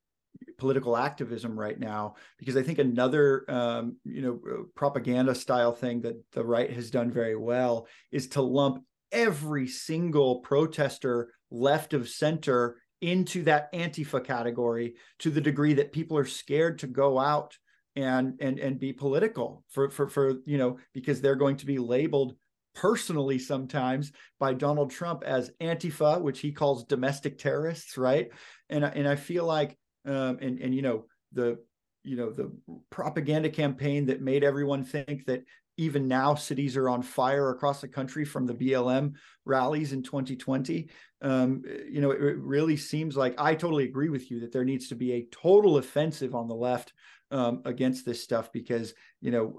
political 0.58 0.96
activism 0.96 1.60
right 1.60 1.80
now 1.80 2.16
because 2.38 2.58
I 2.58 2.64
think 2.64 2.80
another 2.80 3.46
um, 3.50 3.98
you 4.04 4.22
know 4.22 4.42
uh, 4.50 4.64
propaganda 4.76 5.34
style 5.36 5.74
thing 5.74 6.02
that 6.02 6.16
the 6.34 6.46
right 6.46 6.72
has 6.72 6.92
done 6.92 7.12
very 7.12 7.36
well 7.36 7.88
is 8.12 8.28
to 8.30 8.42
lump 8.42 8.84
every 9.12 9.68
single 9.68 10.40
protester 10.42 11.32
left 11.50 11.94
of 11.94 12.10
center 12.10 12.78
into 13.02 13.44
that 13.44 13.72
antifa 13.74 14.24
category 14.24 14.96
to 15.20 15.30
the 15.30 15.42
degree 15.42 15.76
that 15.76 15.94
people 15.94 16.18
are 16.18 16.26
scared 16.26 16.80
to 16.80 16.88
go 16.88 17.20
out 17.20 17.58
and 17.96 18.36
and 18.40 18.60
and 18.60 18.80
be 18.80 18.94
political 18.94 19.64
for 19.70 19.90
for 19.90 20.08
for 20.08 20.36
you 20.46 20.58
know 20.58 20.78
because 20.94 21.22
they're 21.22 21.36
going 21.36 21.58
to 21.58 21.66
be 21.66 21.80
labeled 21.80 22.36
personally 22.78 23.40
sometimes 23.40 24.12
by 24.40 24.54
Donald 24.54 24.92
Trump 24.92 25.24
as 25.26 25.52
antifa 25.62 26.22
which 26.22 26.40
he 26.40 26.52
calls 26.52 26.86
domestic 26.86 27.40
terrorists 27.40 27.98
right 27.98 28.30
and 28.70 28.86
and 28.86 29.08
I 29.08 29.16
feel 29.16 29.46
like 29.46 29.78
um, 30.06 30.38
and 30.42 30.60
and 30.60 30.76
you 30.76 30.84
know 30.84 31.06
the 31.34 31.58
you 32.04 32.16
know 32.16 32.32
the 32.32 32.52
propaganda 32.90 33.50
campaign 33.50 34.06
that 34.06 34.22
made 34.22 34.44
everyone 34.44 34.84
think 34.84 35.26
that 35.26 35.44
even 35.78 36.08
now 36.08 36.34
cities 36.34 36.76
are 36.76 36.90
on 36.90 37.02
fire 37.02 37.52
across 37.52 37.82
the 37.82 37.88
country 37.88 38.26
from 38.26 38.46
the 38.46 38.54
BLM 38.54 39.14
rallies 39.46 39.94
in 39.94 40.02
2020. 40.02 40.90
Um, 41.22 41.62
you 41.90 42.02
know, 42.02 42.12
it, 42.12 42.22
it, 42.22 42.38
really 42.38 42.76
seems 42.76 43.16
like 43.16 43.36
I 43.38 43.54
totally 43.54 43.84
agree 43.86 44.10
with 44.10 44.32
you 44.32 44.40
that 44.40 44.52
there 44.52 44.66
needs 44.66 44.88
to 44.90 44.96
be 44.96 45.14
a 45.14 45.28
total 45.32 45.78
offensive 45.78 46.34
on 46.34 46.48
the 46.48 46.56
left 46.56 46.94
um, 47.32 47.62
against 47.66 48.06
this 48.06 48.24
stuff 48.24 48.52
because 48.52 48.94
you 49.22 49.32
know 49.32 49.54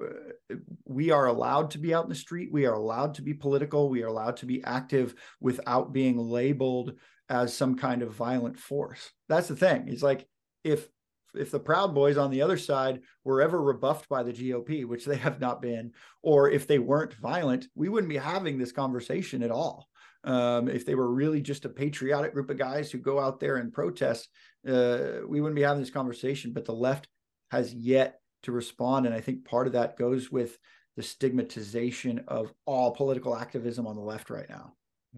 uh, 0.51 0.57
we 0.85 1.11
are 1.11 1.27
allowed 1.27 1.71
to 1.73 1.79
be 1.79 1.95
out 1.95 2.05
in 2.05 2.11
the 2.11 2.14
street, 2.14 2.53
we 2.53 2.66
are 2.66 2.75
allowed 2.75 3.14
to 3.14 3.23
be 3.23 3.35
political, 3.35 3.89
we 3.89 4.03
are 4.03 4.09
allowed 4.09 4.37
to 4.39 4.47
be 4.47 4.62
active 4.64 5.14
without 5.41 5.93
being 5.93 6.19
labeled 6.19 6.95
as 7.29 7.55
some 7.55 7.77
kind 7.77 8.03
of 8.03 8.14
violent 8.14 8.59
force. 8.59 9.11
That's 9.29 9.49
the 9.49 9.57
thing. 9.57 9.89
It's 9.89 10.03
like 10.03 10.27
if 10.64 10.89
if 11.35 11.51
the 11.51 11.61
Proud 11.61 11.95
Boys 11.95 12.16
on 12.16 12.31
the 12.31 12.43
other 12.43 12.57
side 12.57 13.01
were 13.25 13.43
ever 13.43 13.61
rebuffed 13.61 14.09
by 14.09 14.23
the 14.23 14.33
GOP, 14.33 14.87
which 14.87 15.05
they 15.05 15.16
have 15.16 15.41
not 15.41 15.61
been, 15.61 15.93
or 16.23 16.51
if 16.51 16.66
they 16.66 16.79
weren't 16.79 17.14
violent, 17.14 17.66
we 17.75 17.89
wouldn't 17.89 18.09
be 18.09 18.16
having 18.16 18.59
this 18.59 18.73
conversation 18.73 19.43
at 19.43 19.51
all. 19.51 19.89
Um, 20.25 20.69
if 20.69 20.85
they 20.85 20.95
were 20.95 21.12
really 21.12 21.41
just 21.41 21.64
a 21.64 21.69
patriotic 21.71 22.33
group 22.33 22.51
of 22.51 22.59
guys 22.59 22.91
who 22.91 22.99
go 22.99 23.21
out 23.21 23.41
there 23.41 23.57
and 23.57 23.73
protest, 23.73 24.29
uh, 24.66 25.21
we 25.27 25.41
wouldn't 25.41 25.57
be 25.57 25.62
having 25.62 25.81
this 25.81 25.91
conversation. 25.91 26.53
But 26.53 26.64
the 26.64 26.73
left 26.73 27.09
has 27.51 27.75
yet 27.75 28.21
to 28.43 28.53
respond. 28.53 29.07
And 29.07 29.15
I 29.15 29.21
think 29.21 29.45
part 29.45 29.67
of 29.67 29.73
that 29.75 29.97
goes 29.97 30.31
with 30.31 30.59
the 30.97 31.03
stigmatization 31.03 32.25
of 32.29 32.53
all 32.67 32.91
political 32.91 33.37
activism 33.37 33.87
on 33.87 33.97
the 33.97 34.03
left 34.03 34.31
right 34.31 34.49
now. 34.49 34.75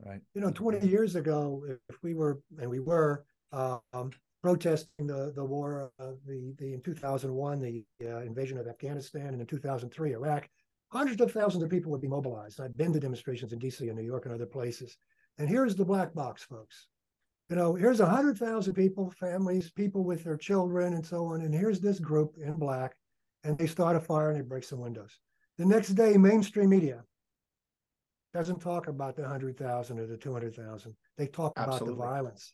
Right. 0.06 0.20
You 0.34 0.40
know, 0.40 0.50
20 0.50 0.86
years 0.86 1.16
ago, 1.16 1.64
if 1.88 2.02
we 2.02 2.14
were, 2.14 2.40
and 2.58 2.70
we 2.70 2.80
were, 2.80 3.24
um, 3.52 4.12
protesting 4.42 5.06
the 5.06 5.32
the 5.34 5.44
war, 5.44 5.92
uh, 5.98 6.12
the 6.26 6.54
the 6.58 6.72
in 6.72 6.80
2001 6.80 7.60
the 7.60 7.84
uh, 8.06 8.20
invasion 8.20 8.58
of 8.58 8.66
Afghanistan, 8.66 9.28
and 9.28 9.40
in 9.40 9.46
2003 9.46 10.12
Iraq. 10.12 10.48
Hundreds 10.92 11.20
of 11.20 11.30
thousands 11.30 11.62
of 11.62 11.70
people 11.70 11.92
would 11.92 12.00
be 12.00 12.08
mobilized. 12.08 12.60
I've 12.60 12.76
been 12.76 12.92
to 12.92 12.98
demonstrations 12.98 13.52
in 13.52 13.60
D.C. 13.60 13.86
and 13.88 13.96
New 13.96 14.04
York 14.04 14.24
and 14.24 14.34
other 14.34 14.46
places. 14.46 14.96
And 15.38 15.48
here's 15.48 15.76
the 15.76 15.84
black 15.84 16.12
box, 16.14 16.42
folks. 16.42 16.88
You 17.50 17.56
know, 17.56 17.74
here's 17.74 17.98
a 17.98 18.06
hundred 18.06 18.38
thousand 18.38 18.74
people, 18.74 19.12
families, 19.18 19.72
people 19.72 20.04
with 20.04 20.22
their 20.22 20.36
children, 20.36 20.94
and 20.94 21.04
so 21.04 21.26
on. 21.26 21.40
And 21.40 21.52
here's 21.52 21.80
this 21.80 21.98
group 21.98 22.36
in 22.40 22.54
black, 22.54 22.94
and 23.42 23.58
they 23.58 23.66
start 23.66 23.96
a 23.96 24.00
fire 24.00 24.30
and 24.30 24.38
they 24.38 24.44
break 24.44 24.62
some 24.62 24.78
windows. 24.78 25.18
The 25.58 25.66
next 25.66 25.90
day, 25.90 26.16
mainstream 26.16 26.70
media 26.70 27.02
doesn't 28.32 28.60
talk 28.60 28.86
about 28.86 29.16
the 29.16 29.26
hundred 29.26 29.58
thousand 29.58 29.98
or 29.98 30.06
the 30.06 30.16
two 30.16 30.32
hundred 30.32 30.54
thousand. 30.54 30.94
They 31.18 31.26
talk 31.26 31.52
Absolutely. 31.56 31.94
about 31.94 31.96
the 31.96 32.08
violence. 32.08 32.52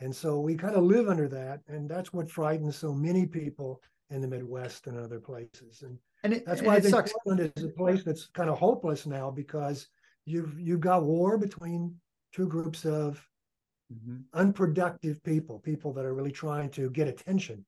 And 0.00 0.14
so 0.14 0.40
we 0.40 0.54
kind 0.54 0.76
of 0.76 0.84
live 0.84 1.08
under 1.08 1.28
that. 1.28 1.60
And 1.68 1.88
that's 1.88 2.12
what 2.12 2.30
frightens 2.30 2.76
so 2.76 2.92
many 2.92 3.24
people 3.24 3.80
in 4.10 4.20
the 4.20 4.28
Midwest 4.28 4.86
and 4.86 4.98
other 4.98 5.18
places. 5.18 5.82
And, 5.82 5.98
and 6.22 6.34
it, 6.34 6.44
that's 6.44 6.60
why 6.60 6.74
and 6.74 6.76
I 6.76 6.80
think 6.80 6.94
sucks. 6.94 7.12
Portland 7.24 7.52
is 7.56 7.64
a 7.64 7.68
place 7.68 8.04
that's 8.04 8.26
kind 8.26 8.50
of 8.50 8.58
hopeless 8.58 9.06
now 9.06 9.30
because 9.30 9.88
you've 10.26 10.60
you've 10.60 10.80
got 10.80 11.04
war 11.04 11.38
between 11.38 11.94
two 12.34 12.46
groups 12.46 12.84
of 12.84 13.26
mm-hmm. 13.92 14.18
unproductive 14.34 15.22
people, 15.22 15.58
people 15.60 15.92
that 15.94 16.04
are 16.04 16.14
really 16.14 16.32
trying 16.32 16.70
to 16.70 16.90
get 16.90 17.08
attention. 17.08 17.64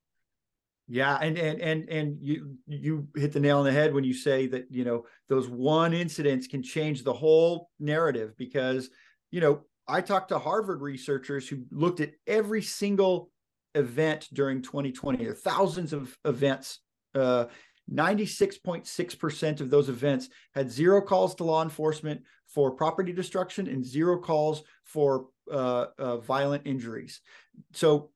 Yeah, 0.91 1.19
and 1.21 1.37
and 1.37 1.61
and 1.61 1.89
and 1.91 2.17
you 2.21 2.57
you 2.67 3.09
hit 3.15 3.33
the 3.33 3.41
nail 3.41 3.59
on 3.59 3.65
the 3.67 3.73
head 3.73 3.93
when 3.93 4.05
you 4.05 4.15
say 4.15 4.47
that 4.47 4.69
you 4.71 4.85
know 4.85 5.05
those 5.29 5.47
one 5.47 5.93
incidents 5.93 6.47
can 6.47 6.63
change 6.63 7.05
the 7.05 7.13
whole 7.13 7.69
narrative 7.79 8.33
because 8.39 8.89
you 9.31 9.43
know 9.43 9.65
I 9.87 10.01
talked 10.01 10.31
to 10.31 10.39
Harvard 10.39 10.81
researchers 10.81 11.47
who 11.47 11.65
looked 11.71 12.01
at 12.01 12.13
every 12.27 12.63
single 12.63 13.31
event 13.75 14.29
during 14.33 14.63
2020. 14.63 15.19
There 15.19 15.33
are 15.33 15.35
thousands 15.35 15.93
of 15.93 16.17
events. 16.25 16.81
Uh, 17.15 17.47
96.6% 17.91 19.61
of 19.63 19.71
those 19.71 19.89
events 19.89 20.29
had 20.55 20.71
zero 20.71 21.01
calls 21.01 21.35
to 21.37 21.45
law 21.45 21.63
enforcement 21.63 22.21
for 22.47 22.71
property 22.71 23.13
destruction 23.13 23.67
and 23.67 23.85
zero 23.85 24.19
calls 24.19 24.63
for 24.85 25.29
uh, 25.51 25.87
uh, 25.99 26.17
violent 26.19 26.67
injuries. 26.67 27.21
So 27.73 28.11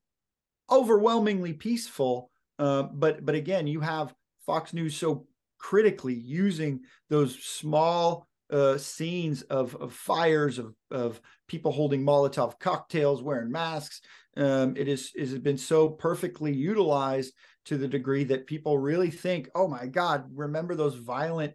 overwhelmingly 0.69 1.53
peaceful. 1.53 2.29
Uh, 2.59 2.83
but 2.83 3.25
but 3.25 3.35
again, 3.35 3.67
you 3.67 3.79
have 3.79 4.13
Fox 4.45 4.73
News 4.73 4.95
so 4.95 5.27
critically 5.57 6.13
using 6.13 6.81
those 7.09 7.41
small 7.43 8.27
uh, 8.51 8.77
scenes 8.77 9.41
of, 9.43 9.75
of 9.77 9.93
fires 9.93 10.59
of, 10.59 10.75
of 10.91 11.19
people 11.47 11.71
holding 11.71 12.03
Molotov 12.03 12.59
cocktails, 12.59 13.23
wearing 13.23 13.51
masks. 13.51 14.01
Um, 14.35 14.75
it 14.77 14.87
is 14.87 15.11
it 15.15 15.21
has 15.21 15.39
been 15.39 15.57
so 15.57 15.89
perfectly 15.89 16.53
utilized 16.53 17.33
to 17.65 17.77
the 17.77 17.87
degree 17.87 18.25
that 18.25 18.45
people 18.47 18.77
really 18.77 19.09
think, 19.09 19.49
oh 19.55 19.67
my 19.67 19.87
God, 19.87 20.25
remember 20.33 20.75
those 20.75 20.95
violent 20.95 21.53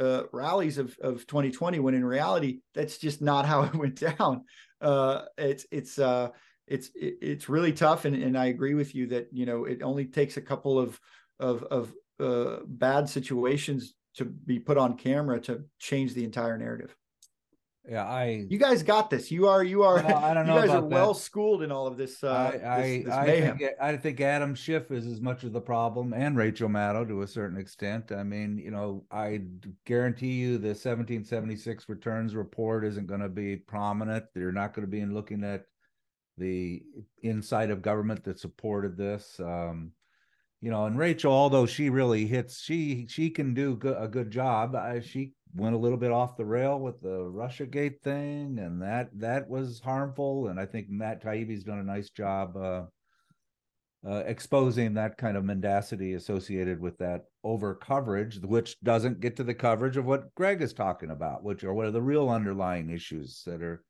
uh, 0.00 0.22
rallies 0.32 0.78
of, 0.78 0.96
of 1.02 1.26
2020 1.26 1.80
when 1.80 1.94
in 1.94 2.04
reality 2.04 2.60
that's 2.74 2.98
just 2.98 3.20
not 3.20 3.44
how 3.44 3.62
it 3.64 3.74
went 3.74 3.96
down. 3.96 4.44
Uh, 4.80 5.22
it's 5.36 5.66
it's 5.70 5.98
uh, 5.98 6.28
it's 6.66 6.90
it's 6.94 7.48
really 7.48 7.72
tough, 7.72 8.04
and, 8.04 8.14
and 8.14 8.36
I 8.36 8.46
agree 8.46 8.74
with 8.74 8.94
you 8.94 9.06
that 9.08 9.28
you 9.32 9.46
know 9.46 9.64
it 9.64 9.82
only 9.82 10.06
takes 10.06 10.36
a 10.36 10.42
couple 10.42 10.78
of 10.78 11.00
of 11.38 11.62
of 11.64 11.94
uh, 12.20 12.58
bad 12.66 13.08
situations 13.08 13.94
to 14.14 14.24
be 14.24 14.58
put 14.58 14.78
on 14.78 14.96
camera 14.96 15.40
to 15.40 15.64
change 15.78 16.14
the 16.14 16.24
entire 16.24 16.58
narrative. 16.58 16.96
Yeah, 17.88 18.04
I. 18.04 18.44
You 18.50 18.58
guys 18.58 18.82
got 18.82 19.08
this. 19.08 19.30
You 19.30 19.48
are. 19.48 19.64
You 19.64 19.82
are. 19.82 19.98
I 20.04 20.34
don't 20.34 20.46
know 20.46 20.56
you 20.56 20.66
guys 20.66 20.70
are 20.70 20.84
well 20.84 21.14
schooled 21.14 21.62
in 21.62 21.72
all 21.72 21.86
of 21.86 21.96
this. 21.96 22.22
Uh, 22.22 22.28
I, 22.28 22.68
I, 22.68 23.02
this 23.04 23.14
I, 23.14 23.26
mayhem. 23.26 23.58
think, 23.58 23.70
I 23.80 23.96
think 23.96 24.20
Adam 24.20 24.54
Schiff 24.54 24.90
is 24.90 25.06
as 25.06 25.22
much 25.22 25.42
of 25.44 25.52
the 25.52 25.60
problem, 25.60 26.12
and 26.12 26.36
Rachel 26.36 26.68
Maddow 26.68 27.08
to 27.08 27.22
a 27.22 27.26
certain 27.26 27.58
extent. 27.58 28.12
I 28.12 28.24
mean, 28.24 28.58
you 28.58 28.70
know, 28.70 29.04
I 29.10 29.40
guarantee 29.86 30.34
you 30.34 30.58
the 30.58 30.68
1776 30.68 31.88
returns 31.88 32.34
report 32.34 32.84
isn't 32.84 33.06
going 33.06 33.20
to 33.20 33.28
be 33.30 33.56
prominent. 33.56 34.26
They're 34.34 34.52
not 34.52 34.74
going 34.74 34.86
to 34.86 34.90
be 34.90 35.06
looking 35.06 35.42
at 35.42 35.64
the 36.36 36.82
inside 37.22 37.70
of 37.70 37.80
government 37.80 38.22
that 38.24 38.38
supported 38.38 38.98
this. 38.98 39.40
Um, 39.40 39.92
you 40.60 40.70
know, 40.70 40.86
and 40.86 40.98
Rachel, 40.98 41.32
although 41.32 41.66
she 41.66 41.88
really 41.88 42.26
hits, 42.26 42.60
she 42.60 43.06
she 43.08 43.30
can 43.30 43.54
do 43.54 43.76
go- 43.76 43.96
a 43.98 44.08
good 44.08 44.30
job. 44.30 44.74
I, 44.74 45.00
she 45.00 45.32
went 45.58 45.74
a 45.74 45.78
little 45.78 45.98
bit 45.98 46.12
off 46.12 46.36
the 46.36 46.44
rail 46.44 46.78
with 46.78 47.00
the 47.00 47.24
Russia 47.24 47.66
Gate 47.66 48.02
thing, 48.02 48.58
and 48.58 48.80
that 48.82 49.10
that 49.18 49.48
was 49.48 49.80
harmful. 49.80 50.48
And 50.48 50.58
I 50.58 50.66
think 50.66 50.88
Matt 50.88 51.22
Taibbi's 51.22 51.64
done 51.64 51.78
a 51.78 51.84
nice 51.84 52.10
job 52.10 52.56
uh, 52.56 52.84
uh, 54.06 54.22
exposing 54.26 54.94
that 54.94 55.18
kind 55.18 55.36
of 55.36 55.44
mendacity 55.44 56.14
associated 56.14 56.80
with 56.80 56.96
that 56.98 57.24
over 57.42 57.74
coverage, 57.74 58.38
which 58.40 58.76
doesn't 58.82 59.20
get 59.20 59.36
to 59.36 59.44
the 59.44 59.54
coverage 59.54 59.96
of 59.96 60.06
what 60.06 60.34
Greg 60.34 60.62
is 60.62 60.72
talking 60.72 61.10
about, 61.10 61.42
which 61.42 61.64
are 61.64 61.74
what 61.74 61.86
are 61.86 61.90
the 61.90 62.00
real 62.00 62.28
underlying 62.30 62.90
issues 62.90 63.42
that 63.46 63.60
are 63.60 63.82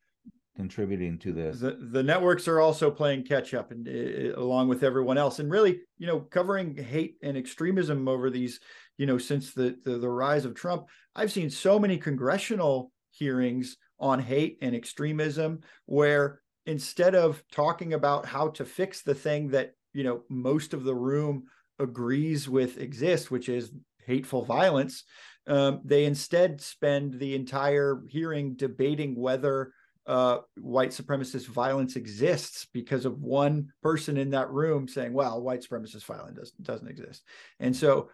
contributing 0.56 1.16
to 1.16 1.32
this. 1.32 1.60
the 1.60 1.78
the 1.92 2.02
networks 2.02 2.48
are 2.48 2.58
also 2.58 2.90
playing 2.90 3.22
catch 3.22 3.54
up 3.54 3.70
and 3.70 3.86
uh, 3.86 4.36
along 4.40 4.66
with 4.66 4.82
everyone 4.82 5.16
else 5.16 5.38
and 5.38 5.52
really 5.52 5.78
you 5.98 6.06
know 6.06 6.18
covering 6.18 6.76
hate 6.76 7.14
and 7.22 7.36
extremism 7.36 8.08
over 8.08 8.28
these 8.28 8.58
you 8.98 9.06
know 9.06 9.16
since 9.16 9.52
the, 9.52 9.78
the 9.84 9.92
the 9.92 10.08
rise 10.08 10.44
of 10.44 10.54
trump 10.54 10.86
i've 11.16 11.32
seen 11.32 11.48
so 11.48 11.78
many 11.78 11.96
congressional 11.96 12.92
hearings 13.10 13.76
on 13.98 14.20
hate 14.20 14.58
and 14.60 14.74
extremism 14.74 15.60
where 15.86 16.40
instead 16.66 17.14
of 17.14 17.42
talking 17.50 17.94
about 17.94 18.26
how 18.26 18.48
to 18.48 18.64
fix 18.64 19.02
the 19.02 19.14
thing 19.14 19.48
that 19.48 19.72
you 19.94 20.04
know 20.04 20.22
most 20.28 20.74
of 20.74 20.84
the 20.84 20.94
room 20.94 21.44
agrees 21.78 22.48
with 22.48 22.78
exists 22.78 23.30
which 23.30 23.48
is 23.48 23.70
hateful 24.04 24.44
violence 24.44 25.04
um, 25.46 25.80
they 25.82 26.04
instead 26.04 26.60
spend 26.60 27.18
the 27.18 27.34
entire 27.34 28.02
hearing 28.08 28.54
debating 28.54 29.14
whether 29.16 29.72
uh, 30.06 30.38
white 30.58 30.90
supremacist 30.90 31.46
violence 31.46 31.94
exists 31.96 32.66
because 32.72 33.04
of 33.04 33.20
one 33.20 33.68
person 33.82 34.16
in 34.16 34.30
that 34.30 34.50
room 34.50 34.88
saying, 34.88 35.12
"Well, 35.12 35.42
white 35.42 35.62
supremacist 35.62 36.04
violence 36.04 36.36
doesn't 36.36 36.62
doesn't 36.62 36.88
exist," 36.88 37.22
and 37.60 37.76
so 37.76 38.08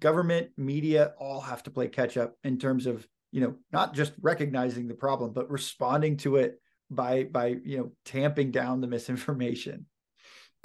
government, 0.00 0.50
media, 0.56 1.14
all 1.18 1.40
have 1.40 1.62
to 1.64 1.70
play 1.70 1.88
catch 1.88 2.16
up 2.16 2.34
in 2.44 2.58
terms 2.58 2.86
of 2.86 3.06
you 3.32 3.40
know 3.40 3.54
not 3.72 3.94
just 3.94 4.12
recognizing 4.20 4.88
the 4.88 4.94
problem 4.94 5.32
but 5.32 5.50
responding 5.50 6.16
to 6.16 6.36
it 6.36 6.60
by 6.90 7.24
by 7.24 7.56
you 7.64 7.78
know 7.78 7.92
tamping 8.04 8.50
down 8.50 8.80
the 8.80 8.86
misinformation. 8.86 9.86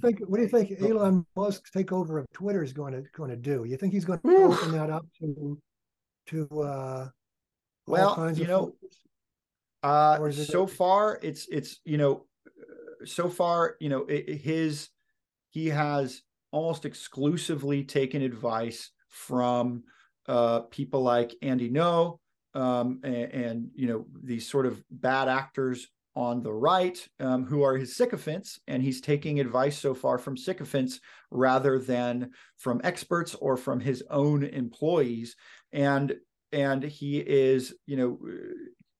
Think, 0.01 0.19
what 0.21 0.37
do 0.37 0.43
you 0.43 0.49
think 0.49 0.81
Elon 0.81 1.25
Musk's 1.35 1.69
takeover 1.69 2.19
of 2.19 2.25
Twitter 2.33 2.63
is 2.63 2.73
going 2.73 2.93
to 2.93 3.03
going 3.15 3.29
to 3.29 3.35
do? 3.35 3.65
You 3.65 3.77
think 3.77 3.93
he's 3.93 4.05
going 4.05 4.19
to 4.19 4.27
Oof. 4.29 4.63
open 4.63 4.71
that 4.71 4.89
up 4.89 5.05
to 5.19 5.59
to 6.27 6.61
uh, 6.61 7.09
Well, 7.87 8.33
you 8.33 8.47
know. 8.47 8.73
Uh, 9.83 10.19
is 10.27 10.37
it 10.37 10.45
so 10.45 10.67
far, 10.67 11.19
it's 11.23 11.47
it's 11.49 11.79
you 11.85 11.97
know, 11.97 12.25
so 13.05 13.29
far 13.29 13.77
you 13.79 13.89
know 13.89 14.05
i 14.09 14.23
i- 14.27 14.31
his 14.33 14.89
he 15.49 15.67
has 15.67 16.21
almost 16.51 16.85
exclusively 16.85 17.83
taken 17.83 18.21
advice 18.21 18.91
from 19.11 19.83
uh, 20.27 20.61
people 20.61 21.03
like 21.03 21.35
Andy 21.41 21.69
No 21.69 22.19
um, 22.53 22.99
and, 23.03 23.15
and 23.15 23.69
you 23.75 23.87
know 23.87 24.05
these 24.23 24.49
sort 24.49 24.65
of 24.65 24.81
bad 24.89 25.27
actors 25.27 25.87
on 26.15 26.43
the 26.43 26.51
right 26.51 27.07
um, 27.21 27.45
who 27.45 27.63
are 27.63 27.77
his 27.77 27.95
sycophants, 27.95 28.59
and 28.67 28.83
he's 28.83 28.99
taking 28.99 29.39
advice 29.39 29.77
so 29.77 29.93
far 29.93 30.17
from 30.17 30.35
sycophants 30.35 30.99
rather 31.29 31.79
than 31.79 32.31
from 32.57 32.81
experts 32.83 33.33
or 33.35 33.55
from 33.55 33.79
his 33.79 34.03
own 34.09 34.43
employees, 34.43 35.35
and 35.71 36.13
and 36.51 36.83
he 36.83 37.19
is 37.19 37.73
you 37.85 37.95
know 37.95 38.19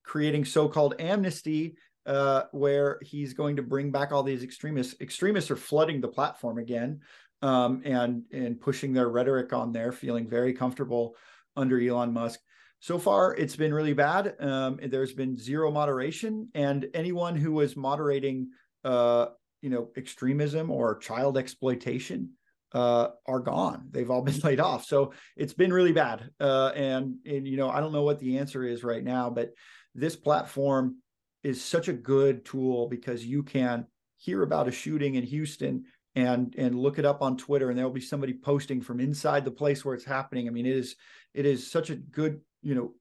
creating 0.03 0.45
so-called 0.45 0.95
amnesty 0.99 1.76
uh, 2.05 2.43
where 2.51 2.97
he's 3.01 3.34
going 3.34 3.55
to 3.57 3.62
bring 3.62 3.91
back 3.91 4.12
all 4.12 4.24
these 4.24 4.43
extremists. 4.43 4.99
Extremists 4.99 5.51
are 5.51 5.57
flooding 5.57 6.01
the 6.01 6.07
platform 6.07 6.57
again 6.57 6.99
um, 7.42 7.82
and 7.86 8.24
and 8.32 8.60
pushing 8.60 8.94
their 8.94 9.10
rhetoric 9.10 9.54
on 9.54 9.72
there, 9.72 9.92
feeling 9.92 10.28
very 10.28 10.54
comfortable 10.54 11.16
under 11.56 11.80
Elon 11.80 12.14
Musk. 12.14 12.39
So 12.80 12.98
far, 12.98 13.36
it's 13.36 13.56
been 13.56 13.74
really 13.74 13.94
bad. 13.94 14.36
Um, 14.39 14.80
there's 14.82 15.14
been 15.14 15.38
zero 15.38 15.72
moderation, 15.72 16.50
and 16.56 16.88
anyone 16.94 17.36
who 17.36 17.52
was 17.52 17.78
moderating, 17.78 18.50
uh, 18.84 19.28
you 19.62 19.70
know, 19.70 19.89
extremism 19.96 20.72
or 20.72 20.98
child 20.98 21.38
exploitation 21.38 22.32
uh, 22.74 23.10
are 23.28 23.39
gone. 23.39 23.88
They've 23.92 24.10
all 24.10 24.22
been 24.22 24.39
laid 24.44 24.60
off. 24.60 24.86
So 24.86 25.14
it's 25.36 25.54
been 25.54 25.74
really 25.74 25.92
bad. 25.92 26.30
Uh, 26.39 26.72
and 26.76 27.16
and 27.26 27.48
you 27.48 27.58
know, 27.58 27.70
I 27.70 27.80
don't 27.80 27.94
know 27.94 28.04
what 28.04 28.20
the 28.20 28.39
answer 28.39 28.64
is 28.64 28.84
right 28.84 29.04
now, 29.04 29.30
but 29.30 29.52
this 29.94 30.16
platform 30.16 30.98
is 31.44 31.64
such 31.64 31.88
a 31.88 31.94
good 31.94 32.46
tool 32.46 32.88
because 32.88 33.26
you 33.26 33.44
can 33.44 33.86
hear 34.18 34.44
about 34.44 34.68
a 34.68 34.72
shooting 34.72 35.16
in 35.16 35.24
Houston 35.24 35.86
and 36.16 36.53
and 36.57 36.78
look 36.78 36.99
it 36.99 37.05
up 37.05 37.22
on 37.22 37.38
Twitter 37.38 37.70
and 37.70 37.78
there'll 37.78 37.91
be 37.91 38.01
somebody 38.01 38.34
posting 38.34 38.82
from 38.82 38.99
inside 38.99 39.45
the 39.45 39.51
place 39.51 39.86
where 39.86 39.95
it's 39.95 40.05
happening. 40.05 40.47
I 40.47 40.51
mean 40.51 40.66
it 40.66 40.76
is 40.76 40.95
it 41.34 41.45
is 41.45 41.72
such 41.72 41.89
a 41.89 41.95
good, 41.95 42.41
you 42.62 42.76
know, 42.76 42.93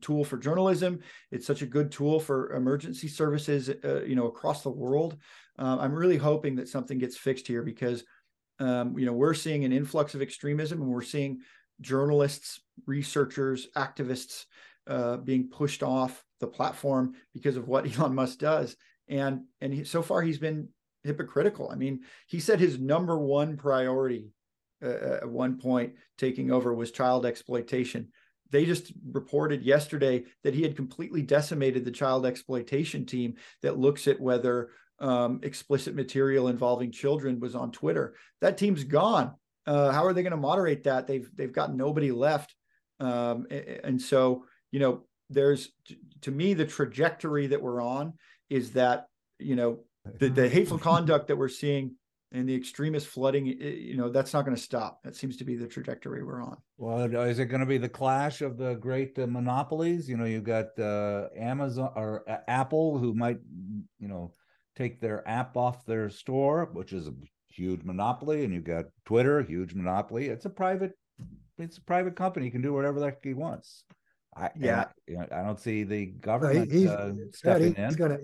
tool 0.00 0.24
for 0.24 0.38
journalism. 0.38 1.00
It's 1.30 1.46
such 1.46 1.62
a 1.62 1.66
good 1.66 1.90
tool 1.90 2.20
for 2.20 2.52
emergency 2.52 3.08
services 3.08 3.70
uh, 3.84 4.02
you 4.04 4.16
know 4.16 4.26
across 4.26 4.62
the 4.62 4.70
world. 4.70 5.16
Um, 5.58 5.78
I'm 5.78 5.94
really 5.94 6.16
hoping 6.16 6.56
that 6.56 6.68
something 6.68 6.98
gets 6.98 7.16
fixed 7.16 7.46
here 7.46 7.62
because 7.62 8.04
um, 8.60 8.98
you 8.98 9.06
know 9.06 9.12
we're 9.12 9.34
seeing 9.34 9.64
an 9.64 9.72
influx 9.72 10.14
of 10.14 10.22
extremism 10.22 10.80
and 10.80 10.90
we're 10.90 11.02
seeing 11.02 11.40
journalists, 11.80 12.60
researchers, 12.86 13.68
activists 13.76 14.44
uh, 14.86 15.16
being 15.18 15.48
pushed 15.48 15.82
off 15.82 16.24
the 16.40 16.46
platform 16.46 17.14
because 17.32 17.56
of 17.56 17.68
what 17.68 17.86
Elon 17.98 18.14
Musk 18.14 18.38
does. 18.38 18.76
And 19.08 19.42
and 19.60 19.72
he, 19.72 19.84
so 19.84 20.02
far 20.02 20.22
he's 20.22 20.38
been 20.38 20.68
hypocritical. 21.04 21.70
I 21.70 21.76
mean, 21.76 22.00
he 22.26 22.40
said 22.40 22.58
his 22.58 22.78
number 22.78 23.18
one 23.18 23.56
priority 23.56 24.30
uh, 24.82 25.18
at 25.22 25.28
one 25.28 25.58
point 25.58 25.94
taking 26.18 26.50
over 26.50 26.74
was 26.74 26.90
child 26.90 27.26
exploitation. 27.26 28.08
They 28.50 28.64
just 28.64 28.92
reported 29.10 29.62
yesterday 29.62 30.24
that 30.42 30.54
he 30.54 30.62
had 30.62 30.76
completely 30.76 31.22
decimated 31.22 31.84
the 31.84 31.90
child 31.90 32.26
exploitation 32.26 33.06
team 33.06 33.34
that 33.62 33.78
looks 33.78 34.06
at 34.06 34.20
whether 34.20 34.70
um, 35.00 35.40
explicit 35.42 35.94
material 35.94 36.48
involving 36.48 36.92
children 36.92 37.40
was 37.40 37.54
on 37.54 37.72
Twitter. 37.72 38.14
That 38.40 38.56
team's 38.56 38.84
gone. 38.84 39.34
Uh, 39.66 39.90
how 39.90 40.04
are 40.04 40.12
they 40.12 40.22
going 40.22 40.30
to 40.32 40.36
moderate 40.36 40.84
that? 40.84 41.06
They've 41.06 41.28
they've 41.34 41.52
got 41.52 41.74
nobody 41.74 42.12
left, 42.12 42.54
um, 43.00 43.46
and 43.50 44.00
so 44.00 44.44
you 44.70 44.78
know 44.78 45.04
there's 45.30 45.70
to 46.20 46.30
me 46.30 46.54
the 46.54 46.66
trajectory 46.66 47.46
that 47.48 47.62
we're 47.62 47.82
on 47.82 48.12
is 48.50 48.72
that 48.72 49.06
you 49.38 49.56
know 49.56 49.80
the, 50.18 50.28
the 50.28 50.48
hateful 50.56 50.78
conduct 50.78 51.28
that 51.28 51.36
we're 51.36 51.48
seeing 51.48 51.96
and 52.32 52.48
the 52.48 52.54
extremist 52.54 53.06
flooding 53.06 53.46
you 53.46 53.96
know 53.96 54.10
that's 54.10 54.34
not 54.34 54.44
going 54.44 54.56
to 54.56 54.62
stop. 54.62 55.02
That 55.04 55.14
seems 55.14 55.36
to 55.38 55.44
be 55.44 55.56
the 55.56 55.68
trajectory 55.68 56.22
we're 56.24 56.42
on. 56.42 56.58
Well 56.76 57.02
is 57.02 57.38
it 57.38 57.46
going 57.46 57.60
to 57.60 57.66
be 57.66 57.78
the 57.78 57.88
clash 57.88 58.42
of 58.42 58.58
the 58.58 58.74
great 58.74 59.18
uh, 59.18 59.26
monopolies? 59.26 60.08
You 60.08 60.16
know 60.16 60.24
you've 60.24 60.44
got 60.44 60.78
uh, 60.78 61.28
amazon 61.38 61.92
or 61.94 62.28
uh, 62.28 62.38
apple 62.48 62.98
who 62.98 63.14
might 63.14 63.38
you 63.98 64.08
know 64.08 64.32
take 64.76 65.00
their 65.00 65.26
app 65.28 65.56
off 65.56 65.86
their 65.86 66.10
store 66.10 66.68
which 66.72 66.92
is 66.92 67.06
a 67.06 67.14
huge 67.48 67.84
monopoly 67.84 68.44
and 68.44 68.52
you've 68.52 68.64
got 68.64 68.86
twitter 69.04 69.40
huge 69.42 69.74
monopoly. 69.74 70.26
It's 70.26 70.44
a 70.44 70.50
private 70.50 70.92
it's 71.56 71.78
a 71.78 71.82
private 71.82 72.16
company. 72.16 72.46
You 72.46 72.52
can 72.52 72.62
do 72.62 72.72
whatever 72.72 72.98
the 72.98 73.06
heck 73.06 73.22
he 73.22 73.32
wants. 73.32 73.84
I, 74.36 74.50
yeah. 74.58 74.86
I, 75.08 75.40
I 75.40 75.42
don't 75.44 75.60
see 75.60 75.84
the 75.84 76.06
government 76.06 76.72
he's, 76.72 76.88
uh, 76.88 77.12
stepping 77.32 77.76
he's 77.76 77.92
in. 77.92 77.94
gonna 77.94 78.18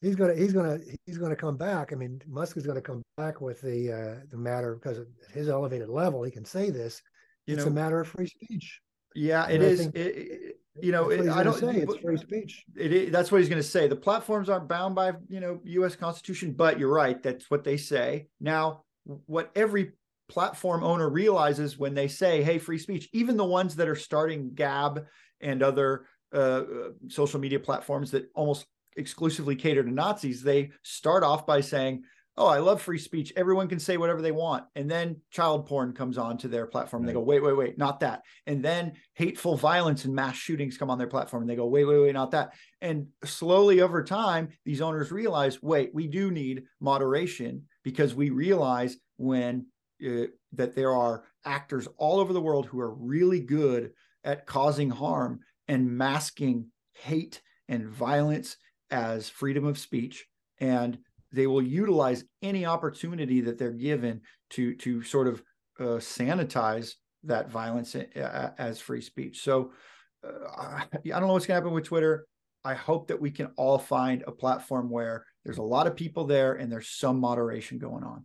he's 0.00 0.16
gonna 0.16 0.34
he's 0.34 0.52
gonna 0.52 0.78
he's 1.04 1.18
gonna 1.18 1.36
come 1.36 1.56
back. 1.56 1.92
I 1.92 1.96
mean, 1.96 2.20
Musk 2.28 2.56
is 2.56 2.66
gonna 2.66 2.80
come 2.80 3.02
back 3.16 3.40
with 3.40 3.60
the 3.60 3.92
uh, 3.92 4.24
the 4.30 4.36
matter 4.36 4.74
because 4.74 4.98
at 4.98 5.06
his 5.32 5.48
elevated 5.48 5.88
level, 5.88 6.22
he 6.22 6.30
can 6.30 6.44
say 6.44 6.70
this. 6.70 7.02
you 7.46 7.54
it's 7.54 7.64
know 7.64 7.70
a 7.70 7.74
matter 7.74 8.00
of 8.00 8.08
free 8.08 8.26
speech. 8.26 8.80
yeah 9.14 9.48
it 9.48 9.62
is 9.62 9.80
think 9.80 9.96
it, 9.96 10.58
you 10.82 10.92
know 10.92 11.10
it, 11.10 11.28
i 11.30 11.42
don't 11.42 11.58
say. 11.58 11.76
It's 11.76 11.96
free 11.96 12.16
speech. 12.16 12.64
it 12.76 12.92
is, 12.92 13.12
that's 13.12 13.32
what 13.32 13.40
he's 13.40 13.48
going 13.48 13.62
to 13.62 13.68
say. 13.68 13.88
The 13.88 13.96
platforms 13.96 14.48
aren't 14.48 14.68
bound 14.68 14.94
by 14.94 15.12
you 15.28 15.40
know 15.40 15.60
U.S. 15.64 15.96
Constitution, 15.96 16.52
but 16.52 16.78
you're 16.78 16.92
right. 16.92 17.22
That's 17.22 17.50
what 17.50 17.64
they 17.64 17.76
say. 17.76 18.28
Now, 18.40 18.82
what 19.04 19.50
every 19.54 19.92
platform 20.28 20.82
owner 20.82 21.08
realizes 21.08 21.78
when 21.78 21.94
they 21.94 22.08
say, 22.08 22.42
"Hey, 22.42 22.58
free 22.58 22.78
speech," 22.78 23.08
even 23.12 23.36
the 23.36 23.44
ones 23.44 23.76
that 23.76 23.88
are 23.88 23.96
starting 23.96 24.52
Gab 24.54 25.06
and 25.40 25.62
other 25.62 26.06
uh, 26.34 26.38
uh, 26.38 26.64
social 27.08 27.40
media 27.40 27.60
platforms 27.60 28.10
that 28.10 28.28
almost 28.34 28.66
exclusively 28.96 29.56
cater 29.56 29.82
to 29.82 29.90
Nazis, 29.90 30.42
they 30.42 30.70
start 30.82 31.22
off 31.22 31.46
by 31.46 31.60
saying, 31.60 32.04
oh, 32.38 32.46
I 32.46 32.58
love 32.58 32.82
free 32.82 32.98
speech. 32.98 33.32
Everyone 33.34 33.68
can 33.68 33.78
say 33.78 33.96
whatever 33.96 34.20
they 34.20 34.32
want. 34.32 34.64
And 34.74 34.90
then 34.90 35.20
child 35.30 35.66
porn 35.66 35.92
comes 35.94 36.18
onto 36.18 36.48
their 36.48 36.66
platform. 36.66 37.02
Right. 37.02 37.08
They 37.08 37.12
go, 37.14 37.20
wait, 37.20 37.42
wait, 37.42 37.56
wait, 37.56 37.78
not 37.78 38.00
that. 38.00 38.22
And 38.46 38.62
then 38.62 38.92
hateful 39.14 39.56
violence 39.56 40.04
and 40.04 40.14
mass 40.14 40.36
shootings 40.36 40.76
come 40.76 40.90
on 40.90 40.98
their 40.98 41.06
platform. 41.06 41.42
And 41.42 41.50
they 41.50 41.56
go, 41.56 41.66
wait, 41.66 41.84
wait, 41.84 41.98
wait, 41.98 42.14
not 42.14 42.32
that. 42.32 42.52
And 42.82 43.06
slowly 43.24 43.80
over 43.80 44.04
time, 44.04 44.48
these 44.64 44.82
owners 44.82 45.10
realize, 45.10 45.62
wait, 45.62 45.94
we 45.94 46.06
do 46.08 46.30
need 46.30 46.64
moderation 46.80 47.64
because 47.82 48.14
we 48.14 48.30
realize 48.30 48.96
when 49.16 49.66
uh, 50.06 50.26
that 50.52 50.74
there 50.74 50.94
are 50.94 51.24
actors 51.44 51.88
all 51.96 52.20
over 52.20 52.34
the 52.34 52.40
world 52.40 52.66
who 52.66 52.80
are 52.80 52.94
really 52.94 53.40
good 53.40 53.92
at 54.24 54.44
causing 54.44 54.90
harm 54.90 55.40
and 55.68 55.96
masking 55.96 56.66
hate 56.92 57.40
and 57.68 57.88
violence 57.88 58.56
as 58.90 59.28
freedom 59.28 59.64
of 59.64 59.78
speech 59.78 60.26
and 60.58 60.98
they 61.32 61.46
will 61.46 61.62
utilize 61.62 62.24
any 62.42 62.64
opportunity 62.64 63.40
that 63.40 63.58
they're 63.58 63.72
given 63.72 64.20
to 64.50 64.74
to 64.76 65.02
sort 65.02 65.28
of 65.28 65.42
uh, 65.78 65.98
sanitize 65.98 66.94
that 67.24 67.50
violence 67.50 67.94
as 67.94 68.80
free 68.80 69.00
speech. 69.00 69.42
So 69.42 69.72
uh, 70.26 70.80
I 70.82 70.86
don't 71.04 71.22
know 71.22 71.32
what's 71.32 71.46
going 71.46 71.56
to 71.56 71.62
happen 71.62 71.72
with 71.72 71.84
Twitter. 71.84 72.26
I 72.64 72.74
hope 72.74 73.08
that 73.08 73.20
we 73.20 73.30
can 73.30 73.48
all 73.56 73.78
find 73.78 74.24
a 74.26 74.32
platform 74.32 74.90
where 74.90 75.24
there's 75.44 75.58
a 75.58 75.62
lot 75.62 75.86
of 75.86 75.94
people 75.94 76.24
there 76.24 76.54
and 76.54 76.70
there's 76.70 76.88
some 76.88 77.20
moderation 77.20 77.78
going 77.78 78.02
on. 78.02 78.24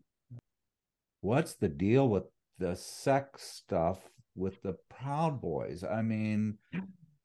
What's 1.21 1.53
the 1.53 1.69
deal 1.69 2.09
with 2.09 2.23
the 2.57 2.75
sex 2.75 3.43
stuff 3.43 3.99
with 4.35 4.61
the 4.63 4.75
Proud 4.89 5.41
Boys? 5.41 5.83
I 5.83 6.01
mean, 6.01 6.57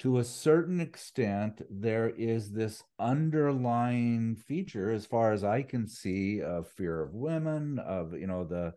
to 0.01 0.19
a 0.19 0.25
certain 0.25 0.81
extent, 0.81 1.63
there 1.71 2.11
is 2.11 2.51
this 2.51 2.83
underlying 2.99 4.37
feature, 4.37 4.93
as 4.93 5.07
far 5.07 5.33
as 5.33 5.43
I 5.43 5.63
can 5.63 5.87
see, 5.87 6.43
of 6.43 6.69
fear 6.69 7.03
of 7.03 7.15
women, 7.15 7.79
of 7.79 8.13
you 8.13 8.27
know 8.27 8.45
the 8.45 8.75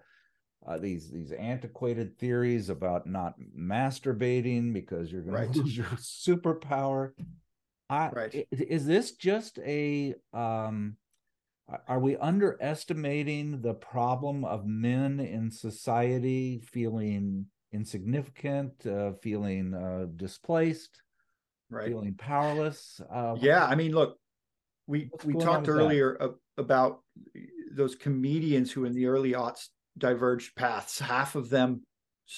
uh, 0.66 0.78
these 0.78 1.12
these 1.12 1.34
antiquated 1.34 2.18
theories 2.18 2.70
about 2.70 3.06
not 3.06 3.36
masturbating 3.58 4.74
because 4.74 5.12
you're 5.12 5.22
going 5.22 5.36
right. 5.36 5.54
to 5.54 5.62
lose 5.62 5.76
your 5.76 5.88
superpower. 5.88 7.12
I, 7.90 8.10
right. 8.10 8.48
Is 8.52 8.86
this 8.86 9.12
just 9.12 9.60
a? 9.60 10.16
Um, 10.34 10.96
are 11.88 12.00
we 12.00 12.18
underestimating 12.18 13.62
the 13.62 13.76
problem 13.76 14.44
of 14.44 14.66
men 14.66 15.20
in 15.20 15.52
society 15.52 16.60
feeling 16.60 17.46
insignificant, 17.72 18.86
uh, 18.88 19.12
feeling 19.22 19.76
uh, 19.76 20.08
displaced? 20.16 21.04
Right. 21.70 21.88
feeling 21.88 22.14
powerless 22.16 23.02
uh, 23.12 23.36
yeah 23.40 23.66
i 23.66 23.76
mean 23.76 23.94
look 23.94 24.18
we 24.90 25.10
we 25.24 25.36
talked 25.36 25.70
earlier 25.70 26.18
that? 26.20 26.34
about 26.58 27.02
those 27.72 27.96
comedians 27.96 28.72
who 28.72 28.86
in 28.86 28.94
the 28.94 29.06
early 29.06 29.34
aughts 29.34 29.68
diverged 29.98 30.56
paths. 30.56 31.00
Half 31.00 31.36
of 31.36 31.50
them 31.50 31.84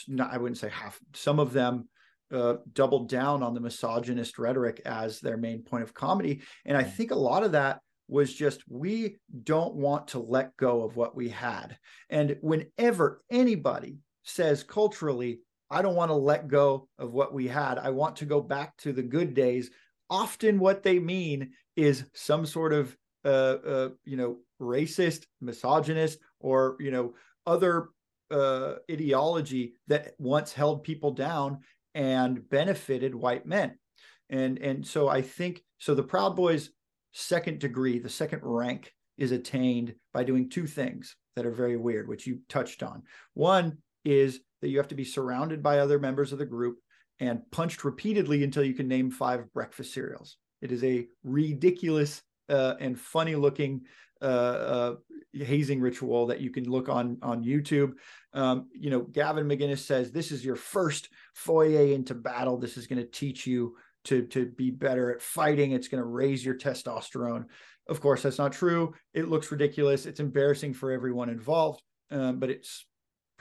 not, 0.08 0.34
i 0.34 0.38
wouldn't 0.38 0.58
say 0.58 0.70
half 0.70 1.00
some 1.14 1.40
of 1.40 1.54
them 1.54 1.88
uh, 2.34 2.56
doubled 2.72 3.10
down 3.10 3.44
on 3.44 3.54
the 3.54 3.60
misogynist 3.60 4.40
rhetoric 4.40 4.82
as 4.86 5.20
their 5.20 5.36
main 5.38 5.64
point 5.64 5.84
of 5.84 5.94
comedy. 5.94 6.42
And 6.66 6.78
i 6.78 6.84
think 6.84 7.12
a 7.12 7.16
lot 7.16 7.44
of 7.44 7.54
that 7.54 7.80
was 8.08 8.34
just 8.34 8.64
we 8.70 9.18
don't 9.44 9.76
want 9.76 10.10
to 10.10 10.20
let 10.20 10.58
go 10.58 10.84
of 10.84 10.98
what 10.98 11.16
we 11.16 11.30
had. 11.30 11.78
And 12.10 12.38
whenever 12.42 13.22
anybody 13.30 14.00
says 14.24 14.64
culturally 14.64 15.40
I 15.72 15.82
don't 15.82 15.96
want 15.96 16.10
to 16.10 16.16
let 16.16 16.50
go 16.50 16.88
of 17.00 17.14
what 17.14 17.34
we 17.34 17.48
had. 17.48 17.78
I 17.78 17.90
want 17.90 18.18
to 18.18 18.26
go 18.26 18.42
back 18.42 18.76
to 18.78 18.92
the 18.92 19.02
good 19.02 19.34
days. 19.34 19.72
Often, 20.10 20.60
what 20.60 20.84
they 20.84 21.00
mean 21.00 21.52
is 21.78 22.04
some 22.14 22.46
sort 22.46 22.74
of, 22.74 22.96
uh, 23.24 23.56
uh, 23.66 23.90
you 24.04 24.18
know, 24.18 24.40
racist, 24.62 25.26
misogynist, 25.40 26.20
or 26.42 26.76
you 26.80 26.92
know, 26.92 27.14
other 27.48 27.90
uh, 28.30 28.76
ideology 28.92 29.74
that 29.88 30.14
once 30.20 30.52
held 30.52 30.84
people 30.84 31.12
down 31.12 31.60
and 31.96 32.48
benefited 32.50 33.16
white 33.16 33.46
men. 33.46 33.78
And 34.30 34.60
and 34.60 34.86
so 34.86 35.08
I 35.08 35.22
think 35.22 35.64
so. 35.80 35.96
The 35.96 36.04
Proud 36.04 36.36
Boys' 36.36 36.70
second 37.14 37.60
degree, 37.60 38.00
the 38.00 38.10
second 38.10 38.42
rank, 38.44 38.94
is 39.18 39.32
attained 39.32 39.96
by 40.14 40.24
doing 40.24 40.50
two 40.50 40.68
things 40.68 41.16
that 41.36 41.46
are 41.46 41.52
very 41.52 41.78
weird, 41.78 42.08
which 42.08 42.28
you 42.28 42.40
touched 42.50 42.84
on. 42.84 43.04
One 43.34 43.78
is 44.04 44.42
that 44.62 44.70
you 44.70 44.78
have 44.78 44.88
to 44.90 44.96
be 44.96 45.04
surrounded 45.04 45.62
by 45.62 45.80
other 45.80 46.00
members 46.00 46.32
of 46.32 46.40
the 46.40 46.46
group 46.46 46.78
and 47.20 47.42
punched 47.52 47.84
repeatedly 47.84 48.44
until 48.44 48.64
you 48.64 48.74
can 48.74 48.88
name 48.88 49.12
five 49.12 49.52
breakfast 49.54 49.94
cereals. 49.94 50.38
It 50.62 50.72
is 50.72 50.84
a 50.84 51.08
ridiculous 51.24 52.22
uh, 52.50 52.76
and 52.80 53.00
funny 53.00 53.36
looking 53.36 53.82
uh, 54.22 54.26
uh, 54.26 54.96
hazing 55.34 55.82
ritual 55.82 56.28
that 56.28 56.42
you 56.42 56.52
can 56.52 56.70
look 56.70 56.90
on 56.90 57.18
on 57.22 57.44
YouTube. 57.44 57.94
Um, 58.34 58.70
you 58.74 58.90
know, 58.90 59.02
Gavin 59.02 59.48
McInnes 59.48 59.80
says 59.80 60.12
this 60.12 60.32
is 60.32 60.46
your 60.46 60.56
first 60.56 61.10
foyer 61.34 61.94
into 61.94 62.14
battle. 62.14 62.58
This 62.58 62.78
is 62.78 62.88
going 62.88 63.00
to 63.02 63.10
teach 63.10 63.48
you 63.48 63.76
to 64.06 64.24
to 64.28 64.46
be 64.46 64.70
better 64.70 65.12
at 65.12 65.22
fighting. 65.22 65.72
It's 65.72 65.88
going 65.88 66.04
to 66.04 66.08
raise 66.08 66.46
your 66.46 66.56
testosterone. 66.56 67.46
Of 67.88 68.00
course, 68.00 68.22
that's 68.22 68.38
not 68.38 68.54
true. 68.54 68.94
It 69.14 69.28
looks 69.28 69.52
ridiculous. 69.52 70.06
It's 70.06 70.20
embarrassing 70.20 70.76
for 70.76 70.92
everyone 70.92 71.30
involved, 71.30 71.82
um, 72.12 72.40
but 72.40 72.50
it's 72.50 72.86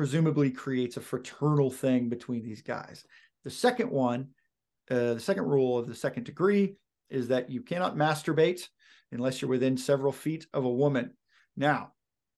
presumably 0.01 0.51
creates 0.51 0.97
a 0.97 1.01
fraternal 1.03 1.71
thing 1.71 2.09
between 2.09 2.43
these 2.43 2.63
guys. 2.63 3.05
The 3.45 3.51
second 3.51 3.91
one, 3.91 4.29
uh, 4.91 5.13
the 5.13 5.21
second 5.21 5.45
rule 5.45 5.77
of 5.77 5.89
the 5.89 5.95
second 5.95 6.25
degree 6.25 6.77
is 7.11 7.29
that 7.29 7.51
you 7.51 7.61
cannot 7.61 7.97
masturbate 7.97 8.67
unless 9.13 9.43
you're 9.43 9.51
within 9.51 9.77
several 9.77 10.11
feet 10.11 10.47
of 10.55 10.65
a 10.65 10.71
woman. 10.71 11.13
Now, 11.55 11.93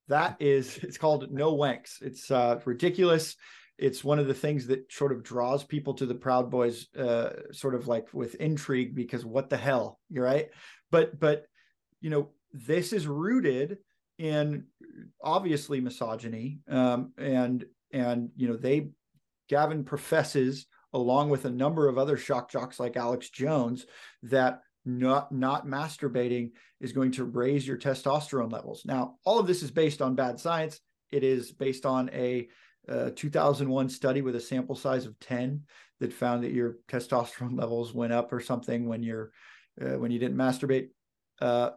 that 0.09 0.35
is, 0.41 0.77
it's 0.79 0.99
called 0.99 1.31
no 1.31 1.57
wanks. 1.57 2.03
It's 2.03 2.33
uh, 2.33 2.59
ridiculous. 2.65 3.37
It's 3.79 4.03
one 4.03 4.19
of 4.19 4.27
the 4.27 4.35
things 4.35 4.67
that 4.67 4.93
sort 4.93 5.13
of 5.13 5.23
draws 5.23 5.63
people 5.63 5.95
to 5.95 6.07
the 6.07 6.17
Proud 6.17 6.51
Boys, 6.51 6.89
uh, 6.99 7.31
sort 7.53 7.77
of 7.77 7.87
like 7.87 8.13
with 8.13 8.35
intrigue, 8.41 8.93
because 8.93 9.25
what 9.25 9.51
the 9.51 9.57
hell, 9.57 10.01
you're 10.11 10.25
right. 10.25 10.49
But, 10.91 11.21
but, 11.21 11.47
you 12.01 12.11
know, 12.11 12.31
this 12.53 12.93
is 12.93 13.07
rooted 13.07 13.79
in 14.23 14.64
obviously 15.20 15.81
misogyny 15.81 16.61
um, 16.70 17.12
and 17.18 17.64
and 17.93 18.31
you 18.37 18.47
know 18.47 18.57
they 18.57 18.89
Gavin 19.49 19.85
professes 19.85 20.66
along 20.93 21.29
with 21.29 21.45
a 21.45 21.51
number 21.51 21.89
of 21.89 21.99
other 21.99 22.16
shock 22.16 22.51
jocks 22.51 22.79
like 22.79 22.97
Alex 22.97 23.31
Jones 23.31 23.85
that 24.23 24.61
not 24.85 25.33
not 25.33 25.66
masturbating 25.66 26.53
is 26.81 26.93
going 26.93 27.11
to 27.12 27.25
raise 27.25 27.66
your 27.66 27.77
testosterone 27.77 28.53
levels. 28.53 28.83
Now, 28.85 29.16
all 29.25 29.41
of 29.41 29.47
this 29.47 29.62
is 29.62 29.70
based 29.70 30.01
on 30.01 30.14
bad 30.14 30.39
science. 30.39 30.81
It 31.11 31.25
is 31.25 31.51
based 31.51 31.85
on 31.85 32.09
a, 32.12 32.49
a 32.89 33.11
2001 33.11 33.89
study 33.89 34.23
with 34.23 34.37
a 34.37 34.41
sample 34.41 34.77
size 34.77 35.05
of 35.05 35.18
10 35.20 35.62
that 36.01 36.12
found 36.12 36.45
that 36.45 36.53
your 36.53 36.77
testosterone 36.89 37.59
levels 37.59 37.93
went 37.93 38.12
up 38.12 38.33
or 38.33 38.41
something 38.41 38.89
when 38.89 39.03
you're 39.03 39.33
uh, 39.81 39.99
when 39.99 40.12
you 40.12 40.18
didn't 40.20 40.37
masturbate. 40.37 40.91
Uh, 41.41 41.70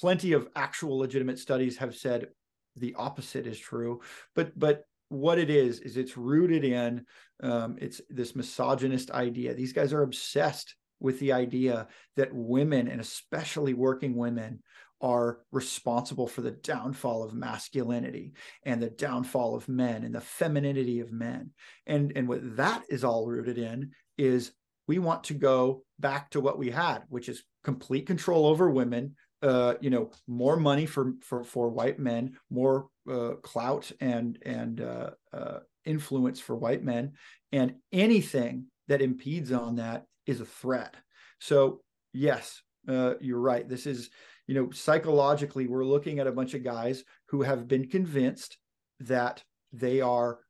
plenty 0.00 0.32
of 0.32 0.48
actual 0.56 0.98
legitimate 0.98 1.38
studies 1.38 1.76
have 1.76 1.94
said 1.94 2.28
the 2.76 2.94
opposite 2.96 3.46
is 3.46 3.58
true 3.58 4.00
but 4.34 4.56
but 4.58 4.84
what 5.10 5.38
it 5.38 5.50
is 5.50 5.80
is 5.80 5.96
it's 5.96 6.16
rooted 6.16 6.64
in 6.64 7.04
um, 7.42 7.76
it's 7.80 8.00
this 8.08 8.34
misogynist 8.34 9.10
idea. 9.10 9.54
These 9.54 9.72
guys 9.72 9.92
are 9.92 10.02
obsessed 10.02 10.74
with 11.00 11.18
the 11.18 11.32
idea 11.32 11.88
that 12.16 12.32
women 12.32 12.88
and 12.88 13.00
especially 13.00 13.74
working 13.74 14.14
women 14.14 14.62
are 15.02 15.40
responsible 15.50 16.28
for 16.28 16.42
the 16.42 16.50
downfall 16.50 17.22
of 17.24 17.34
masculinity 17.34 18.34
and 18.64 18.82
the 18.82 18.90
downfall 18.90 19.56
of 19.56 19.68
men 19.68 20.04
and 20.04 20.14
the 20.14 20.20
femininity 20.20 21.00
of 21.00 21.12
men. 21.12 21.50
And 21.86 22.12
and 22.14 22.28
what 22.28 22.56
that 22.56 22.84
is 22.88 23.02
all 23.02 23.26
rooted 23.26 23.58
in 23.58 23.90
is 24.16 24.52
we 24.86 24.98
want 24.98 25.24
to 25.24 25.34
go 25.34 25.82
back 25.98 26.30
to 26.30 26.40
what 26.40 26.58
we 26.58 26.70
had 26.70 27.02
which 27.08 27.28
is 27.28 27.42
complete 27.64 28.06
control 28.06 28.46
over 28.46 28.70
women 28.70 29.16
uh, 29.42 29.74
you 29.80 29.90
know, 29.90 30.10
more 30.26 30.56
money 30.56 30.86
for 30.86 31.14
for 31.22 31.44
for 31.44 31.68
white 31.68 31.98
men, 31.98 32.36
more 32.50 32.88
uh, 33.10 33.32
clout 33.42 33.90
and 34.00 34.38
and 34.42 34.80
uh, 34.80 35.10
uh, 35.32 35.58
influence 35.84 36.40
for 36.40 36.56
white 36.56 36.84
men, 36.84 37.12
and 37.52 37.74
anything 37.92 38.66
that 38.88 39.02
impedes 39.02 39.52
on 39.52 39.76
that 39.76 40.04
is 40.26 40.40
a 40.40 40.44
threat. 40.46 40.94
So 41.38 41.80
yes, 42.12 42.60
uh, 42.86 43.14
you're 43.20 43.40
right. 43.40 43.66
This 43.66 43.86
is 43.86 44.10
you 44.46 44.54
know 44.54 44.70
psychologically, 44.72 45.66
we're 45.66 45.84
looking 45.84 46.18
at 46.18 46.26
a 46.26 46.32
bunch 46.32 46.54
of 46.54 46.62
guys 46.62 47.04
who 47.28 47.42
have 47.42 47.66
been 47.66 47.88
convinced 47.88 48.58
that 49.00 49.42
they 49.72 50.00
are 50.00 50.40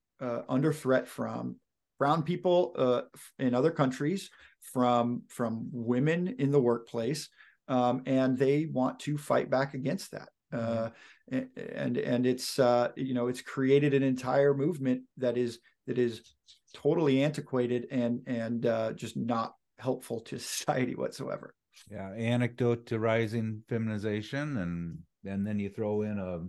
under 0.48 0.70
threat 0.70 1.08
from 1.08 1.56
brown 1.98 2.22
people 2.22 3.08
in 3.38 3.54
other 3.54 3.70
countries, 3.70 4.30
from 4.60 5.22
from 5.28 5.68
women 5.70 6.34
in 6.38 6.50
the 6.50 6.60
workplace 6.60 7.28
um, 7.70 8.02
and 8.04 8.36
they 8.36 8.66
want 8.66 8.98
to 9.00 9.16
fight 9.16 9.48
back 9.48 9.72
against 9.74 10.10
that. 10.10 10.28
Mm-hmm. 10.52 10.86
Uh, 11.36 11.40
and 11.76 11.96
and 11.96 12.26
it's 12.26 12.58
uh, 12.58 12.88
you 12.96 13.14
know 13.14 13.28
it's 13.28 13.40
created 13.40 13.94
an 13.94 14.02
entire 14.02 14.52
movement 14.52 15.02
that 15.16 15.38
is 15.38 15.60
that 15.86 15.96
is 15.96 16.22
totally 16.74 17.22
antiquated 17.22 17.86
and 17.90 18.20
and 18.26 18.66
uh, 18.66 18.92
just 18.92 19.16
not 19.16 19.54
helpful 19.78 20.20
to 20.20 20.38
society 20.38 20.96
whatsoever. 20.96 21.54
Yeah, 21.90 22.10
anecdote 22.12 22.86
to 22.86 22.98
rising 22.98 23.62
feminization, 23.68 24.56
and 24.58 24.98
and 25.24 25.46
then 25.46 25.60
you 25.60 25.70
throw 25.70 26.02
in 26.02 26.18
a 26.18 26.40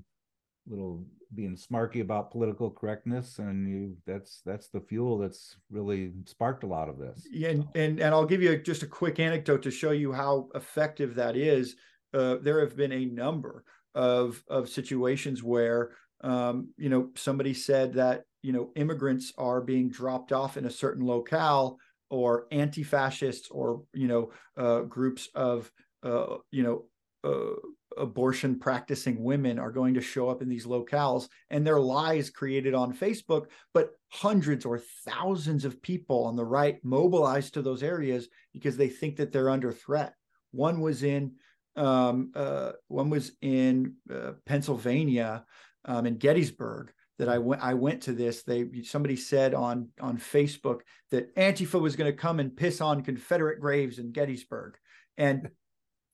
little 0.68 1.06
being 1.34 1.56
smarky 1.56 2.02
about 2.02 2.32
political 2.32 2.70
correctness 2.70 3.40
and 3.40 3.70
you 3.70 3.96
that's 4.06 4.42
that's 4.46 4.68
the 4.70 4.82
fuel 4.82 5.18
that's 5.18 5.56
really 5.70 6.12
sparked 6.26 6.64
a 6.64 6.68
lot 6.68 6.90
of 6.90 6.98
this 6.98 7.26
yeah 7.32 7.50
and 7.50 7.68
and, 7.76 8.00
and 8.00 8.14
i'll 8.14 8.26
give 8.26 8.42
you 8.42 8.58
just 8.58 8.84
a 8.84 8.88
quick 8.88 9.20
anecdote 9.20 9.62
to 9.64 9.72
show 9.72 9.92
you 9.92 10.12
how 10.12 10.50
effective 10.56 11.16
that 11.16 11.36
is. 11.36 11.76
Uh, 12.14 12.36
there 12.42 12.60
have 12.60 12.76
been 12.76 12.92
a 12.92 13.06
number 13.06 13.64
of 13.96 14.44
of 14.48 14.70
situations 14.70 15.44
where 15.44 15.92
um, 16.22 16.70
you 16.78 16.90
know 16.90 17.10
somebody 17.16 17.54
said 17.54 17.94
that 17.94 18.24
you 18.42 18.52
know 18.54 18.72
immigrants 18.76 19.34
are 19.38 19.62
being 19.62 19.90
dropped 19.90 20.32
off 20.32 20.58
in 20.58 20.66
a 20.66 20.70
certain 20.70 21.06
locale 21.06 21.78
or 22.10 22.48
anti-fascists 22.52 23.50
or 23.50 23.84
you 23.94 24.08
know 24.08 24.32
uh, 24.58 24.82
groups 24.82 25.30
of 25.36 25.72
uh, 26.04 26.38
you 26.52 26.64
know 26.64 26.86
uh, 27.24 27.56
abortion 27.98 28.58
practicing 28.58 29.24
women 29.24 29.60
are 29.60 29.72
going 29.72 29.94
to 29.94 30.02
show 30.02 30.30
up 30.30 30.42
in 30.42 30.50
these 30.50 30.66
locales 30.66 31.28
and 31.50 31.66
their 31.66 31.80
lies 31.80 32.30
created 32.30 32.74
on 32.74 32.94
Facebook, 32.94 33.48
but 33.74 33.92
hundreds 34.10 34.66
or 34.66 34.80
thousands 35.06 35.66
of 35.66 35.82
people 35.82 36.26
on 36.26 36.36
the 36.36 36.46
right 36.46 36.84
mobilized 36.84 37.54
to 37.54 37.62
those 37.62 37.84
areas 37.84 38.28
because 38.54 38.78
they 38.78 38.90
think 38.90 39.16
that 39.16 39.32
they're 39.32 39.50
under 39.50 39.72
threat. 39.72 40.14
One 40.52 40.82
was 40.82 41.04
in 41.04 41.34
um, 41.76 42.32
uh, 42.36 42.74
one 42.88 43.10
was 43.10 43.32
in 43.42 43.96
uh, 44.14 44.34
Pennsylvania 44.46 45.46
um, 45.86 46.06
in 46.06 46.18
Gettysburg 46.18 46.92
that 47.18 47.30
I 47.30 47.38
went 47.38 47.62
I 47.62 47.76
went 47.76 48.02
to 48.04 48.14
this. 48.14 48.44
They 48.44 48.66
somebody 48.84 49.16
said 49.16 49.54
on 49.54 49.90
on 50.00 50.18
Facebook 50.18 50.82
that 51.12 51.34
Antifa 51.36 51.80
was 51.80 51.96
going 51.96 52.12
to 52.12 52.18
come 52.18 52.40
and 52.40 52.56
piss 52.56 52.82
on 52.82 53.04
Confederate 53.04 53.62
graves 53.62 54.00
in 54.00 54.12
Gettysburg. 54.12 54.76
And 55.18 55.50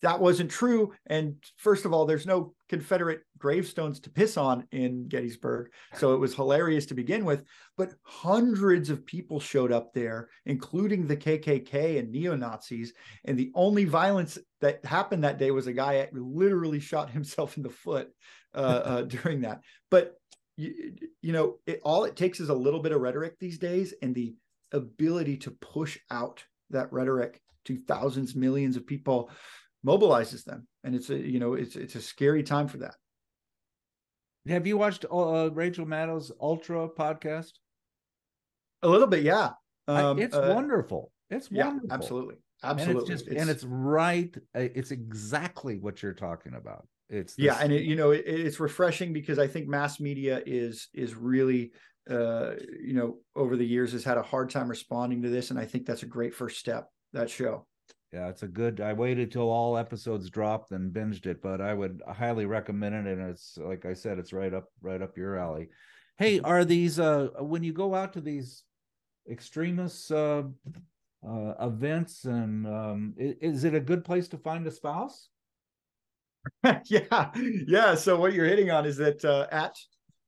that 0.01 0.19
wasn't 0.19 0.51
true. 0.51 0.93
And 1.07 1.35
first 1.57 1.85
of 1.85 1.93
all, 1.93 2.05
there's 2.05 2.25
no 2.25 2.53
Confederate 2.69 3.21
gravestones 3.37 3.99
to 4.01 4.09
piss 4.09 4.37
on 4.37 4.67
in 4.71 5.07
Gettysburg. 5.07 5.71
So 5.95 6.13
it 6.13 6.19
was 6.19 6.35
hilarious 6.35 6.85
to 6.87 6.93
begin 6.93 7.25
with. 7.25 7.43
But 7.77 7.93
hundreds 8.03 8.89
of 8.89 9.05
people 9.05 9.39
showed 9.39 9.71
up 9.71 9.93
there, 9.93 10.29
including 10.45 11.07
the 11.07 11.17
KKK 11.17 11.99
and 11.99 12.11
neo 12.11 12.35
Nazis. 12.35 12.93
And 13.25 13.37
the 13.37 13.51
only 13.55 13.85
violence 13.85 14.37
that 14.61 14.85
happened 14.85 15.23
that 15.23 15.39
day 15.39 15.51
was 15.51 15.67
a 15.67 15.73
guy 15.73 16.07
literally 16.13 16.79
shot 16.79 17.09
himself 17.17 17.57
in 17.57 17.63
the 17.63 17.69
foot 17.69 18.09
uh, 18.53 18.81
uh, 18.85 19.01
during 19.07 19.41
that. 19.41 19.61
But, 19.89 20.13
you, 20.57 20.93
you 21.21 21.33
know, 21.33 21.57
it, 21.65 21.81
all 21.83 22.03
it 22.03 22.15
takes 22.15 22.39
is 22.39 22.49
a 22.49 22.53
little 22.53 22.81
bit 22.81 22.91
of 22.91 23.01
rhetoric 23.01 23.39
these 23.39 23.57
days 23.57 23.93
and 24.01 24.13
the 24.13 24.35
ability 24.73 25.37
to 25.37 25.51
push 25.51 25.97
out 26.11 26.43
that 26.69 26.91
rhetoric 26.91 27.41
to 27.65 27.77
thousands, 27.87 28.35
millions 28.35 28.75
of 28.75 28.85
people 28.85 29.29
mobilizes 29.85 30.43
them, 30.43 30.67
and 30.83 30.95
it's 30.95 31.09
a 31.09 31.17
you 31.17 31.39
know 31.39 31.53
it's 31.53 31.75
it's 31.75 31.95
a 31.95 32.01
scary 32.01 32.43
time 32.43 32.67
for 32.67 32.77
that. 32.77 32.95
Have 34.47 34.65
you 34.65 34.77
watched 34.77 35.05
uh, 35.11 35.49
Rachel 35.51 35.85
Maddow's 35.85 36.31
Ultra 36.39 36.87
podcast? 36.89 37.51
A 38.83 38.87
little 38.87 39.07
bit, 39.07 39.23
yeah. 39.23 39.51
Um, 39.87 40.19
it's 40.19 40.35
uh, 40.35 40.51
wonderful. 40.53 41.11
It's 41.29 41.49
yeah, 41.51 41.67
wonderful. 41.67 41.93
absolutely, 41.93 42.35
absolutely. 42.63 42.93
And 42.93 43.01
it's, 43.01 43.09
just, 43.09 43.31
it's, 43.31 43.41
and 43.41 43.49
it's 43.49 43.63
right. 43.63 44.35
Uh, 44.55 44.67
it's 44.75 44.91
exactly 44.91 45.77
what 45.77 46.01
you're 46.01 46.13
talking 46.13 46.53
about. 46.55 46.87
It's 47.09 47.35
this... 47.35 47.45
yeah, 47.45 47.57
and 47.61 47.71
it, 47.71 47.83
you 47.83 47.95
know 47.95 48.11
it, 48.11 48.23
it's 48.25 48.59
refreshing 48.59 49.13
because 49.13 49.39
I 49.39 49.47
think 49.47 49.67
mass 49.67 49.99
media 49.99 50.41
is 50.45 50.89
is 50.93 51.15
really 51.15 51.71
uh, 52.09 52.51
you 52.81 52.93
know 52.93 53.17
over 53.35 53.55
the 53.55 53.65
years 53.65 53.91
has 53.93 54.03
had 54.03 54.17
a 54.17 54.23
hard 54.23 54.49
time 54.49 54.69
responding 54.69 55.23
to 55.23 55.29
this, 55.29 55.51
and 55.51 55.59
I 55.59 55.65
think 55.65 55.85
that's 55.85 56.03
a 56.03 56.07
great 56.07 56.33
first 56.33 56.57
step. 56.59 56.89
That 57.13 57.29
show 57.29 57.65
yeah, 58.17 58.29
it's 58.29 58.41
a 58.41 58.47
good. 58.47 58.81
I 58.81 58.93
waited 58.93 59.31
till 59.31 59.51
all 59.51 59.77
episodes 59.77 60.31
dropped 60.31 60.71
and 60.71 60.91
binged 60.91 61.27
it, 61.27 61.39
but 61.39 61.61
I 61.61 61.71
would 61.71 62.01
highly 62.07 62.47
recommend 62.47 62.95
it. 62.95 63.05
And 63.05 63.29
it's 63.29 63.59
like 63.61 63.85
I 63.85 63.93
said, 63.93 64.17
it's 64.17 64.33
right 64.33 64.53
up 64.53 64.71
right 64.81 65.03
up 65.03 65.17
your 65.17 65.37
alley. 65.37 65.69
Hey, 66.17 66.39
are 66.39 66.65
these 66.65 66.99
uh 66.99 67.27
when 67.39 67.63
you 67.63 67.73
go 67.73 67.93
out 67.93 68.13
to 68.13 68.21
these 68.21 68.63
extremist 69.29 70.11
uh, 70.11 70.43
uh 71.27 71.53
events 71.59 72.25
and 72.25 72.65
um 72.65 73.13
is 73.17 73.63
it 73.63 73.75
a 73.75 73.79
good 73.79 74.03
place 74.03 74.27
to 74.29 74.37
find 74.39 74.65
a 74.65 74.71
spouse? 74.71 75.29
yeah, 76.85 77.31
yeah. 77.67 77.93
So 77.93 78.19
what 78.19 78.33
you're 78.33 78.47
hitting 78.47 78.71
on 78.71 78.87
is 78.87 78.97
that 78.97 79.23
uh, 79.23 79.45
at 79.51 79.75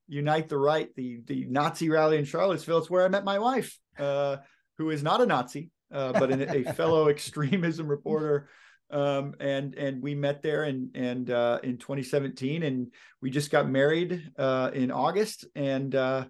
Unite 0.08 0.48
the 0.48 0.60
Right, 0.60 0.94
the 0.96 1.22
the 1.26 1.46
Nazi 1.46 1.90
rally 1.90 2.20
in 2.20 2.26
Charlottesville, 2.26 2.78
it's 2.78 2.90
where 2.90 3.06
I 3.06 3.08
met 3.08 3.24
my 3.24 3.40
wife, 3.40 3.80
uh, 3.98 4.38
who 4.78 4.92
is 4.92 5.02
not 5.02 5.22
a 5.22 5.26
Nazi 5.26 5.72
uh, 5.92 6.14
but 6.14 6.32
an, 6.32 6.42
a 6.42 6.74
fellow 6.74 7.10
extremism 7.10 7.88
reporter. 7.88 8.50
Um, 8.92 9.36
and 9.40 9.76
and 9.76 10.02
we 10.02 10.16
met 10.16 10.42
there 10.42 10.64
in 10.64 10.90
and 10.96 11.30
uh, 11.30 11.60
in 11.62 11.78
2017, 11.78 12.64
and 12.64 12.92
we 13.22 13.30
just 13.30 13.52
got 13.52 13.70
married 13.70 14.32
uh, 14.38 14.72
in 14.74 14.90
August. 14.90 15.46
And 15.56 15.94
uh, 15.94 16.26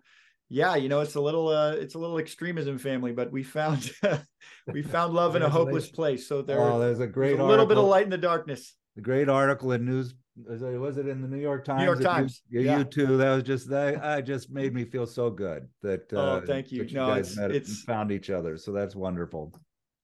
yeah, 0.50 0.76
you 0.76 0.90
know, 0.90 1.00
it's 1.00 1.16
a 1.16 1.22
little 1.22 1.48
uh, 1.48 1.72
it's 1.74 1.96
a 1.96 2.00
little 2.00 2.18
extremism 2.18 2.78
family, 2.78 3.14
but 3.14 3.32
we 3.32 3.44
found 3.44 3.92
we 4.68 4.82
found 4.82 5.14
love 5.14 5.36
in 5.36 5.42
a 5.42 5.50
hopeless 5.50 5.90
place. 5.90 6.28
So 6.28 6.42
there, 6.42 6.60
oh, 6.60 6.80
there's 6.80 7.00
a 7.00 7.08
great 7.08 7.30
there's 7.30 7.40
a 7.40 7.46
little 7.46 7.66
bit 7.66 7.78
of 7.78 7.86
light 7.86 8.04
in 8.04 8.10
the 8.10 8.18
darkness. 8.18 8.76
The 8.96 9.02
great 9.02 9.30
article 9.30 9.72
in 9.72 9.86
News 9.86 10.14
was 10.48 10.98
it 10.98 11.08
in 11.08 11.22
the 11.22 11.28
New 11.28 11.40
York 11.40 11.66
Times? 11.66 11.80
New 11.80 11.86
York 11.86 12.02
Times. 12.02 12.42
You, 12.50 12.62
yeah. 12.62 12.78
you 12.78 12.84
too. 12.84 13.18
That 13.18 13.36
was 13.36 13.44
just 13.44 13.70
that. 13.70 14.04
I 14.04 14.22
just 14.22 14.50
made 14.50 14.74
me 14.74 14.86
feel 14.86 15.06
so 15.06 15.30
good 15.30 15.68
that. 15.82 16.12
Oh, 16.14 16.20
uh, 16.20 16.42
thank 16.42 16.72
you. 16.72 16.84
you 16.84 16.96
no, 16.96 17.08
guys 17.08 17.30
it's, 17.30 17.38
met 17.38 17.52
it's 17.52 17.84
found 17.84 18.12
each 18.12 18.30
other. 18.30 18.58
So 18.58 18.72
that's 18.72 18.96
wonderful. 18.96 19.54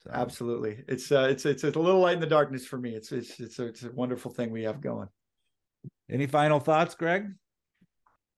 So. 0.03 0.11
Absolutely, 0.13 0.83
it's 0.87 1.11
uh, 1.11 1.27
it's 1.29 1.45
it's 1.45 1.63
a 1.63 1.71
little 1.71 1.99
light 1.99 2.15
in 2.15 2.19
the 2.19 2.27
darkness 2.27 2.65
for 2.65 2.77
me. 2.77 2.91
It's 2.91 3.11
it's 3.11 3.39
it's 3.39 3.59
a, 3.59 3.67
it's 3.67 3.83
a 3.83 3.91
wonderful 3.91 4.31
thing 4.31 4.51
we 4.51 4.63
have 4.63 4.81
going. 4.81 5.07
Any 6.09 6.27
final 6.27 6.59
thoughts, 6.59 6.95
Greg? 6.95 7.27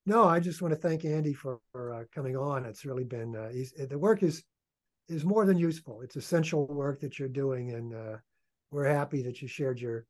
No, 0.06 0.24
I 0.24 0.40
just 0.40 0.62
want 0.62 0.74
to 0.74 0.80
thank 0.80 1.04
Andy 1.04 1.34
for, 1.34 1.60
for 1.74 1.94
uh, 1.94 2.04
coming 2.16 2.38
on. 2.38 2.64
It's 2.64 2.86
really 2.86 3.04
been 3.04 3.36
uh, 3.36 3.52
the 3.90 4.00
work 4.00 4.24
is 4.24 4.44
is 5.10 5.26
more 5.26 5.46
than 5.46 5.58
useful. 5.58 6.02
It's 6.02 6.16
essential 6.16 6.68
work 6.68 7.02
that 7.02 7.20
you're 7.20 7.28
doing, 7.28 7.74
and 7.74 7.94
uh, 7.94 8.18
we're 8.72 8.88
happy 8.88 9.22
that 9.24 9.42
you 9.42 9.48
shared 9.48 9.80
your 9.80 10.06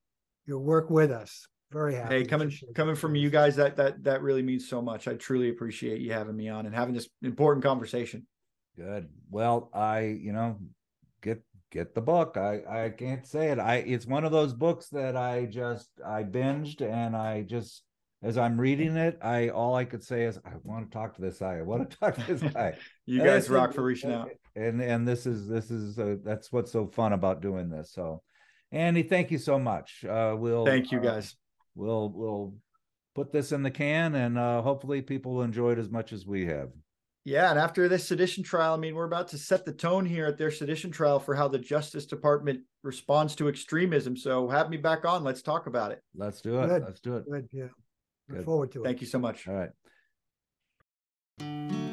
your 0.47 0.59
work 0.59 0.89
with 0.89 1.11
us. 1.11 1.47
Very 1.71 1.95
happy. 1.95 2.15
Hey, 2.15 2.25
coming 2.25 2.51
coming 2.75 2.95
from 2.95 3.15
you 3.15 3.29
guys, 3.29 3.55
that 3.57 3.75
that 3.75 4.03
that 4.03 4.21
really 4.21 4.41
means 4.41 4.69
so 4.69 4.81
much. 4.81 5.07
I 5.07 5.15
truly 5.15 5.49
appreciate 5.49 5.99
you 5.99 6.13
having 6.13 6.35
me 6.35 6.47
on 6.47 6.65
and 6.65 6.73
having 6.73 6.93
this 6.93 7.09
important 7.21 7.63
conversation. 7.63 8.25
Good. 8.77 9.09
Well, 9.29 9.69
I 9.73 10.01
you 10.01 10.31
know 10.31 10.59
get 11.21 11.43
get 11.71 11.93
the 11.93 12.01
book. 12.01 12.37
I 12.37 12.85
I 12.85 12.89
can't 12.89 13.27
say 13.27 13.49
it. 13.49 13.59
I 13.59 13.77
it's 13.77 14.07
one 14.07 14.23
of 14.23 14.31
those 14.31 14.53
books 14.53 14.87
that 14.89 15.17
I 15.17 15.45
just 15.45 15.89
I 16.05 16.23
binged 16.23 16.81
and 16.81 17.15
I 17.15 17.41
just 17.41 17.83
as 18.23 18.37
I'm 18.37 18.59
reading 18.59 18.95
it, 18.95 19.19
I 19.21 19.49
all 19.49 19.75
I 19.75 19.85
could 19.85 20.03
say 20.03 20.23
is 20.23 20.39
I 20.43 20.51
want 20.63 20.89
to 20.89 20.97
talk 20.97 21.15
to 21.15 21.21
this 21.21 21.39
guy. 21.39 21.57
I 21.57 21.61
want 21.61 21.89
to 21.89 21.97
talk 21.99 22.15
to 22.15 22.33
this 22.33 22.53
guy. 22.53 22.75
you 23.05 23.23
guys 23.23 23.49
rock 23.49 23.73
for 23.73 23.83
reaching 23.83 24.11
out. 24.11 24.29
And 24.55 24.81
and 24.81 25.07
this 25.07 25.25
is 25.25 25.47
this 25.47 25.69
is 25.69 25.99
uh, 25.99 26.15
that's 26.23 26.51
what's 26.51 26.71
so 26.71 26.87
fun 26.87 27.13
about 27.13 27.41
doing 27.41 27.69
this. 27.69 27.91
So, 27.91 28.23
Andy, 28.71 29.03
thank 29.03 29.31
you 29.31 29.37
so 29.37 29.57
much. 29.57 30.03
Uh, 30.03 30.35
we'll 30.37 30.65
thank 30.65 30.91
you 30.91 30.99
uh, 30.99 31.03
guys. 31.03 31.35
we'll 31.75 32.09
we'll 32.09 32.53
put 33.15 33.31
this 33.31 33.51
in 33.51 33.63
the 33.63 33.71
can, 33.71 34.15
and 34.15 34.37
uh, 34.37 34.61
hopefully 34.61 35.01
people 35.01 35.35
will 35.35 35.43
enjoy 35.43 35.71
it 35.71 35.79
as 35.79 35.89
much 35.89 36.13
as 36.13 36.25
we 36.25 36.45
have. 36.45 36.69
Yeah, 37.23 37.49
and 37.49 37.59
after 37.59 37.89
this 37.89 38.07
sedition 38.07 38.41
trial, 38.41 38.73
I 38.73 38.77
mean, 38.77 38.95
we're 38.95 39.03
about 39.03 39.27
to 39.29 39.37
set 39.37 39.65
the 39.65 39.73
tone 39.73 40.05
here 40.05 40.27
at 40.27 40.37
their 40.37 40.51
sedition 40.51 40.91
trial 40.91 41.19
for 41.19 41.35
how 41.35 41.49
the 41.49 41.59
Justice 41.59 42.05
Department 42.05 42.61
responds 42.83 43.35
to 43.35 43.49
extremism. 43.49 44.15
So 44.15 44.47
have 44.47 44.69
me 44.69 44.77
back 44.77 45.03
on. 45.03 45.25
Let's 45.25 45.41
talk 45.41 45.67
about 45.67 45.91
it. 45.91 46.01
Let's 46.15 46.39
do 46.39 46.61
it. 46.61 46.67
Good. 46.67 46.83
Let's 46.83 47.01
do 47.01 47.17
it. 47.17 47.29
Good. 47.29 47.49
Yeah. 47.51 47.67
Look 48.29 48.45
forward 48.45 48.71
to 48.73 48.81
it. 48.81 48.85
Thank 48.85 49.01
you 49.01 49.07
so 49.07 49.19
much. 49.19 49.45
All 49.45 49.67
right. 51.39 51.86